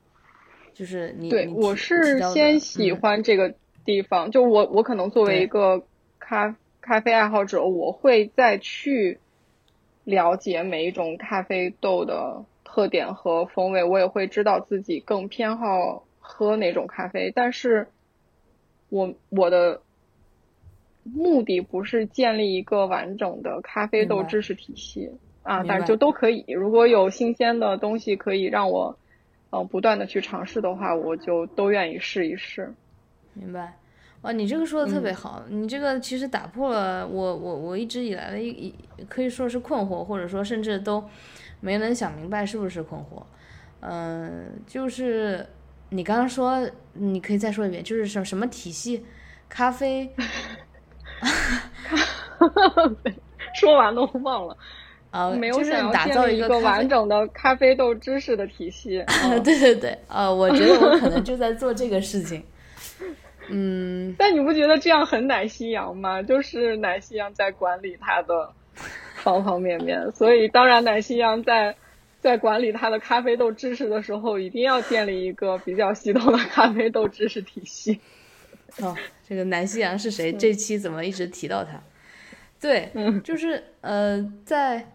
[0.72, 5.84] 就是你对我是先喜欢这个地方，就我我可能作为一个
[6.18, 6.54] 咖。
[6.86, 9.18] 咖啡爱好者，我会再去
[10.04, 17.30] 了解每一种咖啡豆的特点和风味，我也会知道自己更偏好喝哪种咖啡。
[17.34, 17.86] 但是，
[18.88, 19.82] 我我的
[21.04, 26.44] 目的不是建立一个完整的咖啡豆知识体系啊，但是就都可以。
[26.48, 28.96] 如果有新鲜的东西可以让我
[29.50, 32.72] 嗯不断的去尝试的话，我就都愿意试一试。
[33.34, 33.76] 明白。
[34.22, 38.74] 啊，你这个说的特别好，你这个其实打破了我我我一直以来的一一
[39.06, 41.04] 可以说是困惑，或者说甚至都
[41.60, 43.22] 没能想明白是不是困惑。
[43.80, 45.46] 嗯，就是
[45.94, 49.04] 你刚刚说，你可以再说一遍，就是什什么体系？
[49.48, 50.10] 咖啡？
[53.54, 54.56] 说完都忘了。
[55.12, 59.04] 啊，没有想打造一个完整的咖啡豆知识的体系。
[59.44, 62.42] 对对对，啊，我觉得我可能就在做这个事情。
[63.48, 66.20] 嗯，但你不觉得这样很奶昔羊吗？
[66.20, 68.52] 就是奶昔羊在管理他的
[69.14, 71.76] 方方面面，所以当然奶昔羊在
[72.24, 78.00] 在管理他的咖啡豆知识的时候，一定要建立一个比较系统的咖啡豆知识体系。
[78.80, 78.96] 哦，
[79.28, 80.32] 这个奶昔羊是谁？
[80.32, 81.78] 这期怎么一直提到他？
[82.58, 82.90] 对，
[83.22, 84.90] 就是呃，在。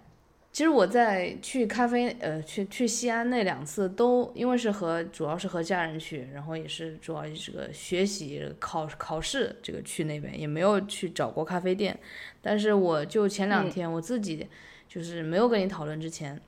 [0.52, 11.98] 其实我在去咖啡，呃，去去西安那两次都因为是和主要是和家人去，然后也是主要这个学习考考试这个去那边，也没有去找过咖啡店。
[12.42, 14.48] 但是我就前两天我自己
[14.88, 16.42] 就是没有跟你讨论之前，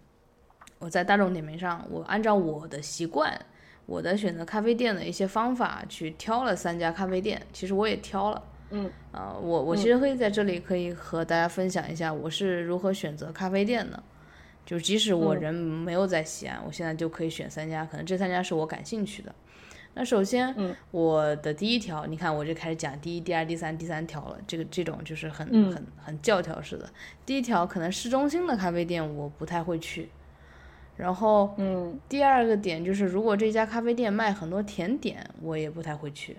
[0.82, 3.34] 我在大众点评上，我按照我的习惯，
[3.86, 7.41] 我的选择咖啡店的一些方法去挑了三家咖啡店。
[7.53, 8.44] 其实我也挑了。
[8.72, 14.02] 嗯啊，我我其实可以在这里可以和大家分享一下我是如何选择咖啡店的，
[14.66, 19.34] 就即使我人没有在西安，我现在就可以选三家，可能这三家是我感兴趣的。
[19.94, 20.56] 那首先，
[20.91, 26.90] 我的第一条，你看我就开始讲第一、第二、第三、第三条了，这个这种就是很很很教条式的。
[27.26, 30.08] 第一条可能市中心的咖啡店我不太会去，
[31.02, 36.38] 然后嗯，第二个点就是如果这家咖啡店卖很多甜点，我也不太会去。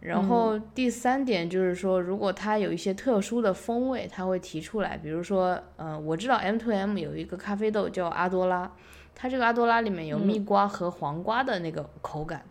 [0.00, 4.96] 然后第三点就是说，如果它有一些特殊的风味，它会提出来。
[4.96, 8.72] 比如说，嗯，我知道 M to M 有一个咖啡豆叫阿多拉，
[9.14, 12.42] 它这个阿多拉里面有蜜瓜和黄瓜的那个口感。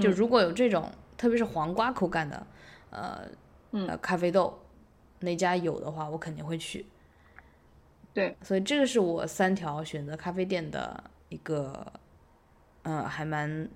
[0.00, 2.46] 就如果有这种，特别是黄瓜口感的，
[2.90, 3.22] 呃，
[3.72, 4.60] 呃，咖啡豆，
[5.18, 6.86] 那家有的话，我肯定会去。
[8.18, 11.92] 对，所以这个是我三条选择咖啡店的一个，
[12.82, 13.68] 呃，还蛮。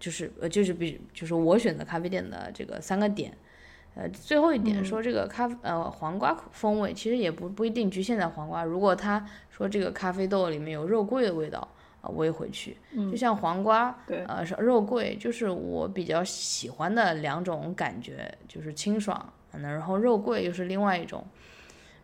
[0.00, 3.36] 就是呃，就是比就是我选择咖啡店的这个三个点，
[3.96, 11.66] 呃，最后一点说这个咖呃黄瓜风味其实也不不一定局限在黄瓜，如果他说这个咖啡豆里面有肉桂的味道
[12.00, 12.76] 啊，我也会去。
[13.10, 21.26] 就像黄瓜，对，呃，肉桂就是我比较喜欢的两种感觉，就是清爽，然后肉桂又是另外一种，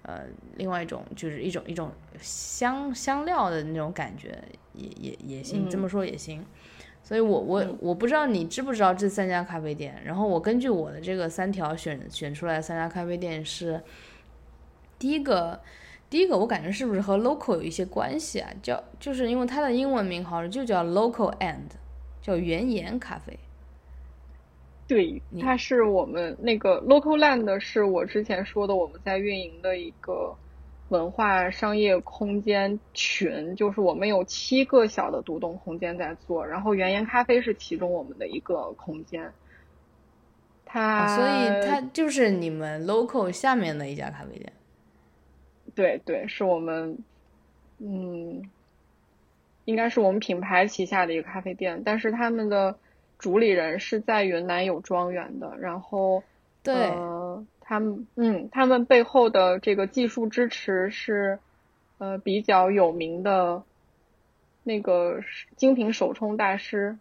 [0.05, 0.23] 呃，
[0.57, 1.91] 另外一种就是一种一种
[2.21, 4.39] 香香料的那种感觉，
[4.73, 6.45] 也也也行，这么说也行。
[7.03, 13.83] 所以我我我不知道你知不知道这三家咖啡店，然后我根据我的这个三条选选出来三家咖啡店是，
[14.99, 15.61] 第一个
[16.09, 18.51] 第一个我感觉是不是和 local 有一些关系啊？
[18.63, 21.69] 叫就是因为它的英文名好像就叫 local and，
[22.23, 23.39] 叫原岩咖啡。
[24.87, 30.37] 对，它是我们那个 Local Land，是我之前说的我们在运营的一个
[30.91, 39.33] 文化商业空间群，就是我们有七个小的独栋空间在做，然后原研咖啡是其中我们的一个空间。
[40.67, 44.53] 它，所以它就是你们 Local 下面的一家咖啡店。
[45.75, 46.99] 对对，是我们，
[47.79, 48.43] 嗯，
[49.65, 52.77] 应该是我们品牌旗下的一个咖啡店，但是他们的。
[53.19, 56.23] 主理人是在云南有庄园的，然后，
[56.63, 56.93] 对，
[57.61, 61.39] 他们，嗯，他们背后的这个技术支持是，
[61.97, 63.63] 呃，比较有名的，
[64.63, 65.21] 那个
[65.57, 66.99] 精品手冲大师，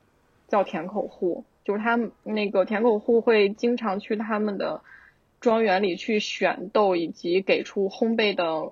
[0.47, 4.81] 叫田口户，就是他们那个田口户会经常去他们的
[5.41, 8.71] 庄园里去选豆，以及给出烘焙的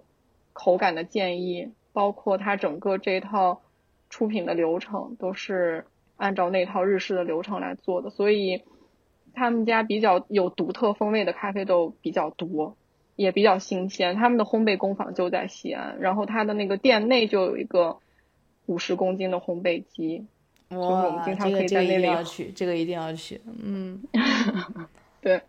[0.53, 3.61] 口感的建议，包括他整个这套
[4.09, 5.85] 出品的流程都是。
[6.21, 8.61] 按照那套日式的流程来做的，所以
[9.33, 12.77] 他们家比较有独特风味的咖啡豆比较多，
[13.15, 14.15] 也比较新鲜。
[14.15, 17.97] 他们的烘焙工坊就在西安，然后他的那个店内就有一个
[18.67, 20.27] 五十公斤的烘焙机，
[20.69, 22.03] 就是我们经常可以在那里。
[22.03, 23.41] 要去，这个一定要去。
[23.59, 24.03] 嗯，
[25.21, 25.41] 对。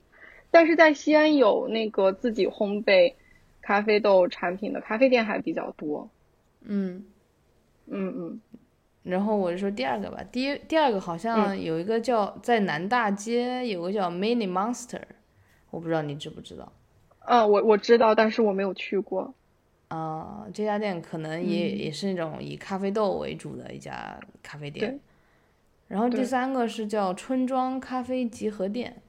[0.50, 3.12] 但是在西安有那个自己烘焙
[3.60, 6.08] 咖啡豆产品的咖啡店还比较多。
[6.62, 7.04] 嗯，
[7.88, 8.40] 嗯嗯。
[9.04, 15.02] 然后我就说第二个吧，第一第二个好像有一个叫在南大街有个叫 Mini Monster，
[15.70, 16.72] 我不知道你知不知道。
[17.18, 19.34] 啊，我我知道，但是我没有去过。
[19.88, 25.00] 啊，这家店可能也也是那种以咖啡豆为主的一家咖啡店。
[25.88, 29.02] 然后第三个是叫春庄咖啡集合店。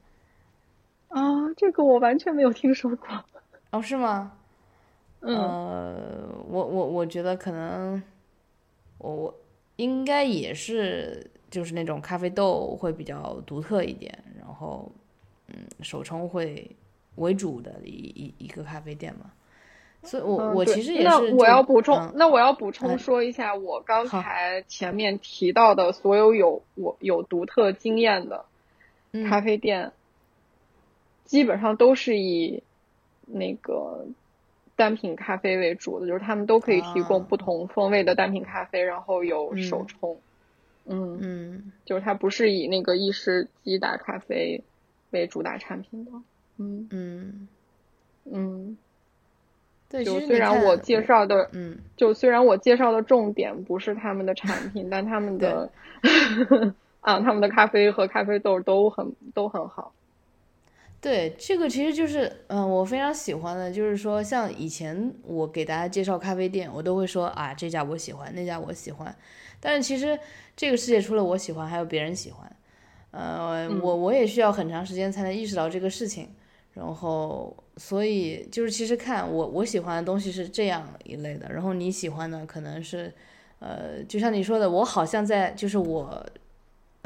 [1.09, 1.21] 啊，
[1.55, 3.07] 这个我完全没有听说过。
[3.69, 4.33] 哦，是吗？
[5.19, 5.37] 嗯。
[5.37, 8.01] 呃，我我我觉得可能，
[8.97, 9.35] 我我。
[9.75, 14.91] 应该也是，就是那种咖啡豆会比较独特一点，然后，
[15.47, 16.69] 嗯，手冲会
[17.15, 19.31] 为主的一一一个咖啡店嘛。
[20.03, 21.05] 所以，我我其实也是。
[21.05, 28.45] 那我要补充，那我要补充说一下，我刚才前面提到的所有有我有独特经验的
[29.29, 29.91] 咖啡店，
[31.25, 32.63] 基本上都是以
[33.25, 34.05] 那个。
[34.75, 40.17] 单品咖啡为主的，就是他们都可以提供不同风味的单品咖啡，然后有手冲。
[40.85, 44.63] 嗯嗯，就是它不是以那个意式机打咖啡
[45.11, 46.11] 为主打产品的。
[46.57, 47.47] 嗯嗯
[48.25, 48.77] 嗯，
[49.89, 55.71] 对，就虽然我介绍的，嗯，就虽然我介绍的重点不是他们的产品，但他们的
[56.99, 59.93] 啊，他们的咖啡和咖啡豆都很都很好。
[61.03, 69.13] 对，这个其实就是，嗯，我非常喜欢的，就是说，像以前我给大家介绍咖啡店，我都会说啊，这家我喜欢，那家我喜欢。
[69.59, 70.17] 但是其实
[70.55, 72.49] 这个世界除了我喜欢，还有别人喜欢。
[73.11, 76.29] 呃，我我也需要很长时间才能意识到这个事情。
[76.71, 83.13] 然后，所以就是其实看我我喜欢的东西是这样一类的，然后你喜欢的可能是，
[83.59, 86.25] 呃，就像你说的，我好像在就是我。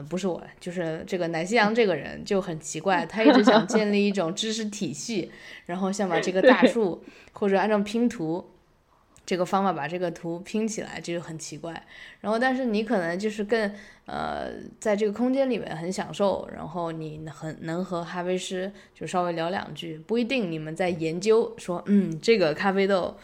[0.04, 5.32] 不是我，就是这个奶昔阳这个人就很奇怪，他一直想建立一种知识体系，
[5.66, 7.04] 然后想把这个大树
[7.34, 8.48] 或者按照拼图
[9.26, 11.72] 这个方法把这个图拼起来，这就很奇怪。
[12.22, 13.74] 然后，但是你可能就是更
[14.06, 23.18] 呃，在这个空间里面很享受，然后你很能和咖啡师就稍微聊两句，不一定你们在研究说，嗯，这个咖啡豆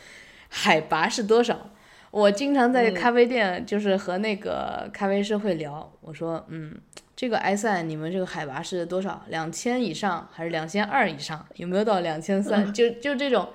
[0.50, 1.70] 海拔是多少。
[2.14, 5.92] 我经常在咖啡店，就是和那个咖啡师会聊。
[6.00, 6.72] 我说，嗯，
[7.16, 9.26] 这个埃塞你们这个海拔是多少？
[9.30, 11.44] 两千以上还是两千二以上？
[11.56, 12.66] 有没有到两千三？
[12.72, 13.50] 就就这种，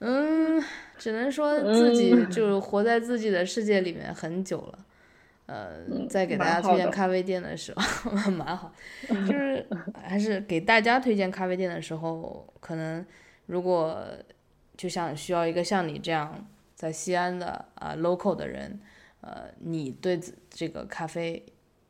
[0.00, 0.62] 嗯，
[0.98, 4.78] 只能说自己就活在自己的世界里面很久了。
[5.46, 5.70] 呃，
[6.06, 8.70] 在给大家推荐咖啡店的时候， 蛮好。
[9.08, 9.66] 就是
[10.02, 13.02] 还是给大家推荐咖啡店的时候，可能
[13.46, 14.04] 如果
[14.76, 16.46] 就像需要一个像你这样。
[16.84, 18.78] 在西安的啊，local 的人，
[19.22, 20.20] 呃，你对
[20.50, 21.42] 这个咖啡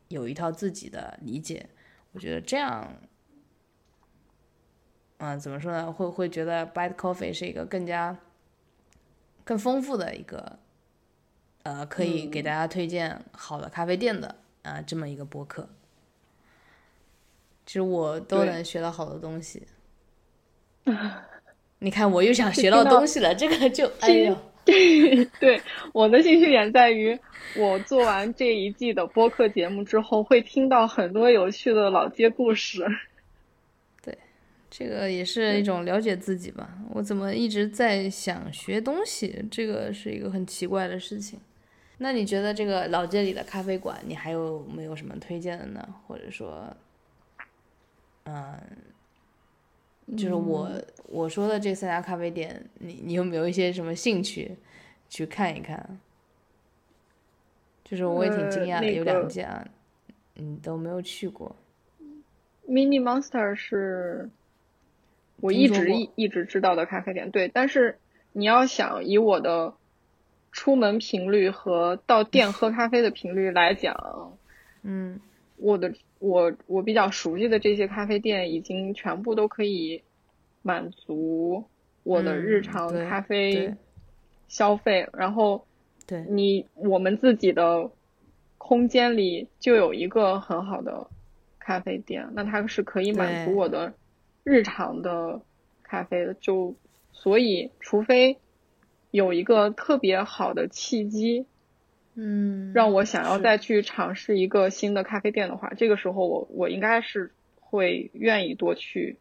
[0.07, 1.67] 有一套自己的理解，
[2.13, 2.93] 我觉得这样，
[5.17, 5.91] 嗯，怎么说呢？
[5.91, 8.17] 会会觉得 Bad Coffee 是一个更加
[9.43, 10.59] 更丰富的一个，
[11.63, 15.67] 呃，可以给大家推荐好的咖啡店的啊，这么一个播客。
[17.65, 19.67] 其实我都能学到好多东西。
[21.79, 25.61] 你看，我又想学到东西了，这个就哎呦，对 对，
[25.93, 27.17] 我的兴趣点在于，
[27.55, 32.83] 我做完这一季的播客节目之后，会听到很多有趣的老街故事。
[34.03, 34.17] 对，
[34.69, 36.77] 这个也是一种了解自己吧。
[36.91, 39.45] 我怎么一直在想学东西？
[39.51, 41.39] 这个是一个很奇怪的事情。
[41.99, 45.95] 那你觉得这个老街里的咖啡馆，你还有没有什么推荐的呢？
[46.05, 46.75] 或者说，
[48.25, 48.59] 嗯，
[50.17, 50.69] 就是我
[51.07, 54.55] 我说的这三家咖啡店，你你有没有一些什么兴趣
[55.09, 55.99] 去看一看？
[57.83, 59.65] 就是我也挺惊讶的，有两家，
[60.35, 61.55] 嗯，都没有去过。
[62.67, 64.29] Mini Monster 是
[65.41, 67.97] 我一直一一直知道的咖啡店，对，但是
[68.33, 69.73] 你要想以我的。
[70.57, 74.37] 出门频率和到店喝 咖啡的频率来讲，
[74.83, 75.19] 嗯，
[75.57, 75.93] 我的
[76.27, 80.03] 我我比较熟悉的这些咖啡店已经全部都可以
[80.61, 81.63] 满足
[82.03, 83.75] 我的日常咖啡
[84.47, 85.07] 消费。
[85.13, 85.65] 然后，
[86.07, 87.91] 对你我们自己的
[88.57, 91.07] 空间里就有一个很好的
[91.59, 93.93] 咖啡店，那它是可以满足我的
[94.43, 95.41] 日常的
[95.83, 96.33] 咖啡的。
[96.33, 96.75] 就
[97.11, 98.37] 所以，除非。
[99.11, 101.45] 有一个特别好的契机，
[102.15, 109.17] 嗯，让我想要再去尝试一个新的咖啡店的话，这个时候我我应该是会愿意多去，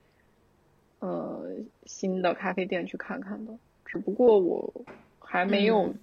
[1.00, 1.44] 呃，
[1.86, 3.52] 新的咖啡店去看看的。
[3.84, 4.84] 只不过我
[5.18, 5.94] 还没有，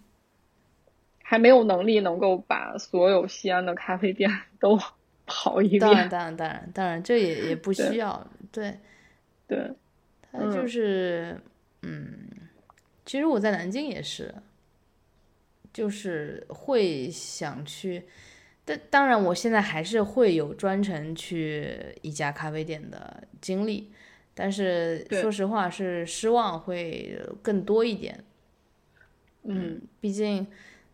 [1.23, 4.77] 还没有能力能够把所有西安的咖啡店 都
[5.25, 5.79] 跑一遍。
[5.79, 8.29] 当然，当然，当然，当然，这也也不需要。
[8.51, 8.77] 对，
[9.47, 9.71] 对，
[10.31, 11.39] 他就是，
[11.83, 12.17] 嗯。
[13.03, 14.33] 其实我在南京也是，
[15.73, 18.03] 就是会想去，
[18.65, 23.91] 但当然我现在还是会有专程去一家咖啡店的经历，
[24.33, 28.23] 但是说实话是失望会更多一点。
[29.43, 30.45] 嗯，毕竟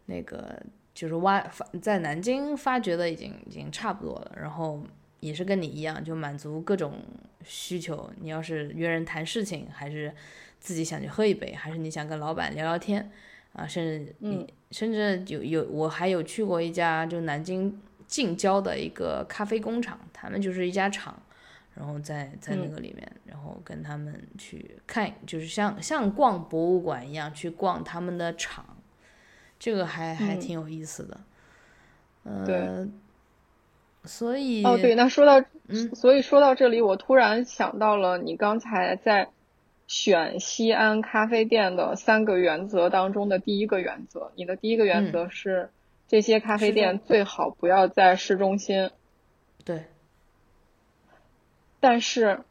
[0.05, 0.61] 那个
[0.93, 4.81] 就是挖发在南京发掘的已经已经差不多了，然后
[5.19, 7.01] 也是跟你一样，就满足各种
[7.43, 8.09] 需求。
[8.21, 10.13] 你要是约人谈事情，还是。
[10.59, 13.11] 自己想去喝一杯，还是你想跟老板聊聊天
[13.57, 13.67] 啊？
[13.67, 21.19] 甚至你甚至有有我还有去过一家就南京近郊的一个咖啡工厂，他们就是一家厂，
[21.73, 28.63] 然后在在那个里面，然后跟他们去看，就是像像逛博物馆一样去逛他们的厂，
[29.57, 31.19] 这个还还挺有意思的。
[32.23, 32.87] 嗯对，
[34.05, 39.29] 所以哦对，那说到嗯，所以说到这里，我突然想到了你刚才在。
[39.87, 45.69] 选西安咖啡店的三个原则当中的第一个原则，你的第一个原则是
[46.07, 48.91] 这些咖啡店最好不要在市中心。
[49.63, 49.85] 对。
[51.79, 52.41] 但是，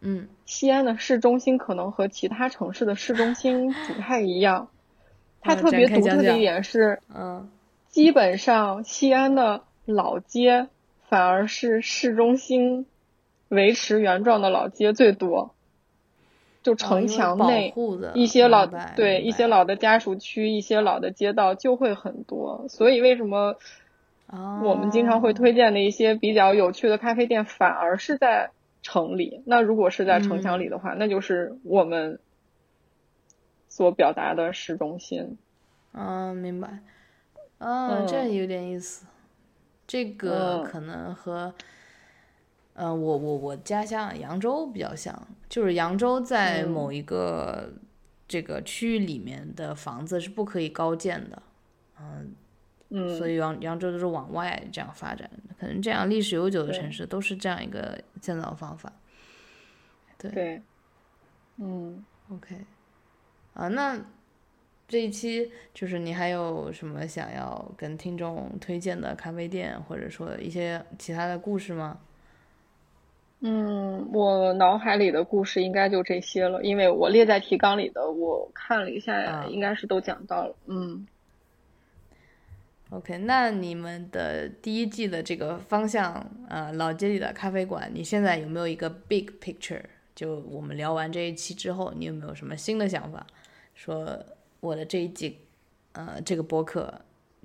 [0.00, 4.68] 嗯，西安的市中心可能和其他城市的市中心不太一样，
[5.40, 7.50] 它特别独特的一点是，嗯，
[7.88, 10.68] 基本上西安的老街
[11.08, 12.86] 反而是市中心
[13.48, 15.54] 维持原状的老街最多。
[16.62, 17.72] 就城墙内
[18.14, 18.66] 一些老
[18.96, 22.66] 对一些老的家属区，一些老的街道就会很多。
[22.68, 23.56] 所以为什么
[24.62, 28.50] 我们经常会推荐的一些比较有趣的咖啡店，反而是在
[28.82, 29.42] 城里？
[29.46, 32.18] 那如果是在城墙里的话，那就是我们
[33.68, 35.38] 所表达的市中心。
[35.92, 36.80] 嗯，明白。
[37.58, 39.06] 嗯，这有点意思。
[39.86, 41.54] 这个可能和。
[41.56, 41.64] 嗯，
[42.86, 47.72] 我我我家乡扬州比较像，就是扬州在某一个
[48.28, 51.42] 这个区域里面的房子是不可以高建的，
[52.00, 52.34] 嗯
[52.90, 55.28] 嗯，所以扬扬州都是往外这样发展，
[55.58, 58.92] 可能这样历史悠久的城市都是这样一个建造方法。
[60.16, 60.30] 对。
[60.30, 60.62] 对，
[61.56, 62.56] 嗯，OK，
[63.54, 64.00] 啊，那
[64.86, 71.98] 这一期就是你还有什么想要跟听众推荐的咖啡店，或者说一些其他的故事吗？
[73.40, 80.56] 嗯，我脑海里的故事应该就这些了，因为我列在提纲里的，我看了一下，应该是都讲到了。
[80.66, 81.06] 嗯
[82.90, 89.82] ，OK，那你们的第一季的这个方向，呃，老街里的咖啡馆，你现在有没有一个 big picture？
[90.16, 93.24] 就我们聊完这一期之后，你有没有什么新的想法？
[93.76, 94.18] 说
[94.58, 95.38] 我的这一季，
[95.92, 96.92] 呃，这个播客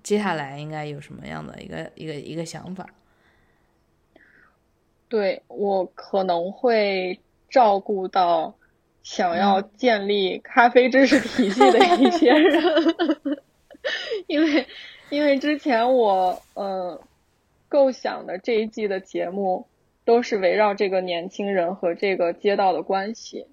[0.02, 2.90] 接下来应该有什么样的一个一个一个想法？
[5.14, 8.56] 对我可能会照顾到
[9.04, 12.64] 想要建立咖啡知识体系的一些人，
[14.26, 14.66] 因为
[15.12, 17.00] 因为之前我呃
[17.70, 19.68] 构想的这一季的节目
[20.04, 23.46] 都是围绕这个年轻人和这个街道的关系，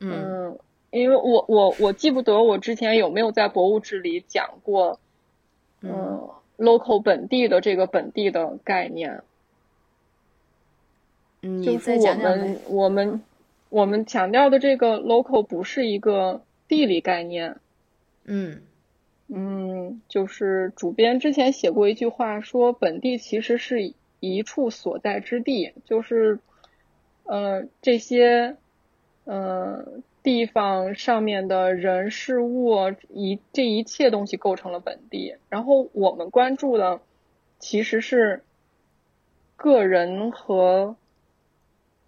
[0.00, 0.58] 嗯，
[0.90, 5.00] 因为我我我记不得我之前有没有在博物志里讲过，
[5.80, 6.28] 嗯
[6.58, 9.22] ，local 本地的这个本地的概念。
[11.62, 13.22] 就是我们我们
[13.68, 17.56] 我们强调的这个 local 不是一个地理概念。
[18.24, 18.62] 嗯
[19.28, 26.40] 嗯，就是主编之前写过一句话，说本地其实是一处所在之地，就是
[27.24, 28.56] 呃这些
[29.24, 29.86] 呃
[30.22, 32.76] 地方上面的人事物
[33.08, 37.00] 一这一切东西构成了本地，然后我们关注的
[37.60, 38.42] 其实是
[39.56, 40.96] 个人和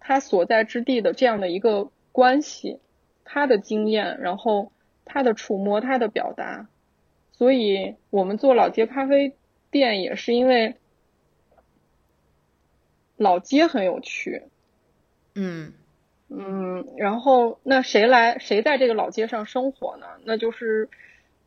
[0.05, 2.79] 他所在之地的这样的一个关系，
[3.23, 4.73] 他的经验，然后
[5.05, 6.67] 他的触摸，他的表达，
[7.31, 9.33] 所以我们做老街咖啡
[9.71, 10.75] 店也是因为
[13.15, 14.43] 老街很有趣，
[15.35, 15.71] 嗯
[16.27, 20.05] 嗯，然后那谁来谁在这个老街上生活呢？
[20.25, 20.89] 那就是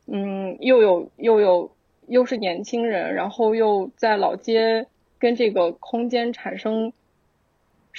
[0.07, 1.71] 嗯，又有又有
[2.07, 4.87] 又是年轻人，然后又在老街
[5.19, 6.91] 跟这个空间产生。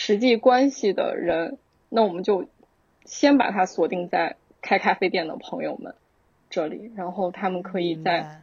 [0.00, 1.58] 实际关系的人，
[1.88, 2.46] 那我们就
[3.04, 5.96] 先把它锁定在开咖啡店的朋友们
[6.48, 8.42] 这里，然后他们可以再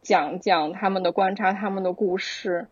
[0.00, 2.68] 讲讲他们的观察、他们的故事。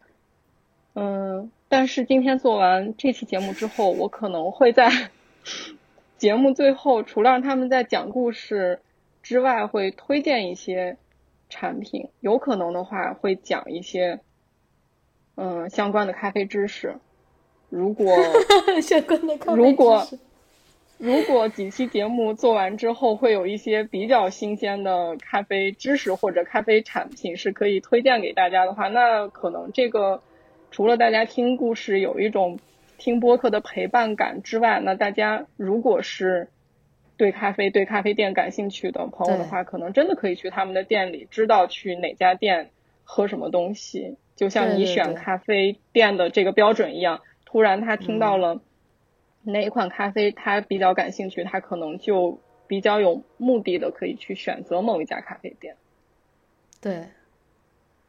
[0.95, 5.11] 嗯，但是今天做完这期节目之后，我可能会在
[6.17, 8.81] 节目最后，除了让他们在讲故事
[9.23, 10.97] 之外，会推荐一些
[11.51, 14.21] 产品，有可能的话会讲一些
[15.35, 16.97] 嗯相关的咖啡知识。
[17.71, 18.17] 如果
[19.55, 20.07] 如果
[20.99, 30.23] 如果几期节目做完之后，会有一些比较新鲜的咖啡知识或者咖啡产品是可以推荐给大家的话，那可能这个
[30.73, 32.59] 除了大家听故事有一种
[32.97, 36.49] 听播客的陪伴感之外，那大家如果是
[37.17, 42.71] 对咖啡、对咖啡店感兴趣的朋友的话，可能真的可以去他们的店里，知道去哪家店
[43.05, 47.21] 喝什么东西，就像你选咖啡店的这个标准一样。
[47.51, 48.61] 突然，他听到了
[49.43, 55.75] 哪一款咖啡，他比较感兴趣，他可能就比较有目的的可以去选择某一家咖啡店。
[56.79, 57.07] 对，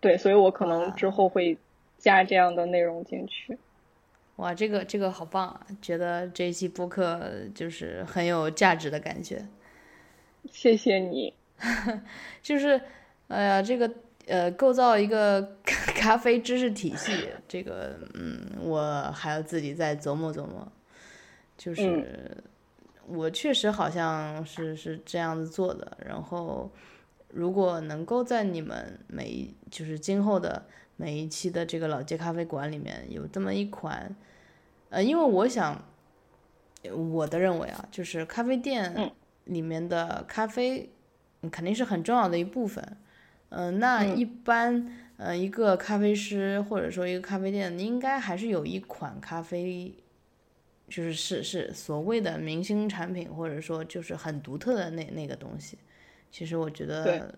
[0.01, 1.57] 对，所以我可能之后会
[1.97, 3.57] 加这样的内容进去。
[4.35, 5.65] 哇，这个这个好棒啊！
[5.81, 9.45] 觉得这一期播客就是很有价值的感觉。
[10.51, 11.33] 谢谢你。
[12.43, 12.81] 就是，
[13.29, 13.89] 哎呀，这个。
[14.29, 17.11] 呃，构造一个 咖啡知识体系，
[17.47, 20.71] 这个，嗯，我还要自己再琢磨琢磨。
[21.57, 22.37] 就是
[23.07, 25.97] 我确实好像是是这样子做的。
[26.05, 26.71] 然后，
[27.29, 30.63] 如果能够在你们每一就是今后的
[30.95, 34.15] 每一期的这个老街咖啡馆里面有这么一款，
[34.89, 35.83] 呃，因为我想
[36.91, 39.11] 我的认为啊，就是咖啡店
[39.45, 40.89] 里面的咖啡
[41.51, 42.83] 肯定是很重要的一部分。
[42.85, 42.97] 嗯，
[43.49, 49.91] 那一般，呃，一个咖啡师或者说一个咖啡店，应该还是有一款咖啡，
[50.87, 55.79] 就是是是所谓的明星产品，或者说就是很独特的那那个东西。
[56.29, 57.33] 其实我觉得，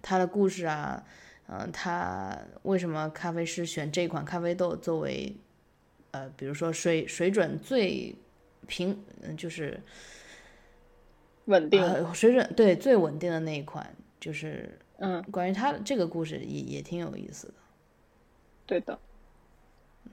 [0.00, 1.04] 他的故事啊，
[1.48, 5.36] 嗯，他为什么咖啡师选这款咖啡豆作为，
[6.12, 8.14] 呃，比如说水水准最
[8.68, 9.80] 平，嗯，就是
[11.46, 14.78] 稳定水准对最稳定的那一款，就是。
[14.98, 17.54] 嗯，关于他的这个故事也也挺有意思的。
[18.64, 18.98] 对的，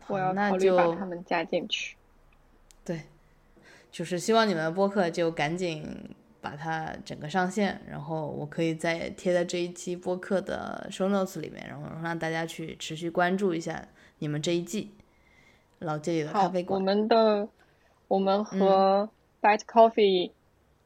[0.07, 1.95] 我要考虑把他们加进去。
[2.83, 3.03] 对，
[3.91, 13.87] 就是希望你们播客就赶紧把它整个上线，然后我可以再贴在这一期播客的 show notes 里面，然后让大家去持续关注一下
[14.19, 14.91] 你们这一季
[15.79, 16.77] 老街里的咖啡馆。
[16.77, 17.47] 我们的
[18.09, 19.09] 我们和
[19.41, 20.31] Bite Coffee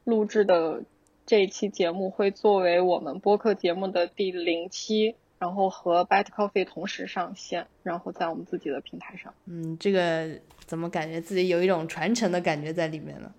[0.04, 0.84] 录制的。
[1.28, 9.34] 这一期节目会作为我们播客节目的第零期，然后和 Bad Coffee 同时上线，然后在我们自己的平台上。
[9.44, 13.30] 嗯，这个怎么感觉自己有一种传承的感觉在里面呢？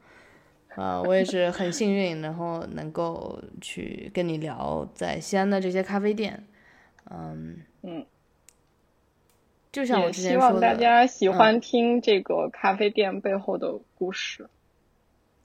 [0.75, 6.45] 啊，我也是很幸运，然后能够去跟你聊在西安的这些咖啡店。
[7.09, 8.05] 嗯嗯，
[9.71, 14.47] 就像我之前说的，希望大家喜欢听这个咖啡店背后的故事。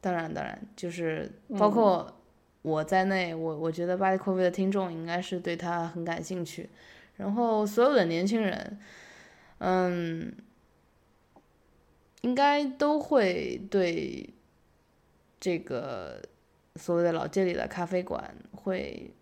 [0.02, 2.14] 当然，当然，就是包括。
[2.64, 6.70] 我在内，我我觉得巴黎咖啡的听众应该是对他很感兴趣，
[7.16, 8.78] 然后所有的年轻人，
[9.58, 10.34] 嗯，
[12.22, 14.32] 应该都会对
[15.38, 16.22] 这个
[16.76, 19.12] 所谓的老街里的咖啡馆会，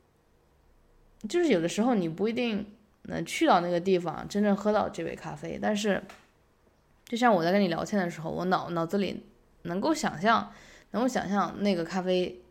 [1.29, 2.65] 就是有的时候你不一定
[3.03, 6.01] 能去到那个地方真正喝到这杯咖啡，但是
[7.07, 9.25] 就像我在跟你聊天的时候，我脑脑子里
[9.63, 10.53] 能够想象。
[10.95, 12.42] 能够想象那个咖啡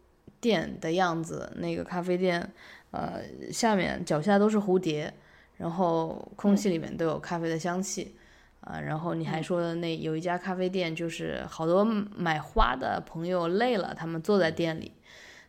[0.41, 2.51] 店的样子，那个咖啡店，
[2.89, 3.21] 呃，
[3.53, 5.13] 下面脚下都是蝴蝶，
[5.57, 8.15] 然后空气里面都有咖啡的香气，
[8.61, 14.91] 啊，然后你还说的那有一家咖啡店，就是好多买花的朋友累了，他们坐在店里，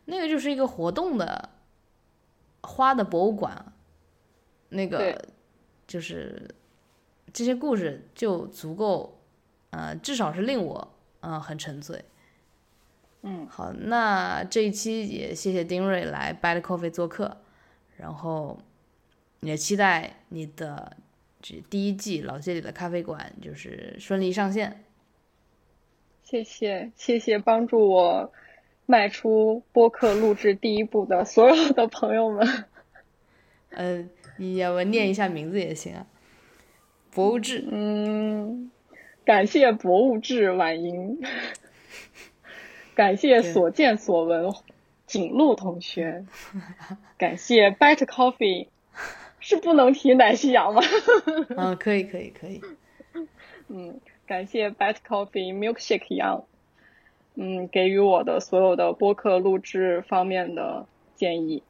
[0.04, 1.48] 那个就是一个活动的
[2.60, 3.72] 花的博物馆，
[4.68, 5.18] 那个
[5.86, 6.54] 就是
[7.32, 9.18] 这些故事就足够，
[9.70, 12.04] 呃，至少是令我，呃，很沉醉。
[13.22, 17.36] 嗯，好，那这一期也谢谢丁瑞来 Bad Coffee 做客，
[17.96, 18.58] 然后
[19.40, 20.96] 也期待你的
[21.40, 24.84] 这第一季老街里的咖啡馆就是顺利上线。
[26.24, 28.32] 谢谢谢谢帮助我
[28.86, 32.64] 迈出播客录制第一步的所有的朋友们。
[33.70, 34.04] 呃，
[34.36, 36.06] 你要不念一下名字也行啊。
[37.14, 38.70] 博物志，嗯，
[39.24, 41.20] 感谢博物志婉莹。
[42.94, 44.52] 感谢所见所闻，
[45.06, 46.24] 景路同学。
[47.16, 48.68] 感谢 Better Coffee，
[49.40, 50.82] 是不能提奶昔羊吗？
[51.56, 52.60] 嗯， 可以可以可以。
[53.68, 56.44] 嗯，感谢 Better Coffee Milkshake 羊，
[57.34, 61.62] 嗯，给予我的所有的播客录制方面的建议，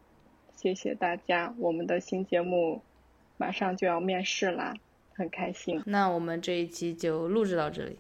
[0.57, 1.55] 谢谢大家。
[1.59, 2.83] 我们的新节目
[3.37, 4.75] 马上就要面试啦，
[5.15, 5.83] 很开心。
[5.87, 7.99] 那我们这一期就录制到这里。